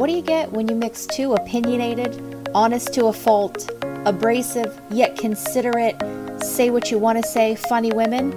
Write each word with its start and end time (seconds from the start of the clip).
What 0.00 0.08
do 0.08 0.16
you 0.16 0.22
get 0.22 0.50
when 0.50 0.66
you 0.66 0.74
mix 0.74 1.04
two 1.04 1.34
opinionated, 1.34 2.48
honest 2.54 2.94
to 2.94 3.08
a 3.08 3.12
fault, 3.12 3.70
abrasive 4.06 4.80
yet 4.90 5.18
considerate, 5.18 5.94
say 6.42 6.70
what 6.70 6.90
you 6.90 6.98
want 6.98 7.22
to 7.22 7.30
say, 7.30 7.54
funny 7.54 7.92
women? 7.92 8.32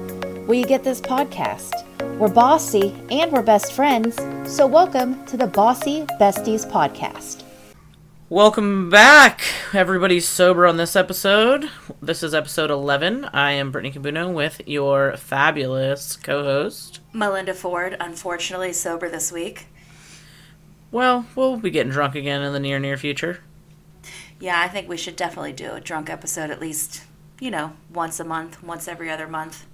Well, 0.45 0.59
you 0.59 0.65
get 0.65 0.83
this 0.83 0.99
podcast. 0.99 1.71
We're 2.19 2.27
bossy 2.27 2.93
and 3.09 3.31
we're 3.31 3.43
best 3.43 3.71
friends, 3.71 4.17
so 4.45 4.67
welcome 4.67 5.25
to 5.27 5.37
the 5.37 5.47
Bossy 5.47 6.01
Besties 6.19 6.69
podcast. 6.69 7.43
Welcome 8.27 8.89
back. 8.89 9.41
Everybody's 9.73 10.27
sober 10.27 10.67
on 10.67 10.75
this 10.75 10.97
episode. 10.97 11.69
This 12.01 12.23
is 12.23 12.33
episode 12.33 12.71
11. 12.71 13.23
I 13.31 13.53
am 13.53 13.71
Brittany 13.71 13.93
Kabuno 13.93 14.33
with 14.33 14.59
your 14.67 15.15
fabulous 15.15 16.17
co 16.17 16.43
host. 16.43 16.99
Melinda 17.13 17.53
Ford, 17.53 17.95
unfortunately 18.01 18.73
sober 18.73 19.07
this 19.07 19.31
week. 19.31 19.67
Well, 20.93 21.25
we'll 21.35 21.57
be 21.57 21.71
getting 21.71 21.91
drunk 21.91 22.13
again 22.13 22.43
in 22.43 22.53
the 22.53 22.59
near, 22.59 22.77
near 22.77 22.97
future. 22.97 23.39
Yeah, 24.39 24.61
I 24.61 24.67
think 24.67 24.87
we 24.87 24.95
should 24.95 25.15
definitely 25.15 25.51
do 25.51 25.71
a 25.71 25.81
drunk 25.81 26.07
episode 26.07 26.51
at 26.51 26.61
least, 26.61 27.03
you 27.39 27.49
know, 27.49 27.73
once 27.91 28.19
a 28.19 28.23
month, 28.23 28.61
once 28.61 28.87
every 28.87 29.09
other 29.09 29.27
month. 29.27 29.65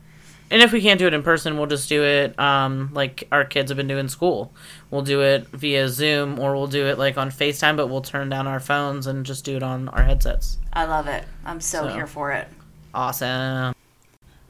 And 0.49 0.61
if 0.61 0.71
we 0.71 0.81
can't 0.81 0.97
do 0.97 1.07
it 1.07 1.13
in 1.13 1.21
person, 1.21 1.57
we'll 1.57 1.67
just 1.67 1.89
do 1.89 2.03
it 2.03 2.39
um, 2.39 2.91
like 2.93 3.27
our 3.33 3.43
kids 3.43 3.69
have 3.69 3.75
been 3.75 3.87
doing 3.89 4.07
school. 4.07 4.53
We'll 4.91 5.01
do 5.01 5.21
it 5.21 5.45
via 5.47 5.89
Zoom 5.89 6.39
or 6.39 6.55
we'll 6.55 6.67
do 6.67 6.85
it 6.87 6.97
like 6.97 7.17
on 7.17 7.31
FaceTime, 7.31 7.75
but 7.75 7.87
we'll 7.87 8.01
turn 8.01 8.29
down 8.29 8.47
our 8.47 8.61
phones 8.61 9.05
and 9.05 9.25
just 9.25 9.43
do 9.43 9.57
it 9.57 9.61
on 9.63 9.89
our 9.89 10.03
headsets. 10.03 10.57
I 10.71 10.85
love 10.85 11.07
it. 11.07 11.25
I'm 11.43 11.59
so, 11.59 11.83
So. 11.83 11.93
here 11.93 12.07
for 12.07 12.31
it. 12.31 12.47
Awesome. 12.93 13.75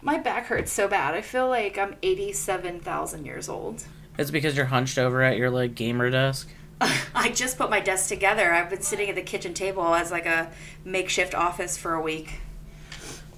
My 0.04 0.20
back 0.20 0.46
hurts 0.46 0.72
so 0.72 0.88
bad. 0.88 1.16
I 1.16 1.22
feel 1.22 1.50
like 1.50 1.80
I'm 1.80 1.96
87,000 2.04 3.26
years 3.26 3.50
old. 3.50 3.86
It's 4.20 4.30
because 4.30 4.56
you're 4.56 4.68
hunched 4.68 5.00
over 5.00 5.24
at 5.24 5.36
your 5.36 5.50
like 5.50 5.74
gamer 5.74 6.12
desk. 6.12 6.48
I 7.16 7.30
just 7.30 7.58
put 7.58 7.70
my 7.70 7.80
desk 7.80 8.08
together. 8.08 8.54
I've 8.54 8.70
been 8.70 8.82
sitting 8.82 9.10
at 9.10 9.16
the 9.16 9.22
kitchen 9.22 9.54
table 9.54 9.94
as 9.94 10.12
like 10.12 10.26
a 10.26 10.52
makeshift 10.86 11.36
office 11.36 11.78
for 11.78 11.94
a 11.94 12.02
week. 12.02 12.40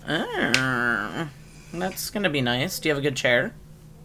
Ah, 0.07 1.29
that's 1.73 2.09
gonna 2.09 2.29
be 2.29 2.41
nice. 2.41 2.79
Do 2.79 2.89
you 2.89 2.95
have 2.95 2.99
a 2.99 3.07
good 3.07 3.15
chair? 3.15 3.53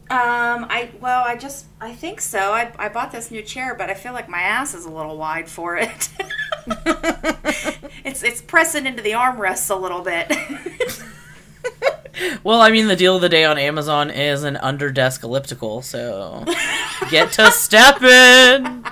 Um, 0.08 0.66
I 0.70 0.91
well, 1.00 1.25
I 1.27 1.36
just 1.36 1.66
I 1.80 1.92
think 1.92 2.20
so. 2.20 2.52
I 2.52 2.72
I 2.78 2.88
bought 2.88 3.12
this 3.12 3.30
new 3.30 3.42
chair, 3.42 3.75
but 3.75 3.91
I 3.91 3.94
feel 3.94 4.12
like 4.12 4.28
my 4.28 4.41
ass 4.41 4.75
is 4.75 4.84
a 4.84 4.91
little 4.91 5.16
wide 5.16 5.48
for 5.48 5.77
it. 5.77 6.08
it's 8.05 8.22
it's 8.22 8.41
pressing 8.41 8.86
into 8.86 9.03
the 9.03 9.12
armrests 9.12 9.70
a 9.70 9.75
little 9.75 10.03
bit. 10.03 10.32
Well, 12.42 12.60
I 12.62 12.70
mean, 12.70 12.86
the 12.86 12.97
deal 12.97 13.16
of 13.16 13.22
the 13.22 13.28
day 13.28 13.44
on 13.44 13.58
Amazon 13.58 14.10
is 14.10 14.42
an 14.42 14.56
under 14.56 14.91
desk 14.91 15.22
elliptical, 15.22 15.82
so 15.82 16.44
get 17.10 17.32
to 17.32 17.50
stepping. 17.50 18.84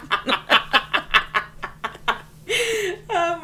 oh 3.08 3.38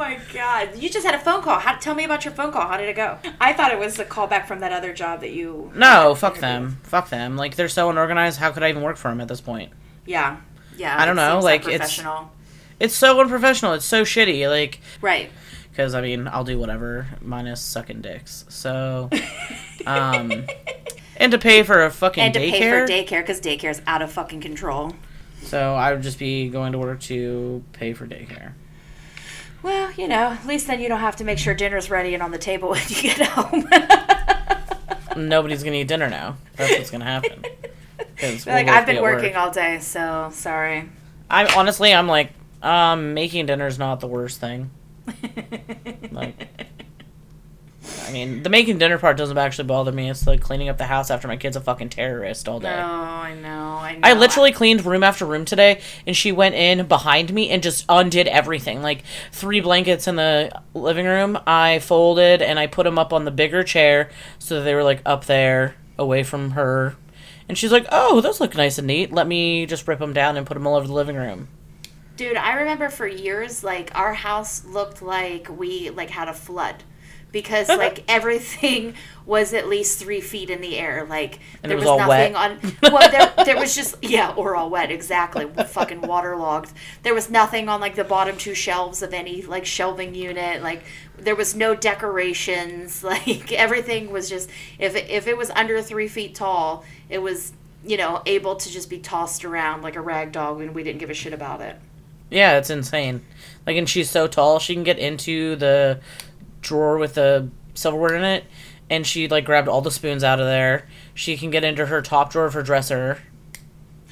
my 0.66 0.72
god! 0.72 0.78
You 0.82 0.88
just 0.90 1.04
had 1.06 1.14
a 1.14 1.18
phone 1.18 1.42
call. 1.42 1.58
How 1.58 1.76
tell 1.76 1.94
me 1.94 2.04
about 2.04 2.24
your 2.24 2.34
phone 2.34 2.52
call? 2.52 2.66
How 2.68 2.76
did 2.76 2.88
it 2.88 2.96
go? 2.96 3.18
I 3.40 3.52
thought 3.52 3.72
it 3.72 3.78
was 3.78 3.98
a 3.98 4.04
callback 4.04 4.46
from 4.46 4.60
that 4.60 4.72
other 4.72 4.92
job 4.92 5.20
that 5.20 5.30
you. 5.30 5.72
No, 5.74 6.14
fuck 6.14 6.38
them. 6.38 6.78
Fuck 6.82 7.08
them. 7.10 7.36
Like 7.36 7.56
they're 7.56 7.68
so 7.68 7.90
unorganized. 7.90 8.38
How 8.38 8.50
could 8.52 8.62
I 8.62 8.68
even 8.70 8.82
work 8.82 8.96
for 8.96 9.08
them 9.08 9.20
at 9.20 9.28
this 9.28 9.40
point? 9.40 9.72
Yeah, 10.06 10.38
yeah. 10.76 10.96
I 11.00 11.04
don't 11.06 11.18
it 11.18 11.22
know, 11.22 11.32
seems 11.36 11.44
like, 11.44 11.68
it's- 11.68 12.02
It's 12.78 12.94
so 12.94 13.20
unprofessional. 13.20 13.74
It's 13.74 13.84
so 13.84 14.02
shitty. 14.02 14.48
Like, 14.48 14.80
right. 15.02 15.30
because 15.70 15.94
I 15.94 16.00
mean, 16.00 16.26
I'll 16.28 16.44
do 16.44 16.58
whatever 16.58 17.06
minus 17.20 17.60
sucking 17.60 18.00
dicks. 18.00 18.44
So, 18.48 19.10
um, 19.86 20.46
and 21.16 21.32
to 21.32 21.38
pay 21.38 21.62
for 21.62 21.84
a 21.84 21.90
fucking 21.90 22.22
And 22.22 22.34
to 22.34 22.40
daycare. 22.40 22.86
pay 22.86 23.04
for 23.06 23.14
daycare 23.14 23.20
because 23.22 23.40
daycare 23.40 23.70
is 23.70 23.82
out 23.86 24.00
of 24.02 24.10
fucking 24.10 24.40
control. 24.40 24.94
so 25.42 25.74
I 25.74 25.92
would 25.92 26.02
just 26.02 26.18
be 26.18 26.48
going 26.48 26.72
to 26.72 26.78
work 26.78 27.00
to 27.02 27.62
pay 27.74 27.92
for 27.92 28.06
daycare. 28.06 28.52
Well, 29.62 29.92
you 29.92 30.08
know, 30.08 30.30
at 30.30 30.46
least 30.46 30.66
then 30.66 30.80
you 30.80 30.88
don't 30.88 31.00
have 31.00 31.16
to 31.16 31.24
make 31.24 31.38
sure 31.38 31.54
dinner's 31.54 31.90
ready 31.90 32.14
and 32.14 32.22
on 32.22 32.30
the 32.30 32.38
table 32.38 32.68
when 32.70 32.82
you 32.88 33.02
get 33.02 33.20
home. 33.28 33.68
Nobody's 35.16 35.62
gonna 35.62 35.76
eat 35.76 35.88
dinner 35.88 36.08
now. 36.08 36.36
That's 36.56 36.78
what's 36.78 36.90
gonna 36.90 37.04
happen. 37.04 37.44
we'll 38.22 38.38
like 38.46 38.68
I've 38.68 38.86
be 38.86 38.94
been 38.94 39.02
work. 39.02 39.16
working 39.16 39.36
all 39.36 39.50
day, 39.50 39.78
so 39.80 40.30
sorry. 40.32 40.88
I'm 41.28 41.46
honestly, 41.56 41.92
I'm 41.92 42.06
like, 42.08 42.32
um, 42.62 43.14
making 43.14 43.46
dinner's 43.46 43.78
not 43.78 44.00
the 44.00 44.06
worst 44.08 44.40
thing. 44.40 44.70
Like, 46.12 46.48
I 48.06 48.12
mean, 48.12 48.42
the 48.42 48.50
making 48.50 48.78
dinner 48.78 48.98
part 48.98 49.16
doesn't 49.16 49.38
actually 49.38 49.66
bother 49.66 49.90
me. 49.90 50.10
It's 50.10 50.26
like 50.26 50.40
cleaning 50.40 50.68
up 50.68 50.76
the 50.76 50.84
house 50.84 51.10
after 51.10 51.26
my 51.28 51.36
kid's 51.36 51.56
a 51.56 51.60
fucking 51.60 51.88
terrorist 51.88 52.46
all 52.46 52.60
day. 52.60 52.74
Oh, 52.74 52.76
I 52.76 53.34
know, 53.34 53.48
I 53.48 53.94
know. 53.94 54.00
I 54.02 54.12
literally 54.12 54.52
cleaned 54.52 54.84
room 54.84 55.02
after 55.02 55.24
room 55.24 55.46
today, 55.46 55.80
and 56.06 56.14
she 56.14 56.30
went 56.30 56.54
in 56.54 56.86
behind 56.86 57.32
me 57.32 57.48
and 57.48 57.62
just 57.62 57.86
undid 57.88 58.28
everything. 58.28 58.82
Like 58.82 59.04
three 59.32 59.60
blankets 59.60 60.06
in 60.06 60.16
the 60.16 60.50
living 60.74 61.06
room, 61.06 61.38
I 61.46 61.78
folded 61.78 62.42
and 62.42 62.58
I 62.58 62.66
put 62.66 62.84
them 62.84 62.98
up 62.98 63.14
on 63.14 63.24
the 63.24 63.30
bigger 63.30 63.62
chair 63.62 64.10
so 64.38 64.62
they 64.62 64.74
were 64.74 64.84
like 64.84 65.00
up 65.06 65.24
there, 65.24 65.76
away 65.98 66.22
from 66.22 66.50
her. 66.50 66.96
And 67.48 67.56
she's 67.56 67.72
like, 67.72 67.86
"Oh, 67.90 68.20
those 68.20 68.40
look 68.40 68.54
nice 68.54 68.76
and 68.78 68.86
neat. 68.86 69.10
Let 69.10 69.26
me 69.26 69.64
just 69.64 69.88
rip 69.88 69.98
them 70.00 70.12
down 70.12 70.36
and 70.36 70.46
put 70.46 70.54
them 70.54 70.66
all 70.66 70.76
over 70.76 70.86
the 70.86 70.92
living 70.92 71.16
room." 71.16 71.48
Dude, 72.16 72.36
I 72.36 72.52
remember 72.56 72.90
for 72.90 73.06
years, 73.06 73.64
like 73.64 73.90
our 73.94 74.12
house 74.12 74.66
looked 74.66 75.00
like 75.00 75.48
we 75.48 75.88
like 75.88 76.10
had 76.10 76.28
a 76.28 76.34
flood. 76.34 76.84
Because 77.32 77.68
like 77.68 78.04
everything 78.08 78.94
was 79.24 79.54
at 79.54 79.68
least 79.68 79.98
three 80.00 80.20
feet 80.20 80.50
in 80.50 80.60
the 80.60 80.76
air, 80.76 81.06
like 81.08 81.38
And 81.62 81.70
there 81.70 81.76
was, 81.76 81.84
was 81.84 81.90
all 81.90 81.98
nothing 81.98 82.32
wet. 82.32 82.34
on. 82.34 82.58
Well, 82.92 83.10
there, 83.10 83.44
there 83.44 83.56
was 83.56 83.74
just 83.76 83.96
yeah, 84.02 84.32
or 84.34 84.56
all 84.56 84.68
wet, 84.70 84.90
exactly, 84.90 85.46
fucking 85.66 86.00
waterlogged. 86.00 86.72
There 87.04 87.14
was 87.14 87.30
nothing 87.30 87.68
on 87.68 87.80
like 87.80 87.94
the 87.94 88.04
bottom 88.04 88.36
two 88.36 88.54
shelves 88.54 89.02
of 89.02 89.14
any 89.14 89.42
like 89.42 89.64
shelving 89.66 90.14
unit. 90.14 90.62
Like 90.62 90.82
there 91.18 91.36
was 91.36 91.54
no 91.54 91.74
decorations. 91.74 93.04
Like 93.04 93.52
everything 93.52 94.10
was 94.10 94.28
just 94.28 94.50
if 94.78 94.96
it, 94.96 95.08
if 95.08 95.26
it 95.26 95.36
was 95.36 95.50
under 95.50 95.80
three 95.82 96.08
feet 96.08 96.34
tall, 96.34 96.84
it 97.08 97.18
was 97.18 97.52
you 97.84 97.96
know 97.96 98.22
able 98.26 98.56
to 98.56 98.70
just 98.70 98.90
be 98.90 98.98
tossed 98.98 99.44
around 99.44 99.82
like 99.82 99.96
a 99.96 100.00
rag 100.00 100.32
doll, 100.32 100.58
and 100.60 100.74
we 100.74 100.82
didn't 100.82 100.98
give 100.98 101.10
a 101.10 101.14
shit 101.14 101.32
about 101.32 101.60
it. 101.60 101.76
Yeah, 102.30 102.58
it's 102.58 102.70
insane. 102.70 103.24
Like, 103.66 103.76
and 103.76 103.88
she's 103.88 104.08
so 104.08 104.28
tall, 104.28 104.60
she 104.60 104.74
can 104.74 104.84
get 104.84 104.98
into 105.00 105.56
the 105.56 106.00
drawer 106.60 106.98
with 106.98 107.14
the 107.14 107.48
silverware 107.74 108.14
in 108.14 108.24
it, 108.24 108.44
and 108.88 109.06
she 109.06 109.28
like 109.28 109.44
grabbed 109.44 109.68
all 109.68 109.80
the 109.80 109.90
spoons 109.90 110.24
out 110.24 110.40
of 110.40 110.46
there. 110.46 110.86
She 111.14 111.36
can 111.36 111.50
get 111.50 111.64
into 111.64 111.86
her 111.86 112.02
top 112.02 112.32
drawer 112.32 112.46
of 112.46 112.54
her 112.54 112.62
dresser, 112.62 113.18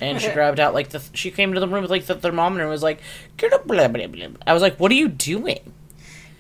and 0.01 0.21
she 0.21 0.31
grabbed 0.33 0.61
out 0.61 0.75
like 0.75 0.91
the. 0.91 1.03
She 1.13 1.31
came 1.31 1.55
to 1.55 1.61
the 1.61 1.69
room 1.69 1.83
with 1.83 1.91
like 1.91 2.07
the 2.07 2.15
thermometer 2.15 2.63
and 2.63 2.71
was 2.71 2.83
like, 2.83 3.01
"Get 3.37 3.53
up, 3.53 3.67
blah, 3.67 3.89
blah, 3.89 4.07
blah." 4.07 4.29
I 4.47 4.53
was 4.53 4.63
like, 4.63 4.79
"What 4.79 4.91
are 4.91 4.97
you 4.97 5.09
doing? 5.09 5.73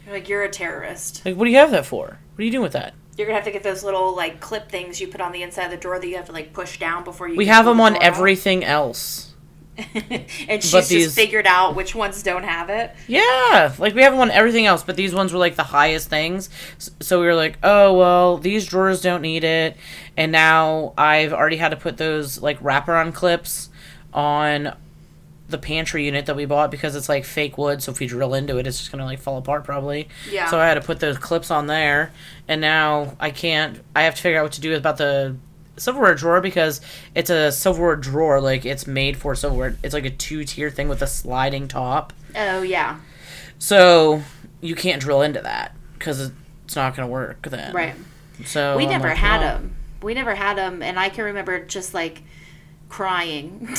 You're 0.05 0.15
like 0.15 0.29
you're 0.29 0.43
a 0.43 0.51
terrorist. 0.51 1.25
Like, 1.25 1.37
what 1.37 1.45
do 1.45 1.51
you 1.51 1.59
have 1.59 1.71
that 1.73 1.87
for? 1.87 2.19
What 2.35 2.43
are 2.43 2.45
you 2.45 2.51
doing 2.51 2.63
with 2.63 2.73
that?" 2.73 2.95
You're 3.17 3.27
gonna 3.27 3.37
have 3.37 3.47
to 3.47 3.51
get 3.51 3.65
those 3.65 3.83
little 3.83 4.15
like 4.15 4.39
clip 4.41 4.71
things 4.71 5.01
you 5.01 5.09
put 5.09 5.21
on 5.21 5.33
the 5.33 5.43
inside 5.43 5.65
of 5.65 5.71
the 5.73 5.77
drawer 5.77 5.99
that 5.99 6.07
you 6.07 6.15
have 6.17 6.27
to 6.27 6.33
like 6.33 6.53
push 6.53 6.79
down 6.79 7.03
before 7.03 7.27
you. 7.29 7.37
We 7.37 7.47
have 7.47 7.65
them 7.65 7.79
the 7.79 7.83
on 7.83 7.93
drawer 7.93 8.03
out. 8.05 8.07
everything 8.07 8.65
else. 8.65 9.35
and 10.49 10.63
she's 10.63 10.73
but 10.73 10.87
just 10.87 11.15
figured 11.15 11.47
out 11.47 11.77
which 11.77 11.95
ones 11.95 12.23
don't 12.23 12.43
have 12.43 12.69
it. 12.69 12.95
Yeah, 13.07 13.73
like 13.79 13.95
we 13.95 14.03
have 14.03 14.13
them 14.13 14.21
on 14.21 14.31
everything 14.31 14.67
else, 14.67 14.83
but 14.83 14.97
these 14.97 15.15
ones 15.15 15.33
were 15.33 15.39
like 15.39 15.55
the 15.55 15.63
highest 15.63 16.09
things. 16.09 16.51
So 17.01 17.21
we 17.21 17.27
were 17.27 17.35
like, 17.35 17.59
oh 17.63 17.97
well, 17.97 18.39
these 18.39 18.67
drawers 18.67 19.01
don't 19.01 19.23
need 19.23 19.45
it, 19.45 19.77
and 20.17 20.33
now 20.33 20.95
I've 20.99 21.33
already 21.33 21.59
had 21.59 21.69
to 21.71 21.77
put 21.77 21.97
those 21.97 22.43
like 22.43 22.59
wraparound 22.61 23.15
clips 23.15 23.71
on 24.13 24.75
the 25.49 25.59
pantry 25.59 26.05
unit 26.05 26.27
that 26.27 26.37
we 26.37 26.45
bought 26.45 26.71
because 26.71 26.95
it's 26.97 27.09
like 27.09 27.25
fake 27.25 27.57
wood. 27.57 27.83
So 27.83 27.93
if 27.93 28.01
we 28.01 28.07
drill 28.07 28.35
into 28.35 28.59
it, 28.59 28.67
it's 28.67 28.79
just 28.79 28.91
gonna 28.91 29.05
like 29.05 29.21
fall 29.21 29.39
apart 29.39 29.65
probably. 29.65 30.09
Yeah. 30.31 30.51
So 30.51 30.59
I 30.59 30.67
had 30.67 30.75
to 30.75 30.81
put 30.81 30.99
those 30.99 31.19
clips 31.19 31.53
on 31.53 31.69
there, 31.69 32.13
and 32.49 32.61
now 32.61 33.17
I 33.21 33.31
can't. 33.31 33.81
I 33.95 34.03
have 34.03 34.17
to 34.17 34.23
figure 34.23 34.41
out 34.41 34.43
what 34.43 34.53
to 34.53 34.61
do 34.61 34.75
about 34.75 34.97
the 34.97 35.37
silverware 35.79 36.15
drawer 36.15 36.41
because 36.41 36.81
it's 37.15 37.31
a 37.31 37.51
silverware 37.53 37.97
drawer. 37.97 38.41
Like 38.41 38.65
it's 38.67 38.87
made 38.87 39.17
for 39.17 39.35
silverware. 39.35 39.77
It's 39.83 39.95
like 39.95 40.05
a 40.05 40.11
two 40.11 40.45
tier 40.45 40.71
thing 40.71 40.89
with 40.89 41.03
a 41.03 41.07
sliding 41.07 41.69
top. 41.69 42.13
Oh 42.37 42.63
yeah, 42.63 42.99
So 43.59 44.23
you 44.61 44.75
can't 44.75 45.01
drill 45.01 45.23
into 45.23 45.41
that 45.41 45.75
because 45.95 46.33
it's 46.65 46.77
not 46.77 46.95
going 46.97 47.07
to 47.09 47.13
work 47.13 47.43
then. 47.49 47.73
right. 47.75 47.95
So 48.45 48.77
we 48.77 48.85
I'm 48.85 48.91
never 48.91 49.09
like, 49.09 49.17
had 49.17 49.41
them. 49.41 49.75
We 50.03 50.15
never 50.15 50.35
had 50.35 50.57
them, 50.57 50.81
and 50.83 50.99
I 50.99 51.09
can 51.09 51.25
remember 51.25 51.65
just 51.65 51.93
like 51.95 52.23
crying. 52.89 53.67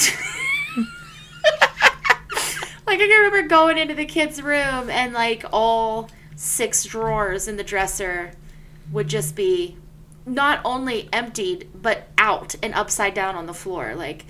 like 2.88 3.00
I 3.00 3.08
can 3.08 3.24
remember 3.24 3.48
going 3.48 3.78
into 3.78 3.94
the 3.94 4.06
kids' 4.06 4.42
room 4.42 4.90
and 4.90 5.14
like 5.14 5.46
all 5.52 6.10
six 6.36 6.84
drawers 6.84 7.48
in 7.48 7.56
the 7.58 7.64
dresser 7.64 8.32
would 8.92 9.08
just 9.08 9.36
be 9.36 9.78
not 10.26 10.62
only 10.64 11.10
emptied 11.12 11.70
but 11.74 12.08
out 12.18 12.56
and 12.62 12.74
upside 12.74 13.14
down 13.14 13.36
on 13.36 13.46
the 13.46 13.54
floor. 13.54 13.96
Like 13.96 14.26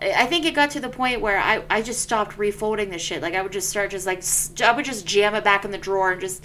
I 0.00 0.26
think 0.26 0.44
it 0.44 0.54
got 0.54 0.70
to 0.72 0.80
the 0.80 0.88
point 0.88 1.20
where 1.20 1.38
I, 1.38 1.62
I 1.70 1.82
just 1.82 2.00
stopped 2.00 2.36
refolding 2.36 2.90
the 2.90 2.98
shit. 2.98 3.22
Like 3.22 3.34
I 3.34 3.42
would 3.42 3.52
just 3.52 3.68
start 3.68 3.90
just 3.90 4.06
like 4.06 4.22
I 4.62 4.72
would 4.72 4.84
just 4.84 5.06
jam 5.06 5.34
it 5.34 5.44
back 5.44 5.64
in 5.64 5.70
the 5.70 5.78
drawer 5.78 6.12
and 6.12 6.20
just 6.20 6.44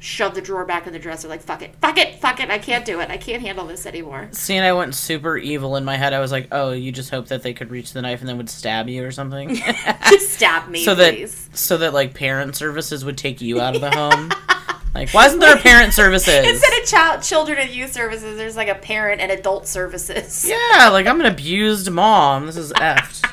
shove 0.00 0.34
the 0.34 0.40
drawer 0.40 0.64
back 0.64 0.86
in 0.86 0.92
the 0.92 0.98
dresser. 0.98 1.28
Like 1.28 1.40
fuck 1.40 1.62
it, 1.62 1.76
fuck 1.76 1.98
it, 1.98 2.16
fuck 2.16 2.40
it. 2.40 2.50
I 2.50 2.58
can't 2.58 2.84
do 2.84 3.00
it. 3.00 3.10
I 3.10 3.16
can't 3.16 3.42
handle 3.42 3.66
this 3.66 3.86
anymore. 3.86 4.28
See, 4.32 4.56
and 4.56 4.66
I 4.66 4.72
went 4.72 4.94
super 4.94 5.36
evil 5.38 5.76
in 5.76 5.84
my 5.84 5.96
head. 5.96 6.12
I 6.12 6.20
was 6.20 6.32
like, 6.32 6.48
"Oh, 6.52 6.72
you 6.72 6.92
just 6.92 7.10
hope 7.10 7.28
that 7.28 7.42
they 7.42 7.54
could 7.54 7.70
reach 7.70 7.92
the 7.92 8.02
knife 8.02 8.20
and 8.20 8.28
then 8.28 8.36
would 8.36 8.50
stab 8.50 8.88
you 8.88 9.04
or 9.04 9.12
something." 9.12 9.54
Just 10.10 10.30
stab 10.34 10.68
me, 10.68 10.84
so 10.84 10.94
that 10.96 11.28
so 11.54 11.76
that 11.78 11.94
like 11.94 12.14
parent 12.14 12.56
services 12.56 13.04
would 13.04 13.16
take 13.16 13.40
you 13.40 13.60
out 13.60 13.76
of 13.76 13.80
the 13.80 13.90
home. 13.90 14.32
like, 14.94 15.10
why 15.10 15.26
isn't 15.26 15.38
there 15.38 15.54
a 15.54 15.58
parent 15.58 15.92
services? 15.92 16.28
Instead 16.46 16.82
of 16.82 16.88
child, 16.88 17.22
children 17.22 17.58
and 17.58 17.70
youth 17.70 17.92
services, 17.92 18.36
there's 18.36 18.56
like 18.56 18.68
a 18.68 18.74
parent 18.74 19.20
and 19.20 19.30
adult 19.30 19.66
services. 19.66 20.44
yeah, 20.48 20.88
like 20.90 21.06
I'm 21.06 21.20
an 21.20 21.26
abused 21.26 21.90
mom. 21.90 22.46
This 22.46 22.56
is 22.56 22.72
effed. 22.74 23.24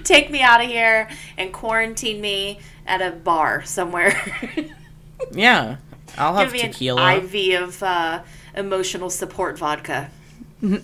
Take 0.04 0.30
me 0.30 0.40
out 0.40 0.62
of 0.62 0.68
here 0.68 1.08
and 1.36 1.52
quarantine 1.52 2.20
me 2.20 2.60
at 2.86 3.02
a 3.02 3.10
bar 3.10 3.64
somewhere. 3.64 4.20
Yeah, 5.32 5.76
I'll 6.16 6.34
have 6.36 6.52
Give 6.52 6.62
me 6.62 6.68
tequila. 6.68 7.02
an 7.02 7.24
IV 7.24 7.62
of 7.62 7.82
uh, 7.82 8.22
emotional 8.54 9.10
support 9.10 9.58
vodka. 9.58 10.10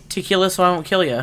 tequila, 0.08 0.50
so 0.50 0.64
I 0.64 0.70
won't 0.70 0.86
kill 0.86 1.04
you. 1.04 1.22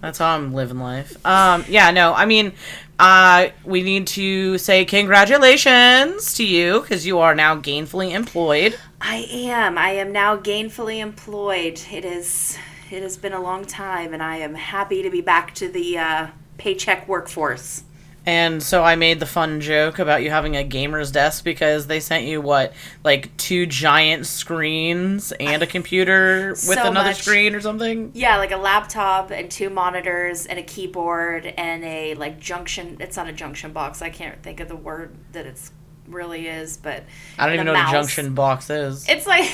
That's 0.00 0.18
how 0.18 0.36
I'm 0.36 0.52
living 0.52 0.78
life. 0.78 1.16
Um, 1.26 1.64
yeah, 1.66 1.90
no, 1.90 2.12
I 2.12 2.26
mean, 2.26 2.52
uh, 2.98 3.48
we 3.64 3.82
need 3.82 4.06
to 4.08 4.58
say 4.58 4.84
congratulations 4.84 6.34
to 6.34 6.44
you 6.44 6.80
because 6.80 7.06
you 7.06 7.18
are 7.18 7.34
now 7.34 7.56
gainfully 7.56 8.12
employed. 8.12 8.78
I 9.00 9.26
am. 9.30 9.76
I 9.76 9.90
am 9.90 10.12
now 10.12 10.36
gainfully 10.36 10.98
employed. 11.00 11.80
It 11.90 12.04
is. 12.04 12.56
It 12.90 13.02
has 13.02 13.16
been 13.16 13.32
a 13.32 13.40
long 13.40 13.64
time, 13.64 14.14
and 14.14 14.22
I 14.22 14.36
am 14.36 14.54
happy 14.54 15.02
to 15.02 15.10
be 15.10 15.20
back 15.20 15.54
to 15.56 15.68
the 15.68 15.98
uh, 15.98 16.26
paycheck 16.58 17.08
workforce. 17.08 17.82
And 18.26 18.62
so 18.62 18.82
I 18.82 18.96
made 18.96 19.20
the 19.20 19.26
fun 19.26 19.60
joke 19.60 19.98
about 19.98 20.22
you 20.22 20.30
having 20.30 20.56
a 20.56 20.64
gamer's 20.64 21.12
desk 21.12 21.44
because 21.44 21.88
they 21.88 22.00
sent 22.00 22.24
you 22.24 22.40
what, 22.40 22.72
like 23.04 23.36
two 23.36 23.66
giant 23.66 24.26
screens 24.26 25.30
and 25.32 25.62
a 25.62 25.66
computer 25.66 26.50
with 26.50 26.58
So 26.58 26.88
another 26.88 27.10
much. 27.10 27.22
screen 27.22 27.54
or 27.54 27.60
something. 27.60 28.12
Yeah, 28.14 28.38
like 28.38 28.50
a 28.50 28.56
laptop 28.56 29.30
and 29.30 29.50
two 29.50 29.68
monitors 29.68 30.46
and 30.46 30.58
a 30.58 30.62
keyboard 30.62 31.52
and 31.58 31.84
a 31.84 32.14
like 32.14 32.40
junction. 32.40 32.96
It's 32.98 33.16
not 33.16 33.28
a 33.28 33.32
junction 33.32 33.72
box. 33.72 34.00
I 34.00 34.08
can't 34.08 34.42
think 34.42 34.60
of 34.60 34.68
the 34.68 34.76
word 34.76 35.14
that 35.32 35.44
it's 35.44 35.70
really 36.08 36.48
is, 36.48 36.78
but 36.78 37.04
I 37.38 37.44
don't 37.44 37.54
even 37.54 37.66
know 37.66 37.74
what 37.74 37.88
a 37.88 37.92
junction 37.92 38.34
box 38.34 38.70
is. 38.70 39.06
It's 39.06 39.26
like 39.26 39.50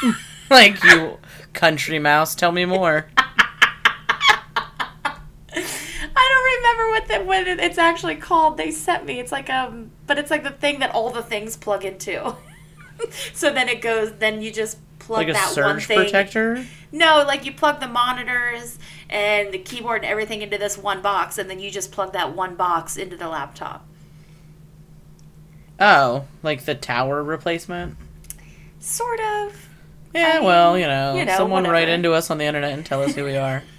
like 0.50 0.82
you 0.84 1.18
country 1.52 1.98
mouse, 1.98 2.34
tell 2.34 2.52
me 2.52 2.64
more. 2.64 3.08
I 3.18 3.24
remember 7.08 7.26
what 7.26 7.46
it's 7.46 7.78
actually 7.78 8.16
called. 8.16 8.56
They 8.56 8.70
sent 8.70 9.04
me. 9.06 9.18
It's 9.20 9.32
like 9.32 9.48
um, 9.50 9.90
but 10.06 10.18
it's 10.18 10.30
like 10.30 10.42
the 10.42 10.50
thing 10.50 10.80
that 10.80 10.94
all 10.94 11.10
the 11.10 11.22
things 11.22 11.56
plug 11.56 11.84
into. 11.84 12.34
so 13.34 13.52
then 13.52 13.68
it 13.68 13.80
goes. 13.80 14.12
Then 14.18 14.42
you 14.42 14.50
just 14.52 14.78
plug 14.98 15.18
Like 15.20 15.28
a 15.28 15.32
that 15.34 15.54
one 15.56 15.80
thing. 15.80 15.98
protector. 15.98 16.64
No, 16.92 17.24
like 17.26 17.44
you 17.44 17.52
plug 17.52 17.80
the 17.80 17.88
monitors 17.88 18.78
and 19.10 19.52
the 19.52 19.58
keyboard 19.58 20.02
and 20.02 20.10
everything 20.10 20.42
into 20.42 20.58
this 20.58 20.76
one 20.78 21.02
box, 21.02 21.38
and 21.38 21.48
then 21.50 21.60
you 21.60 21.70
just 21.70 21.92
plug 21.92 22.12
that 22.12 22.34
one 22.34 22.54
box 22.54 22.96
into 22.96 23.16
the 23.16 23.28
laptop. 23.28 23.86
Oh, 25.78 26.24
like 26.42 26.64
the 26.64 26.74
tower 26.74 27.22
replacement? 27.22 27.96
Sort 28.80 29.20
of. 29.20 29.68
Yeah, 30.14 30.26
I 30.28 30.34
mean, 30.36 30.44
well, 30.44 30.78
you 30.78 30.86
know, 30.86 31.16
you 31.16 31.24
know, 31.26 31.36
someone 31.36 31.64
write 31.64 31.88
into 31.88 32.12
us 32.12 32.30
on 32.30 32.38
the 32.38 32.44
internet 32.44 32.72
and 32.72 32.86
tell 32.86 33.02
us 33.02 33.14
who 33.14 33.24
we 33.24 33.36
are. 33.36 33.62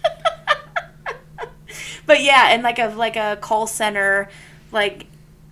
But 2.07 2.23
yeah, 2.23 2.47
and 2.49 2.63
like 2.63 2.79
a 2.79 2.87
like 2.87 3.15
a 3.15 3.37
call 3.39 3.67
center 3.67 4.29
like 4.71 5.05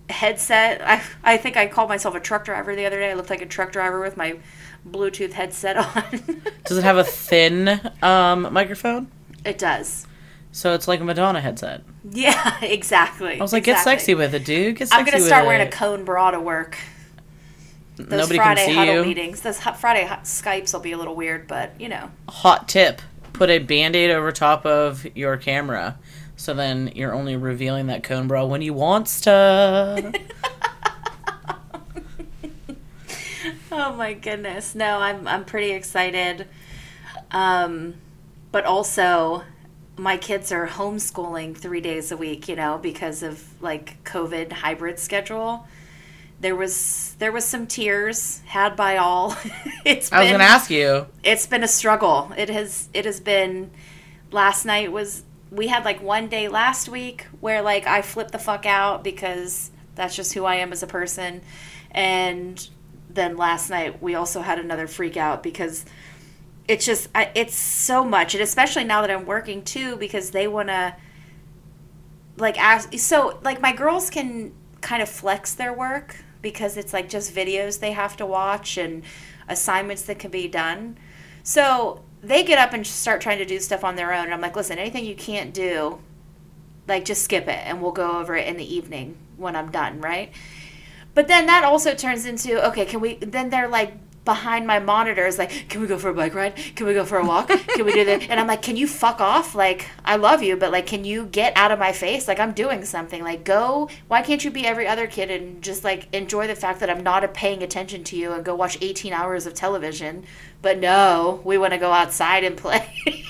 headset. 0.10 0.82
I 0.82 1.04
I 1.24 1.38
think 1.38 1.58
I 1.58 1.68
called 1.68 1.90
myself 1.90 2.16
a 2.16 2.20
truck 2.20 2.46
driver 2.46 2.76
the 2.76 2.86
other 2.88 2.98
day. 2.98 3.12
I 3.12 3.14
looked 3.14 3.30
like 3.30 3.42
a 3.44 3.46
truck 3.46 3.72
driver 3.72 4.02
with 4.02 4.18
my 4.18 4.38
Bluetooth 4.90 5.34
headset 5.34 5.78
on. 5.96 6.42
Does 6.64 6.78
it 6.80 6.84
have 6.84 6.98
a 6.98 7.04
thin 7.04 7.80
um, 8.02 8.52
microphone? 8.52 9.12
it 9.44 9.60
does. 9.60 10.08
So 10.52 10.74
it's 10.74 10.88
like 10.88 11.02
a 11.02 11.04
Madonna 11.04 11.42
headset. 11.42 11.84
Yeah, 12.10 12.58
exactly. 12.64 13.38
I 13.38 13.42
was 13.44 13.52
like, 13.54 13.66
get 13.66 13.84
sexy 13.84 14.16
with 14.16 14.34
it, 14.34 14.46
dude. 14.46 14.78
Get 14.78 14.88
sexy 14.88 15.00
I'm 15.00 15.06
gonna 15.06 15.18
with 15.18 15.28
start 15.28 15.44
it. 15.44 15.48
wearing 15.48 15.68
a 15.68 15.70
cone 15.70 16.06
bra 16.06 16.32
to 16.32 16.40
work. 16.40 16.78
Those 17.98 18.10
Nobody 18.10 18.38
Friday 18.38 18.62
can 18.66 18.70
see 18.70 18.76
huddle 18.76 18.96
you. 18.96 19.04
meetings. 19.04 19.42
Those 19.42 19.60
Friday 19.60 20.06
Skypes 20.24 20.74
will 20.74 20.80
be 20.82 20.94
a 20.94 20.98
little 20.98 21.16
weird, 21.16 21.48
but 21.48 21.80
you 21.80 21.90
know. 21.90 22.10
Hot 22.30 22.68
tip: 22.68 23.02
put 23.34 23.50
a 23.50 23.60
band-aid 23.60 24.12
over 24.12 24.32
top 24.32 24.66
of 24.66 25.06
your 25.16 25.38
camera, 25.38 25.98
so 26.46 26.54
then 26.54 26.92
you're 26.94 27.12
only 27.14 27.36
revealing 27.36 27.88
that 27.88 28.04
cone 28.04 28.28
bra 28.28 28.46
when 28.46 28.62
you 28.62 28.74
wants 28.74 29.22
to. 29.22 30.14
Oh 33.78 33.94
my 33.94 34.14
goodness. 34.14 34.74
No, 34.74 35.00
I'm 35.00 35.28
I'm 35.28 35.44
pretty 35.44 35.72
excited. 35.72 36.48
Um 37.32 37.96
but 38.52 38.64
also 38.66 39.44
my 39.98 40.16
kids 40.16 40.52
are 40.54 40.66
homeschooling 40.66 41.58
3 41.58 41.82
days 41.82 42.10
a 42.12 42.16
week, 42.18 42.48
you 42.48 42.56
know, 42.56 42.78
because 42.78 43.22
of 43.22 43.44
like 43.62 44.02
COVID 44.06 44.54
hybrid 44.54 44.98
schedule. 44.98 45.68
There 46.40 46.56
was 46.56 47.16
there 47.20 47.34
was 47.34 47.44
some 47.44 47.68
tears 47.68 48.42
had 48.46 48.78
by 48.78 48.96
all. 48.96 49.36
it's 49.86 50.10
I 50.12 50.20
was 50.20 50.28
been 50.28 50.34
gonna 50.36 50.44
ask 50.46 50.70
you. 50.70 51.08
it's 51.24 51.46
been 51.46 51.64
a 51.64 51.68
struggle. 51.68 52.32
It 52.38 52.50
has 52.50 52.88
it 52.94 53.04
has 53.04 53.20
been 53.20 53.72
last 54.32 54.66
night 54.66 54.92
was 54.92 55.24
we 55.52 55.68
had 55.68 55.86
like 55.86 56.02
one 56.02 56.28
day 56.28 56.48
last 56.48 56.90
week 56.90 57.28
where 57.40 57.62
like 57.62 57.88
I 57.88 58.02
flipped 58.02 58.32
the 58.32 58.40
fuck 58.40 58.66
out 58.66 59.04
because 59.04 59.72
that's 59.96 60.16
just 60.16 60.34
who 60.34 60.46
I 60.46 60.56
am 60.56 60.72
as 60.72 60.84
a 60.84 60.88
person. 60.88 61.42
And 61.92 62.68
then 63.10 63.38
last 63.38 63.70
night 63.70 64.02
we 64.02 64.16
also 64.16 64.42
had 64.42 64.60
another 64.60 64.88
freak 64.88 65.18
out 65.18 65.42
because 65.42 65.86
it's 66.68 66.86
just 66.86 67.08
I, 67.16 67.32
it's 67.36 67.56
so 67.56 68.04
much 68.04 68.34
and 68.34 68.44
especially 68.44 68.84
now 68.84 69.02
that 69.02 69.12
I'm 69.12 69.26
working 69.26 69.64
too 69.64 69.96
because 69.98 70.32
they 70.32 70.48
want 70.48 70.70
to 70.70 70.96
like 72.38 72.60
ask 72.60 72.92
so 72.98 73.40
like 73.44 73.62
my 73.62 73.72
girls 73.72 74.10
can 74.10 74.54
kind 74.82 75.02
of 75.02 75.08
flex 75.10 75.54
their 75.54 75.74
work 75.74 76.18
because 76.42 76.76
it's 76.78 76.92
like 76.92 77.08
just 77.08 77.34
videos 77.34 77.80
they 77.80 77.92
have 77.92 78.18
to 78.18 78.26
watch 78.26 78.78
and 78.78 79.04
assignments 79.48 80.04
that 80.04 80.20
can 80.20 80.32
be 80.32 80.48
done 80.48 80.98
so 81.44 82.04
they 82.28 82.44
get 82.44 82.58
up 82.58 82.74
and 82.74 82.86
start 82.86 83.22
trying 83.22 83.38
to 83.38 83.46
do 83.46 83.60
stuff 83.60 83.84
on 83.84 83.96
their 83.96 84.14
own 84.14 84.26
and 84.26 84.34
i'm 84.34 84.42
like 84.42 84.56
listen 84.56 84.78
anything 84.78 85.06
you 85.06 85.16
can't 85.16 85.54
do 85.54 86.00
like 86.88 87.06
just 87.06 87.24
skip 87.24 87.48
it 87.48 87.62
and 87.66 87.82
we'll 87.82 87.92
go 87.92 88.20
over 88.20 88.36
it 88.36 88.48
in 88.48 88.58
the 88.58 88.76
evening 88.76 89.18
when 89.38 89.56
i'm 89.56 89.72
done 89.72 90.00
right? 90.02 90.32
But 91.14 91.30
then 91.30 91.46
that 91.46 91.64
also 91.64 91.96
turns 91.96 92.26
into 92.26 92.64
okay 92.68 92.86
can 92.86 93.00
we 93.00 93.16
then 93.16 93.50
they're 93.50 93.70
like 93.70 93.94
behind 94.26 94.68
my 94.68 94.80
monitors 94.80 95.38
like 95.38 95.70
can 95.70 95.80
we 95.82 95.88
go 95.88 95.98
for 95.98 96.10
a 96.10 96.14
bike 96.14 96.34
ride? 96.34 96.56
Can 96.76 96.86
we 96.88 96.94
go 96.94 97.06
for 97.06 97.18
a 97.18 97.26
walk? 97.26 97.48
Can 97.48 97.86
we 97.86 97.94
do 97.94 98.04
that 98.06 98.24
and 98.30 98.40
i'm 98.40 98.48
like 98.48 98.62
can 98.62 98.76
you 98.76 98.88
fuck 98.88 99.22
off? 99.22 99.56
Like 99.56 99.88
i 100.04 100.16
love 100.16 100.44
you 100.44 100.58
but 100.58 100.72
like 100.72 100.88
can 100.88 101.06
you 101.06 101.28
get 101.28 101.56
out 101.56 101.72
of 101.72 101.80
my 101.80 101.92
face? 101.92 102.28
Like 102.28 102.40
i'm 102.40 102.54
doing 102.54 102.84
something. 102.84 103.24
Like 103.24 103.44
go 103.44 103.90
why 104.08 104.22
can't 104.22 104.44
you 104.44 104.52
be 104.52 104.66
every 104.66 104.88
other 104.88 105.08
kid 105.08 105.32
and 105.32 105.62
just 105.62 105.84
like 105.84 106.14
enjoy 106.14 106.48
the 106.48 106.56
fact 106.56 106.80
that 106.82 106.90
i'm 106.90 107.04
not 107.04 107.34
paying 107.34 107.64
attention 107.64 108.04
to 108.04 108.16
you 108.16 108.34
and 108.34 108.44
go 108.44 108.56
watch 108.56 108.78
18 108.82 109.14
hours 109.14 109.46
of 109.46 109.54
television? 109.54 110.26
But 110.62 110.80
no 110.80 111.42
we 111.44 111.58
want 111.58 111.74
to 111.74 111.80
go 111.80 111.92
outside 111.92 112.44
and 112.44 112.58
play. 112.58 112.92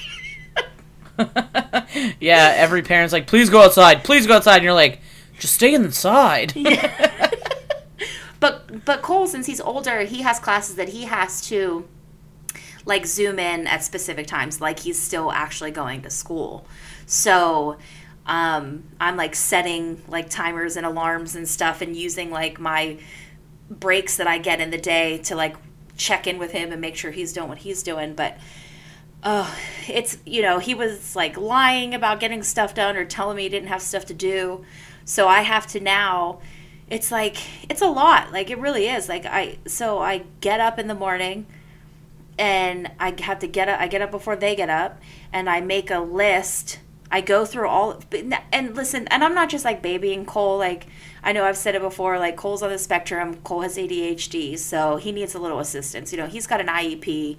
Yeah, 2.20 2.54
every 2.56 2.82
parent's 2.82 3.14
like, 3.14 3.28
please 3.28 3.50
go 3.50 3.62
outside, 3.62 4.04
please 4.04 4.28
go 4.28 4.36
outside, 4.36 4.56
and 4.56 4.64
you're 4.64 4.74
like, 4.74 5.00
just 5.40 5.54
stay 5.54 5.74
inside. 5.74 6.54
But 8.46 8.86
but 8.86 9.02
Cole, 9.02 9.25
since 9.25 9.48
he's 9.48 9.60
older, 9.60 10.02
he 10.02 10.22
has 10.22 10.38
classes 10.38 10.75
that 10.75 10.90
he 10.90 11.06
has 11.06 11.42
to 11.48 11.88
like 12.86 13.08
zoom 13.08 13.40
in 13.40 13.66
at 13.66 13.84
specific 13.84 14.28
times, 14.28 14.62
like 14.62 14.82
he's 14.82 15.02
still 15.02 15.32
actually 15.32 15.72
going 15.72 16.04
to 16.04 16.12
school. 16.12 16.68
So 17.08 17.78
um, 18.28 18.84
I'm 19.02 19.18
like 19.18 19.34
setting 19.34 20.04
like 20.08 20.30
timers 20.30 20.78
and 20.78 20.86
alarms 20.86 21.36
and 21.36 21.48
stuff, 21.48 21.82
and 21.82 21.96
using 21.96 22.30
like 22.30 22.60
my 22.60 23.00
breaks 23.68 24.18
that 24.18 24.28
I 24.28 24.38
get 24.38 24.62
in 24.62 24.70
the 24.70 24.78
day 24.78 25.18
to 25.24 25.36
like 25.36 25.56
check 25.98 26.28
in 26.28 26.38
with 26.38 26.52
him 26.52 26.72
and 26.72 26.80
make 26.80 26.96
sure 26.96 27.10
he's 27.10 27.34
doing 27.34 27.50
what 27.50 27.58
he's 27.58 27.82
doing. 27.82 28.14
But 28.14 28.38
oh, 29.24 29.58
it's 29.88 30.20
you 30.24 30.44
know 30.44 30.60
he 30.60 30.75
was 30.75 31.16
like 31.16 31.36
lying 31.36 31.96
about 31.96 32.20
getting 32.20 32.44
stuff 32.44 32.75
done 32.75 32.96
or 32.96 33.06
telling 33.06 33.38
me 33.38 33.42
he 33.42 33.50
didn't 33.50 33.70
have 33.70 33.82
stuff 33.82 34.06
to 34.06 34.14
do, 34.14 34.64
so 35.04 35.28
I 35.28 35.42
have 35.42 35.66
to 35.70 35.80
now. 35.80 36.42
It's 36.89 37.12
like 37.12 37.38
it's 37.70 37.82
a 37.82 37.88
lot. 37.88 38.32
Like 38.32 38.50
it 38.50 38.60
really 38.60 38.88
is. 38.88 39.10
Like 39.10 39.25
I 39.25 39.58
so 39.68 40.00
I 40.00 40.24
get 40.42 40.60
up 40.60 40.77
in 40.77 40.88
the 40.88 40.96
morning 40.96 41.48
and 42.38 42.92
I 43.00 43.15
have 43.22 43.39
to 43.39 43.48
get 43.48 43.70
up. 43.70 43.80
I 43.80 43.88
get 43.88 44.01
up 44.01 44.12
before 44.12 44.36
they 44.36 44.56
get 44.56 44.70
up, 44.70 45.01
and 45.32 45.50
I 45.50 45.62
make 45.62 45.89
a 45.89 46.00
list. 46.00 46.80
I 47.12 47.22
go 47.22 47.46
through 47.46 47.68
all 47.70 48.01
and 48.51 48.75
listen. 48.75 49.08
And 49.08 49.24
I'm 49.24 49.34
not 49.34 49.50
just 49.50 49.63
like 49.65 49.82
babying 49.82 50.25
Cole. 50.25 50.58
Like 50.58 50.88
I 51.24 51.32
know 51.32 51.44
I've 51.46 51.58
said 51.58 51.75
it 51.75 51.82
before. 51.82 52.20
Like 52.20 52.36
Cole's 52.36 52.62
on 52.62 52.70
the 52.70 52.77
spectrum. 52.77 53.36
Cole 53.44 53.62
has 53.62 53.77
ADHD, 53.77 54.58
so 54.58 54.98
he 54.98 55.12
needs 55.12 55.36
a 55.36 55.39
little 55.39 55.60
assistance. 55.60 56.12
You 56.12 56.18
know, 56.18 56.27
he's 56.27 56.48
got 56.48 56.60
an 56.60 56.68
IEP, 56.68 57.38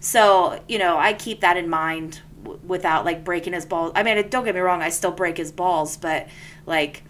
so 0.00 0.60
you 0.68 0.78
know 0.78 0.96
I 0.96 1.12
keep 1.12 1.40
that 1.40 1.56
in 1.56 1.68
mind 1.68 2.20
w- 2.44 2.60
without 2.66 3.04
like 3.04 3.24
breaking 3.24 3.52
his 3.52 3.66
balls. 3.66 3.92
I 3.94 4.02
mean, 4.02 4.28
don't 4.28 4.44
get 4.44 4.54
me 4.54 4.60
wrong. 4.60 4.82
I 4.82 4.90
still 4.90 5.12
break 5.12 5.38
his 5.38 5.50
balls, 5.50 5.96
but 5.96 6.28
like 6.66 7.02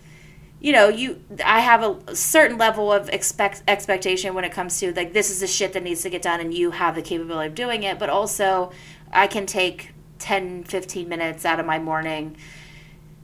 you 0.60 0.72
know, 0.72 0.88
you 0.88 1.22
I 1.44 1.60
have 1.60 1.82
a 1.82 2.16
certain 2.16 2.58
level 2.58 2.92
of 2.92 3.08
expect 3.10 3.62
expectation 3.68 4.34
when 4.34 4.44
it 4.44 4.52
comes 4.52 4.78
to 4.80 4.92
like 4.92 5.12
this 5.12 5.30
is 5.30 5.40
the 5.40 5.46
shit 5.46 5.72
that 5.74 5.82
needs 5.82 6.02
to 6.02 6.10
get 6.10 6.22
done 6.22 6.40
and 6.40 6.52
you 6.52 6.70
have 6.70 6.94
the 6.94 7.02
capability 7.02 7.48
of 7.48 7.54
doing 7.54 7.82
it, 7.82 7.98
but 7.98 8.08
also 8.08 8.72
I 9.12 9.26
can 9.26 9.46
take 9.46 9.92
10 10.18 10.64
15 10.64 11.08
minutes 11.08 11.44
out 11.44 11.60
of 11.60 11.66
my 11.66 11.78
morning 11.78 12.36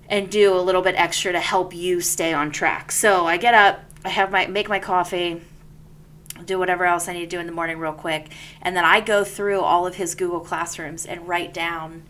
and 0.09 0.31
do 0.31 0.55
a 0.55 0.61
little 0.61 0.83
bit 0.83 0.95
extra 0.97 1.33
to 1.33 1.41
help 1.41 1.75
you 1.75 2.01
stay 2.01 2.35
on 2.35 2.51
track. 2.51 2.93
So 2.93 3.27
I 3.27 3.39
get 3.39 3.55
up, 3.55 3.83
I 4.05 4.11
have 4.11 4.31
my 4.31 4.47
make 4.47 4.69
my 4.69 4.79
coffee, 4.79 5.41
do 6.45 6.59
whatever 6.59 6.85
else 6.85 7.09
I 7.09 7.15
need 7.15 7.21
to 7.21 7.37
do 7.37 7.41
in 7.41 7.47
the 7.47 7.53
morning 7.53 7.79
real 7.79 7.93
quick, 7.93 8.29
and 8.61 8.77
then 8.77 8.85
I 8.85 9.01
go 9.01 9.25
through 9.25 9.61
all 9.61 9.87
of 9.87 9.95
his 9.95 10.15
Google 10.15 10.41
Classrooms 10.41 11.07
and 11.07 11.27
write 11.27 11.55
down 11.55 12.03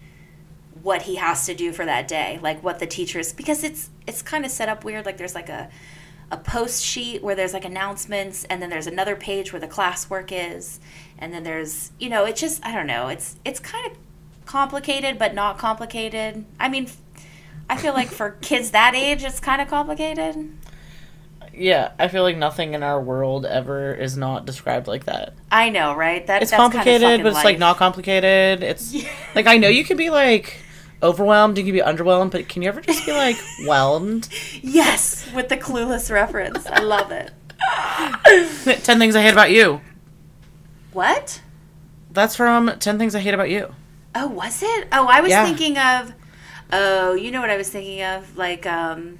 what 0.82 1.02
he 1.02 1.16
has 1.16 1.46
to 1.46 1.54
do 1.54 1.72
for 1.72 1.84
that 1.84 2.08
day, 2.08 2.38
like 2.42 2.62
what 2.62 2.78
the 2.78 2.86
teachers 2.86 3.32
because 3.32 3.62
it's 3.62 3.90
it's 4.06 4.22
kind 4.22 4.44
of 4.44 4.50
set 4.50 4.68
up 4.68 4.84
weird 4.84 5.06
like 5.06 5.16
there's 5.16 5.34
like 5.34 5.48
a 5.48 5.68
a 6.30 6.36
post 6.36 6.82
sheet 6.82 7.22
where 7.22 7.34
there's 7.34 7.52
like 7.52 7.64
announcements 7.64 8.44
and 8.44 8.62
then 8.62 8.70
there's 8.70 8.86
another 8.86 9.14
page 9.14 9.52
where 9.52 9.60
the 9.60 9.68
classwork 9.68 10.30
is 10.32 10.80
and 11.18 11.32
then 11.32 11.44
there's 11.44 11.92
you 11.98 12.08
know, 12.08 12.24
it 12.24 12.36
just 12.36 12.64
I 12.64 12.74
don't 12.74 12.86
know, 12.86 13.08
it's 13.08 13.36
it's 13.44 13.60
kind 13.60 13.90
of 13.90 13.96
complicated 14.46 15.18
but 15.18 15.34
not 15.34 15.58
complicated. 15.58 16.44
I 16.58 16.68
mean, 16.68 16.88
I 17.68 17.76
feel 17.76 17.92
like 17.92 18.08
for 18.08 18.30
kids 18.40 18.70
that 18.72 18.94
age 18.94 19.22
it's 19.22 19.40
kind 19.40 19.62
of 19.62 19.68
complicated. 19.68 20.52
Yeah, 21.54 21.92
I 21.98 22.08
feel 22.08 22.22
like 22.22 22.38
nothing 22.38 22.72
in 22.72 22.82
our 22.82 22.98
world 22.98 23.44
ever 23.44 23.94
is 23.94 24.16
not 24.16 24.46
described 24.46 24.86
like 24.86 25.04
that. 25.04 25.34
I 25.50 25.68
know, 25.68 25.94
right? 25.94 26.26
That 26.26 26.40
It's 26.40 26.50
that's 26.50 26.58
kind 26.58 26.72
of 26.72 26.72
complicated, 26.72 27.22
but 27.22 27.32
it's 27.34 27.44
like 27.44 27.58
not 27.58 27.76
complicated. 27.76 28.62
It's 28.62 28.94
like 29.34 29.46
I 29.46 29.58
know 29.58 29.68
you 29.68 29.84
can 29.84 29.98
be 29.98 30.08
like 30.08 30.56
overwhelmed, 31.02 31.58
you 31.58 31.64
can 31.64 31.72
be 31.72 31.80
underwhelmed, 31.80 32.30
but 32.32 32.48
can 32.48 32.62
you 32.62 32.68
ever 32.68 32.80
just 32.80 33.04
be 33.06 33.12
like 33.12 33.36
whelmed? 33.66 34.28
Yes, 34.62 35.30
with 35.34 35.48
the 35.48 35.56
clueless 35.56 36.10
reference. 36.10 36.66
I 36.66 36.80
love 36.80 37.10
it. 37.12 37.30
Ten 38.84 38.98
things 38.98 39.14
I 39.16 39.22
hate 39.22 39.32
about 39.32 39.50
you. 39.50 39.80
What? 40.92 41.40
That's 42.10 42.36
from 42.36 42.72
Ten 42.78 42.98
Things 42.98 43.14
I 43.14 43.20
Hate 43.20 43.32
About 43.34 43.48
You. 43.48 43.74
Oh, 44.14 44.26
was 44.26 44.62
it? 44.62 44.88
Oh, 44.92 45.06
I 45.06 45.20
was 45.22 45.30
Yeah. 45.30 45.44
thinking 45.46 45.78
of. 45.78 46.12
Oh, 46.70 47.14
you 47.14 47.30
know 47.30 47.40
what 47.40 47.48
I 47.50 47.56
was 47.56 47.70
thinking 47.70 48.02
of? 48.02 48.36
Like, 48.36 48.66
um, 48.66 49.18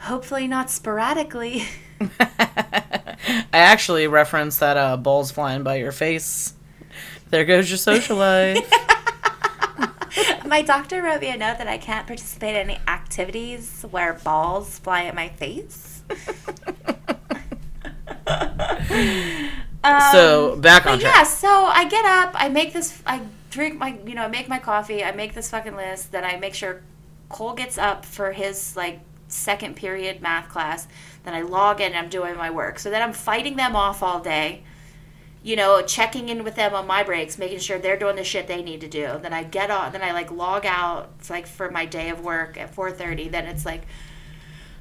hopefully 0.00 0.48
not 0.48 0.70
sporadically. 0.70 1.64
I 2.20 3.16
actually 3.52 4.06
referenced 4.08 4.58
that 4.60 4.76
uh, 4.76 4.96
balls 4.96 5.30
flying 5.30 5.62
by 5.62 5.76
your 5.76 5.92
face. 5.92 6.54
There 7.30 7.44
goes 7.44 7.70
your 7.70 7.78
social 7.78 8.16
life. 8.16 8.70
My 10.46 10.62
doctor 10.62 11.02
wrote 11.02 11.20
me 11.20 11.30
a 11.30 11.36
note 11.36 11.58
that 11.58 11.68
I 11.68 11.78
can't 11.78 12.06
participate 12.06 12.54
in 12.54 12.70
any 12.70 12.80
activities 12.86 13.84
where 13.90 14.14
balls 14.14 14.78
fly 14.78 15.04
at 15.04 15.14
my 15.14 15.28
face. 15.28 16.02
Um, 19.84 20.00
so 20.12 20.56
back 20.56 20.86
on 20.86 20.98
track. 20.98 21.14
yeah, 21.14 21.22
so 21.24 21.48
I 21.48 21.86
get 21.86 22.06
up, 22.06 22.32
I 22.34 22.48
make 22.48 22.72
this, 22.72 23.02
I 23.06 23.20
drink 23.50 23.78
my, 23.78 23.98
you 24.06 24.14
know, 24.14 24.22
I 24.22 24.28
make 24.28 24.48
my 24.48 24.58
coffee, 24.58 25.04
I 25.04 25.12
make 25.12 25.34
this 25.34 25.50
fucking 25.50 25.76
list, 25.76 26.10
then 26.10 26.24
I 26.24 26.36
make 26.38 26.54
sure 26.54 26.80
Cole 27.28 27.52
gets 27.52 27.76
up 27.76 28.06
for 28.06 28.32
his 28.32 28.76
like 28.76 29.00
second 29.28 29.76
period 29.76 30.22
math 30.22 30.48
class, 30.48 30.88
then 31.24 31.34
I 31.34 31.42
log 31.42 31.82
in 31.82 31.88
and 31.88 31.96
I'm 31.96 32.08
doing 32.08 32.34
my 32.36 32.50
work. 32.50 32.78
So 32.78 32.88
then 32.88 33.02
I'm 33.02 33.12
fighting 33.12 33.56
them 33.56 33.76
off 33.76 34.02
all 34.02 34.20
day, 34.20 34.62
you 35.44 35.56
know, 35.56 35.82
checking 35.82 36.30
in 36.30 36.42
with 36.42 36.54
them 36.54 36.74
on 36.74 36.86
my 36.86 37.02
breaks, 37.02 37.36
making 37.36 37.58
sure 37.58 37.78
they're 37.78 37.98
doing 37.98 38.16
the 38.16 38.24
shit 38.24 38.48
they 38.48 38.62
need 38.62 38.80
to 38.80 38.88
do. 38.88 39.18
Then 39.20 39.34
I 39.34 39.42
get 39.44 39.70
on, 39.70 39.92
then 39.92 40.02
I 40.02 40.12
like 40.12 40.32
log 40.32 40.64
out, 40.64 41.10
it's 41.18 41.28
like 41.28 41.46
for 41.46 41.70
my 41.70 41.84
day 41.84 42.08
of 42.08 42.22
work 42.24 42.56
at 42.56 42.74
4:30. 42.74 43.30
Then 43.30 43.44
it's 43.44 43.66
like, 43.66 43.82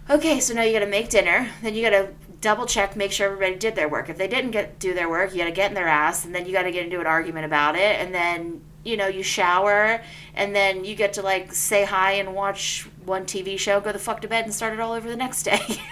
okay, 0.10 0.40
so 0.40 0.54
now 0.54 0.62
you 0.62 0.72
got 0.72 0.80
to 0.80 0.90
make 0.90 1.10
dinner. 1.10 1.50
Then 1.62 1.76
you 1.76 1.82
got 1.84 1.90
to 1.90 2.14
double 2.40 2.66
check, 2.66 2.96
make 2.96 3.12
sure 3.12 3.28
everybody 3.28 3.56
did 3.56 3.76
their 3.76 3.90
work. 3.90 4.08
If 4.08 4.18
they 4.18 4.30
didn't 4.30 4.52
get 4.52 4.80
do 4.80 4.94
their 4.94 5.10
work, 5.10 5.34
you 5.34 5.40
got 5.40 5.46
to 5.46 5.52
get 5.52 5.70
in 5.70 5.76
their 5.76 5.90
ass, 5.90 6.24
and 6.24 6.34
then 6.34 6.46
you 6.46 6.54
got 6.54 6.64
to 6.64 6.72
get 6.72 6.86
into 6.86 7.02
an 7.02 7.08
argument 7.08 7.46
about 7.46 7.76
it, 7.76 8.00
and 8.00 8.16
then 8.16 8.62
you 8.86 8.96
know 8.96 9.08
you 9.08 9.22
shower, 9.22 10.02
and 10.34 10.56
then 10.56 10.86
you 10.86 10.96
get 10.96 11.12
to 11.14 11.22
like 11.22 11.54
say 11.54 11.84
hi 11.84 12.14
and 12.14 12.34
watch 12.34 12.88
one 13.04 13.26
TV 13.26 13.60
show, 13.60 13.82
go 13.82 13.92
the 13.92 14.00
fuck 14.00 14.22
to 14.22 14.30
bed, 14.30 14.46
and 14.46 14.54
start 14.54 14.72
it 14.72 14.80
all 14.80 14.94
over 14.94 15.10
the 15.10 15.18
next 15.18 15.44
day. 15.44 15.60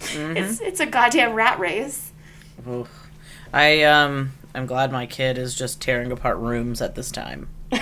Mm-hmm. 0.00 0.36
It's 0.38 0.60
it's 0.60 0.80
a 0.80 0.86
goddamn 0.86 1.34
rat 1.34 1.58
race. 1.58 2.12
Oof. 2.66 3.07
I 3.52 3.82
um 3.82 4.32
I'm 4.54 4.66
glad 4.66 4.92
my 4.92 5.06
kid 5.06 5.38
is 5.38 5.54
just 5.54 5.80
tearing 5.80 6.10
apart 6.12 6.38
rooms 6.38 6.82
at 6.82 6.94
this 6.94 7.10
time. 7.10 7.48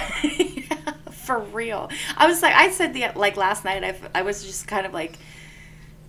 For 1.11 1.39
real. 1.39 1.91
I 2.17 2.27
was 2.27 2.43
like, 2.43 2.55
I 2.55 2.71
said 2.71 2.95
the 2.95 3.09
like 3.15 3.37
last 3.37 3.65
night. 3.65 3.83
I 3.83 3.97
I 4.15 4.23
was 4.23 4.45
just 4.45 4.69
kind 4.69 4.87
of 4.87 4.93
like 4.93 5.19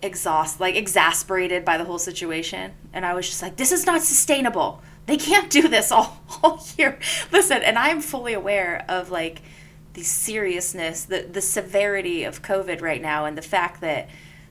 exhausted, 0.02 0.60
like 0.60 0.76
exasperated 0.76 1.66
by 1.66 1.78
the 1.78 1.86
whole 1.86 2.00
situation, 2.00 2.74
and 2.94 3.06
I 3.06 3.14
was 3.14 3.28
just 3.28 3.42
like, 3.42 3.58
this 3.58 3.72
is 3.72 3.86
not 3.86 4.02
sustainable. 4.02 4.82
They 5.06 5.18
can't 5.18 5.50
do 5.50 5.68
this 5.68 5.92
all 5.92 6.22
all 6.44 6.64
year. 6.78 7.00
Listen, 7.32 7.64
and 7.64 7.78
I 7.78 7.90
am 7.90 8.02
fully 8.02 8.34
aware 8.34 8.86
of 8.88 9.10
like 9.10 9.42
the 9.94 10.04
seriousness, 10.04 11.06
the 11.06 11.22
the 11.22 11.42
severity 11.42 12.24
of 12.24 12.42
COVID 12.42 12.82
right 12.82 13.02
now, 13.02 13.26
and 13.26 13.38
the 13.38 13.42
fact 13.42 13.82
that 13.82 14.10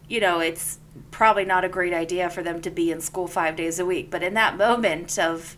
you 0.08 0.20
know 0.20 0.40
it's 0.40 0.78
probably 1.10 1.44
not 1.44 1.64
a 1.64 1.68
great 1.68 1.92
idea 1.92 2.30
for 2.30 2.42
them 2.42 2.60
to 2.62 2.70
be 2.70 2.90
in 2.90 3.00
school 3.00 3.26
five 3.26 3.56
days 3.56 3.78
a 3.78 3.86
week. 3.86 4.10
But 4.10 4.22
in 4.22 4.34
that 4.34 4.56
moment 4.56 5.18
of 5.18 5.56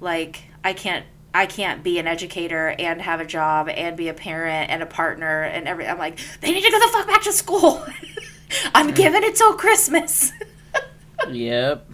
like 0.00 0.44
I 0.64 0.72
can't 0.72 1.06
I 1.34 1.46
can't 1.46 1.82
be 1.82 1.98
an 1.98 2.06
educator 2.06 2.74
and 2.78 3.00
have 3.02 3.20
a 3.20 3.26
job 3.26 3.68
and 3.68 3.96
be 3.96 4.08
a 4.08 4.14
parent 4.14 4.70
and 4.70 4.82
a 4.82 4.86
partner 4.86 5.42
and 5.42 5.68
every 5.68 5.86
I'm 5.86 5.98
like 5.98 6.18
they 6.40 6.52
need 6.52 6.64
to 6.64 6.70
go 6.70 6.78
the 6.78 6.92
fuck 6.92 7.06
back 7.06 7.22
to 7.22 7.32
school. 7.32 7.84
I'm 8.74 8.92
giving 8.92 9.22
it 9.22 9.36
till 9.36 9.54
Christmas. 9.54 10.32
Yep. 11.30 11.90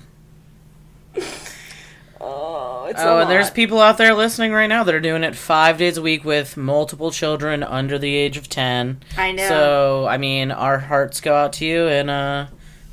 Oh, 2.22 2.86
it's 2.88 3.00
Oh, 3.02 3.18
and 3.20 3.30
there's 3.30 3.50
people 3.50 3.80
out 3.80 3.98
there 3.98 4.14
listening 4.14 4.52
right 4.52 4.66
now 4.68 4.84
that 4.84 4.94
are 4.94 5.00
doing 5.00 5.24
it 5.24 5.34
five 5.36 5.78
days 5.78 5.96
a 5.96 6.02
week 6.02 6.24
with 6.24 6.56
multiple 6.56 7.10
children 7.10 7.62
under 7.62 7.98
the 7.98 8.14
age 8.14 8.36
of 8.36 8.48
ten. 8.48 9.00
I 9.16 9.32
know. 9.32 9.48
So 9.48 10.06
I 10.06 10.16
mean, 10.18 10.50
our 10.50 10.78
hearts 10.78 11.20
go 11.20 11.34
out 11.34 11.52
to 11.54 11.64
you 11.66 11.86
and 11.88 12.08
uh, 12.10 12.46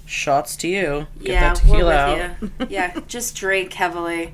shots 0.06 0.56
to 0.58 0.68
you. 0.68 1.08
Get 1.22 1.28
yeah, 1.30 1.56
we're 1.70 1.86
with 1.86 1.94
out. 1.96 2.36
you. 2.42 2.52
yeah, 2.70 3.00
just 3.08 3.36
drink 3.36 3.74
heavily 3.74 4.32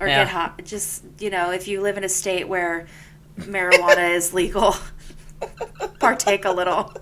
or 0.00 0.08
Yeah. 0.08 0.24
get 0.24 0.28
hot. 0.28 0.64
Just 0.64 1.04
you 1.18 1.30
know, 1.30 1.50
if 1.52 1.68
you 1.68 1.80
live 1.80 1.96
in 1.98 2.04
a 2.04 2.08
state 2.08 2.48
where 2.48 2.86
marijuana 3.38 4.10
is 4.14 4.32
legal, 4.32 4.74
partake 6.00 6.44
a 6.44 6.50
little. 6.52 6.92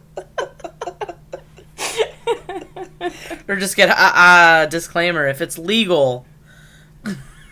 or 3.48 3.56
just 3.56 3.76
get 3.76 3.88
a 3.90 3.92
uh, 3.92 4.12
uh, 4.14 4.66
disclaimer 4.66 5.26
if 5.28 5.40
it's 5.40 5.58
legal. 5.58 6.26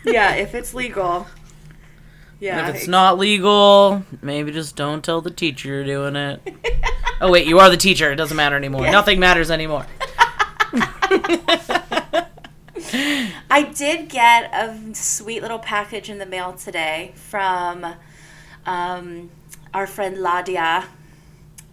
Yeah, 0.05 0.35
if 0.35 0.55
it's 0.55 0.75
legal. 0.75 1.27
Yeah. 2.41 2.59
And 2.59 2.71
if 2.71 2.75
it's 2.75 2.89
not 2.89 3.19
legal, 3.19 4.03
maybe 4.21 4.51
just 4.51 4.75
don't 4.75 5.05
tell 5.05 5.21
the 5.21 5.31
teacher 5.31 5.69
you're 5.69 5.85
doing 5.85 6.17
it. 6.17 6.41
oh 7.21 7.31
wait, 7.31 7.47
you 7.47 7.61
are 7.61 7.71
the 7.71 7.77
teacher. 7.77 8.11
It 8.11 8.17
doesn't 8.17 8.37
matter 8.37 8.57
anymore. 8.57 8.83
Yeah. 8.83 8.91
Nothing 8.91 9.21
matters 9.21 9.49
anymore. 9.51 9.87
I 13.49 13.63
did 13.75 14.09
get 14.09 14.53
a 14.53 14.95
sweet 14.95 15.41
little 15.43 15.61
package 15.61 16.11
in 16.11 16.19
the 16.19 16.27
mail 16.27 16.55
today 16.55 17.13
from 17.15 17.87
um, 18.67 19.31
our 19.73 19.87
friend 19.87 20.17
Ladia. 20.17 20.87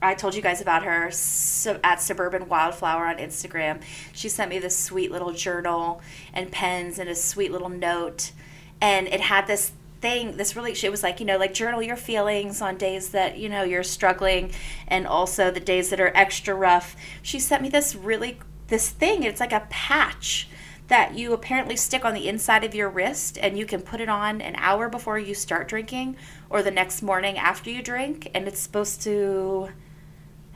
I 0.01 0.13
told 0.13 0.33
you 0.33 0.41
guys 0.41 0.61
about 0.61 0.83
her 0.83 1.11
so, 1.11 1.79
at 1.83 2.01
Suburban 2.01 2.47
Wildflower 2.47 3.05
on 3.05 3.17
Instagram. 3.17 3.81
She 4.13 4.29
sent 4.29 4.49
me 4.49 4.59
this 4.59 4.77
sweet 4.77 5.11
little 5.11 5.33
journal 5.33 6.01
and 6.33 6.51
pens 6.51 6.99
and 6.99 7.09
a 7.09 7.15
sweet 7.15 7.51
little 7.51 7.69
note. 7.69 8.31
And 8.79 9.07
it 9.07 9.19
had 9.19 9.47
this 9.47 9.73
thing, 9.99 10.37
this 10.37 10.55
really, 10.55 10.71
it 10.71 10.89
was 10.89 11.03
like, 11.03 11.19
you 11.19 11.25
know, 11.25 11.37
like 11.37 11.53
journal 11.53 11.81
your 11.81 11.97
feelings 11.97 12.61
on 12.61 12.77
days 12.77 13.09
that, 13.09 13.37
you 13.37 13.49
know, 13.49 13.63
you're 13.63 13.83
struggling 13.83 14.51
and 14.87 15.05
also 15.05 15.51
the 15.51 15.59
days 15.59 15.89
that 15.89 15.99
are 15.99 16.15
extra 16.15 16.55
rough. 16.55 16.95
She 17.21 17.39
sent 17.39 17.61
me 17.61 17.67
this 17.67 17.93
really, 17.93 18.39
this 18.67 18.89
thing. 18.89 19.23
It's 19.23 19.41
like 19.41 19.51
a 19.51 19.67
patch 19.69 20.47
that 20.87 21.15
you 21.15 21.33
apparently 21.33 21.75
stick 21.75 22.05
on 22.05 22.13
the 22.13 22.27
inside 22.27 22.63
of 22.63 22.73
your 22.73 22.89
wrist 22.89 23.37
and 23.41 23.57
you 23.57 23.65
can 23.65 23.81
put 23.81 23.99
it 23.99 24.09
on 24.09 24.41
an 24.41 24.55
hour 24.57 24.87
before 24.89 25.19
you 25.19 25.35
start 25.35 25.67
drinking 25.67 26.15
or 26.49 26.63
the 26.63 26.71
next 26.71 27.01
morning 27.01 27.37
after 27.37 27.69
you 27.69 27.83
drink 27.83 28.31
and 28.33 28.47
it's 28.47 28.59
supposed 28.59 29.01
to 29.01 29.69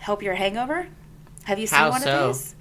help 0.04 0.22
your 0.22 0.36
hangover 0.36 0.88
have 1.46 1.60
you 1.60 1.68
seen 1.68 1.78
How 1.80 1.90
one 1.90 2.02
so? 2.02 2.30
of 2.30 2.34
these 2.36 2.56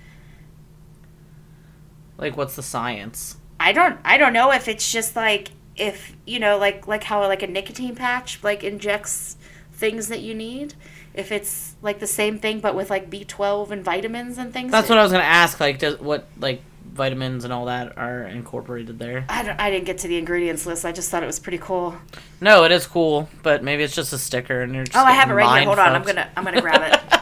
Like, 2.18 2.36
what's 2.36 2.56
the 2.56 2.62
science? 2.62 3.36
i 3.60 3.70
don't 3.72 3.96
i 4.04 4.16
don't 4.18 4.32
know 4.32 4.50
if 4.50 4.66
it's 4.66 4.90
just 4.90 5.14
like 5.14 5.50
if 5.76 6.16
you 6.26 6.40
know 6.40 6.58
like 6.58 6.88
like 6.88 7.04
how 7.04 7.20
like 7.28 7.42
a 7.44 7.46
nicotine 7.46 7.94
patch 7.94 8.42
like 8.42 8.64
injects 8.64 9.36
things 9.72 10.08
that 10.08 10.20
you 10.20 10.34
need 10.34 10.74
if 11.14 11.30
it's 11.30 11.76
like 11.80 12.00
the 12.00 12.06
same 12.06 12.38
thing 12.40 12.58
but 12.58 12.74
with 12.74 12.90
like 12.90 13.08
b12 13.08 13.70
and 13.70 13.84
vitamins 13.84 14.36
and 14.38 14.52
things 14.52 14.72
That's 14.72 14.88
that- 14.88 14.94
what 14.94 14.98
I 14.98 15.02
was 15.04 15.12
gonna 15.12 15.24
ask. 15.24 15.60
Like, 15.60 15.78
does 15.78 16.00
what 16.00 16.26
like 16.40 16.60
vitamins 16.84 17.44
and 17.44 17.52
all 17.52 17.66
that 17.66 17.96
are 17.96 18.24
incorporated 18.24 18.98
there? 18.98 19.24
I, 19.28 19.42
don't, 19.44 19.58
I 19.60 19.70
didn't 19.70 19.86
get 19.86 19.98
to 19.98 20.08
the 20.08 20.18
ingredients 20.18 20.66
list 20.66 20.84
i 20.84 20.90
just 20.92 21.08
thought 21.10 21.22
it 21.22 21.26
was 21.26 21.38
pretty 21.38 21.58
cool 21.58 21.94
No, 22.40 22.64
it 22.64 22.72
is 22.72 22.86
cool, 22.86 23.28
but 23.44 23.62
maybe 23.62 23.82
it's 23.84 23.94
just 23.94 24.12
a 24.12 24.18
sticker 24.18 24.60
and 24.62 24.74
you're. 24.74 24.84
Just 24.84 24.96
oh 24.98 25.04
i 25.04 25.12
have 25.12 25.30
it 25.30 25.34
right 25.34 25.58
here 25.60 25.66
hold 25.66 25.78
on 25.78 25.94
i'm 25.94 26.02
gonna 26.02 26.28
i'm 26.36 26.44
gonna 26.44 26.60
grab 26.60 26.82
it 26.92 27.20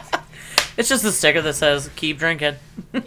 It's 0.77 0.89
just 0.89 1.03
a 1.05 1.11
sticker 1.11 1.41
that 1.41 1.53
says 1.53 1.89
"Keep 1.95 2.17
drinking," 2.19 2.55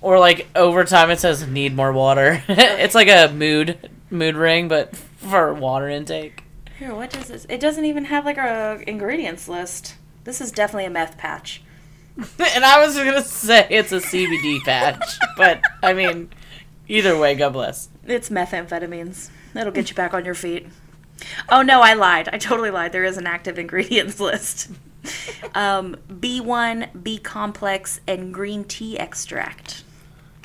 or 0.00 0.18
like 0.18 0.48
over 0.56 0.84
time 0.84 1.10
it 1.10 1.20
says 1.20 1.46
"Need 1.46 1.74
more 1.74 1.92
water." 1.92 2.42
it's 2.48 2.94
like 2.94 3.08
a 3.08 3.32
mood 3.32 3.90
mood 4.10 4.36
ring, 4.36 4.68
but 4.68 4.96
for 4.96 5.52
water 5.54 5.88
intake. 5.88 6.44
Here, 6.78 6.94
what 6.94 7.10
does 7.10 7.28
this? 7.28 7.46
It 7.48 7.60
doesn't 7.60 7.84
even 7.84 8.06
have 8.06 8.24
like 8.24 8.38
a 8.38 8.82
ingredients 8.86 9.48
list. 9.48 9.96
This 10.24 10.40
is 10.40 10.52
definitely 10.52 10.86
a 10.86 10.90
meth 10.90 11.18
patch. 11.18 11.62
and 12.16 12.64
I 12.64 12.84
was 12.84 12.96
gonna 12.96 13.22
say 13.22 13.66
it's 13.70 13.92
a 13.92 14.00
CBD 14.00 14.60
patch, 14.60 15.18
but 15.36 15.62
I 15.82 15.92
mean, 15.92 16.30
either 16.88 17.16
way, 17.16 17.34
God 17.34 17.54
bless. 17.54 17.88
It's 18.04 18.28
methamphetamines. 18.28 19.30
That'll 19.54 19.72
get 19.72 19.90
you 19.90 19.96
back 19.96 20.14
on 20.14 20.24
your 20.24 20.34
feet. 20.34 20.66
Oh 21.48 21.62
no, 21.62 21.80
I 21.80 21.94
lied. 21.94 22.28
I 22.32 22.38
totally 22.38 22.70
lied. 22.70 22.92
There 22.92 23.04
is 23.04 23.16
an 23.16 23.26
active 23.26 23.58
ingredients 23.58 24.20
list. 24.20 24.70
Um, 25.54 25.96
B1, 26.08 27.02
B 27.02 27.18
complex, 27.18 28.00
and 28.06 28.32
green 28.32 28.64
tea 28.64 28.98
extract. 28.98 29.82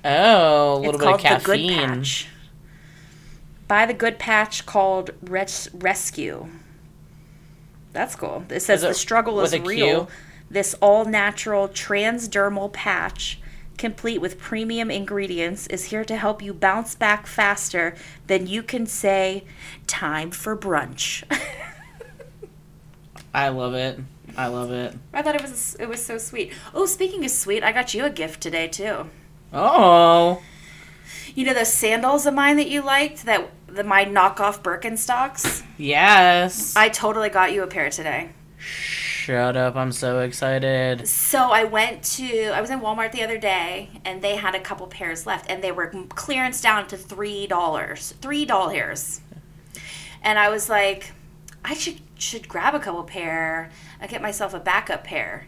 Oh, 0.03 0.73
a 0.73 0.77
little 0.77 0.95
it's 0.95 0.97
bit 0.99 1.03
called 1.05 1.15
of 1.15 1.21
the 1.43 1.45
Good 1.45 1.59
caffeine. 1.59 1.87
Patch. 1.87 2.27
Buy 3.67 3.85
the 3.85 3.93
Good 3.93 4.17
Patch 4.19 4.65
called 4.65 5.11
Res- 5.21 5.69
Rescue. 5.73 6.47
That's 7.93 8.15
cool. 8.15 8.43
It 8.49 8.61
says 8.61 8.83
it 8.83 8.87
the 8.87 8.93
struggle 8.93 9.41
is 9.41 9.57
real. 9.59 10.05
Q? 10.05 10.13
This 10.49 10.75
all 10.75 11.03
natural 11.03 11.67
transdermal 11.67 12.71
patch, 12.71 13.39
complete 13.77 14.19
with 14.19 14.39
premium 14.39 14.89
ingredients, 14.91 15.67
is 15.67 15.85
here 15.85 16.03
to 16.05 16.15
help 16.15 16.41
you 16.41 16.53
bounce 16.53 16.95
back 16.95 17.27
faster 17.27 17.95
than 18.27 18.47
you 18.47 18.63
can 18.63 18.85
say, 18.85 19.43
time 19.85 20.31
for 20.31 20.57
brunch. 20.57 21.23
I 23.33 23.49
love 23.49 23.73
it. 23.73 23.99
I 24.35 24.47
love 24.47 24.71
it. 24.71 24.95
I 25.13 25.21
thought 25.21 25.35
it 25.35 25.41
was 25.41 25.75
it 25.79 25.89
was 25.89 26.05
so 26.05 26.17
sweet. 26.17 26.53
Oh, 26.73 26.85
speaking 26.85 27.25
of 27.25 27.31
sweet, 27.31 27.63
I 27.63 27.71
got 27.71 27.93
you 27.93 28.05
a 28.05 28.09
gift 28.09 28.41
today 28.41 28.67
too. 28.67 29.09
Oh, 29.53 30.41
You 31.33 31.45
know 31.45 31.53
those 31.53 31.71
sandals 31.71 32.25
of 32.25 32.33
mine 32.33 32.57
that 32.57 32.69
you 32.69 32.83
liked 32.83 33.25
that 33.25 33.49
the 33.67 33.83
my 33.83 34.05
knockoff 34.05 34.61
Birkenstocks? 34.61 35.63
yes. 35.77 36.75
I 36.75 36.89
totally 36.89 37.29
got 37.29 37.53
you 37.53 37.63
a 37.63 37.67
pair 37.67 37.89
today. 37.89 38.29
Shut 39.27 39.57
up! 39.57 39.75
I'm 39.75 39.91
so 39.91 40.21
excited. 40.21 41.05
So 41.05 41.51
I 41.51 41.65
went 41.65 42.01
to 42.15 42.45
I 42.45 42.61
was 42.61 42.69
in 42.69 42.79
Walmart 42.79 43.11
the 43.11 43.23
other 43.23 43.37
day 43.37 43.89
and 44.05 44.21
they 44.21 44.37
had 44.37 44.55
a 44.55 44.59
couple 44.61 44.87
pairs 44.87 45.25
left 45.25 45.51
and 45.51 45.61
they 45.61 45.73
were 45.73 45.87
clearance 46.07 46.61
down 46.61 46.87
to 46.87 46.95
three 46.95 47.45
dollars, 47.45 48.13
three 48.21 48.45
dollars. 48.45 49.19
And 50.21 50.39
I 50.39 50.47
was 50.47 50.69
like, 50.69 51.11
I 51.65 51.73
should 51.73 51.99
should 52.17 52.47
grab 52.47 52.73
a 52.73 52.79
couple 52.79 53.03
pair. 53.03 53.69
I 53.99 54.07
get 54.07 54.21
myself 54.21 54.53
a 54.53 54.61
backup 54.61 55.03
pair. 55.03 55.47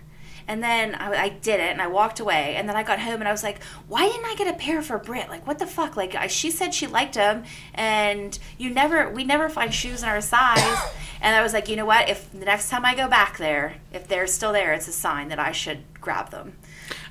And 0.50 0.63
then 0.63 0.96
I, 0.96 1.13
I 1.13 1.29
did 1.29 1.60
it 1.60 1.70
and 1.70 1.79
I 1.79 1.86
walked 1.86 2.20
away. 2.20 2.56
And 2.56 2.68
then 2.68 2.75
I 2.75 2.82
got 2.82 3.00
home 3.00 3.22
and 3.22 3.27
I 3.27 3.32
was 3.32 3.44
like, 3.44 3.63
why 3.88 4.08
didn't 4.08 4.25
I 4.25 4.34
get 4.34 4.48
a 4.48 4.58
pair 4.58 4.82
for 4.82 4.98
Brit? 4.98 5.29
Like, 5.29 5.46
what 5.46 5.60
the 5.60 5.68
fuck? 5.68 5.96
Like, 5.96 6.15
I, 6.15 6.25
she 6.25 6.50
said 6.50 6.74
she 6.74 6.88
liked 6.88 7.13
them 7.13 7.44
and 7.75 8.38
you 8.58 8.72
never, 8.72 9.12
we 9.12 9.24
never 9.24 9.48
find 9.48 9.72
shoes 9.72 10.01
in 10.03 10.10
our 10.10 10.20
size. 10.20 10.77
And 11.22 11.36
I 11.36 11.41
was 11.41 11.51
like, 11.51 11.68
you 11.68 11.75
know 11.75 11.86
what? 11.86 12.08
If 12.08 12.32
the 12.32 12.46
next 12.46 12.70
time 12.70 12.86
I 12.86 12.96
go 12.96 13.10
back 13.10 13.38
there, 13.38 13.75
if 13.91 14.08
they're 14.08 14.25
still 14.25 14.53
there, 14.53 14.72
it's 14.72 14.88
a 14.88 14.94
sign 14.94 15.27
that 15.27 15.38
I 15.38 15.51
should 15.51 15.79
grab 16.00 16.29
them. 16.29 16.53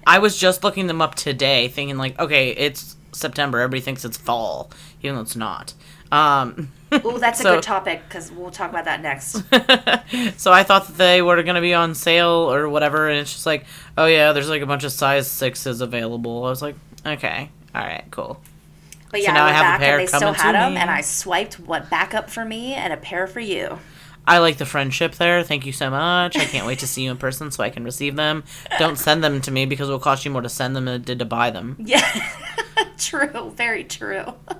I 0.07 0.19
was 0.19 0.39
just 0.39 0.65
looking 0.65 0.87
them 0.87 1.03
up 1.03 1.15
today, 1.15 1.69
thinking 1.69 1.99
like, 1.99 2.19
okay, 2.19 2.53
it's 2.53 2.97
September. 3.13 3.61
Everybody 3.61 3.83
thinks 3.83 4.07
it's 4.07 4.17
fall, 4.17 4.71
even 5.03 5.17
though 5.17 5.21
it's 5.21 5.37
not. 5.37 5.75
Um, 6.13 6.73
Oh, 6.91 7.19
that's 7.19 7.41
So- 7.43 7.53
a 7.53 7.55
good 7.57 7.63
topic 7.65 8.01
because 8.09 8.33
we'll 8.33 8.51
talk 8.51 8.71
about 8.71 8.87
that 8.87 9.03
next. 9.03 9.33
so 10.41 10.51
I 10.51 10.63
thought 10.63 10.87
that 10.87 10.97
they 10.97 11.21
were 11.21 11.43
gonna 11.43 11.61
be 11.61 11.75
on 11.75 11.95
sale 11.95 12.51
or 12.51 12.67
whatever, 12.71 13.09
and 13.11 13.19
it's 13.19 13.31
just 13.33 13.45
like, 13.45 13.67
oh 13.99 14.07
yeah, 14.07 14.33
there's 14.33 14.49
like 14.49 14.63
a 14.63 14.67
bunch 14.67 14.85
of 14.85 14.93
size 14.93 15.31
sixes 15.31 15.83
available. 15.83 16.45
I 16.47 16.49
was 16.49 16.63
like, 16.63 16.77
okay, 17.05 17.51
all 17.75 17.83
right, 17.83 18.05
cool. 18.11 18.41
But 19.11 19.21
So 19.21 19.25
yeah, 19.27 19.33
now 19.35 19.45
I 19.45 19.49
I 19.51 19.53
have 19.53 19.75
a 19.81 19.85
pair 19.85 19.99
and 19.99 20.03
they 20.03 20.07
still 20.07 20.21
coming 20.21 20.35
to 20.37 20.41
had 20.41 20.55
them, 20.55 20.75
me. 20.75 20.81
and 20.81 20.91
I 20.91 21.03
swiped 21.03 21.61
what 21.61 21.91
back 21.91 22.15
up 22.15 22.31
for 22.31 22.45
me 22.45 22.73
and 22.75 22.91
a 22.91 22.97
pair 22.97 23.27
for 23.27 23.41
you. 23.41 23.79
I 24.29 24.39
like 24.39 24.59
the 24.59 24.67
friendship 24.67 25.15
there. 25.17 25.43
Thank 25.43 25.67
you 25.67 25.73
so 25.73 25.91
much. 25.91 26.37
I 26.37 26.45
can't 26.45 26.67
wait 26.67 26.79
to 26.81 26.87
see 26.87 27.03
you 27.05 27.11
in 27.11 27.17
person 27.17 27.51
so 27.51 27.65
I 27.65 27.71
can 27.71 27.83
receive 27.85 28.15
them. 28.17 28.45
Don't 28.79 28.97
send 28.99 29.25
them 29.25 29.41
to 29.41 29.51
me 29.51 29.67
because 29.67 29.89
it 29.89 29.93
will 29.93 29.99
cost 29.99 30.25
you 30.25 30.31
more 30.31 30.43
to 30.43 30.49
send 30.49 30.77
them 30.77 30.85
than 30.85 30.97
it 30.97 31.05
did 31.05 31.19
to 31.21 31.25
buy 31.25 31.51
them. 31.51 31.77
Yeah, 31.85 32.05
true, 32.99 33.53
very 33.57 33.85
true. 33.85 34.35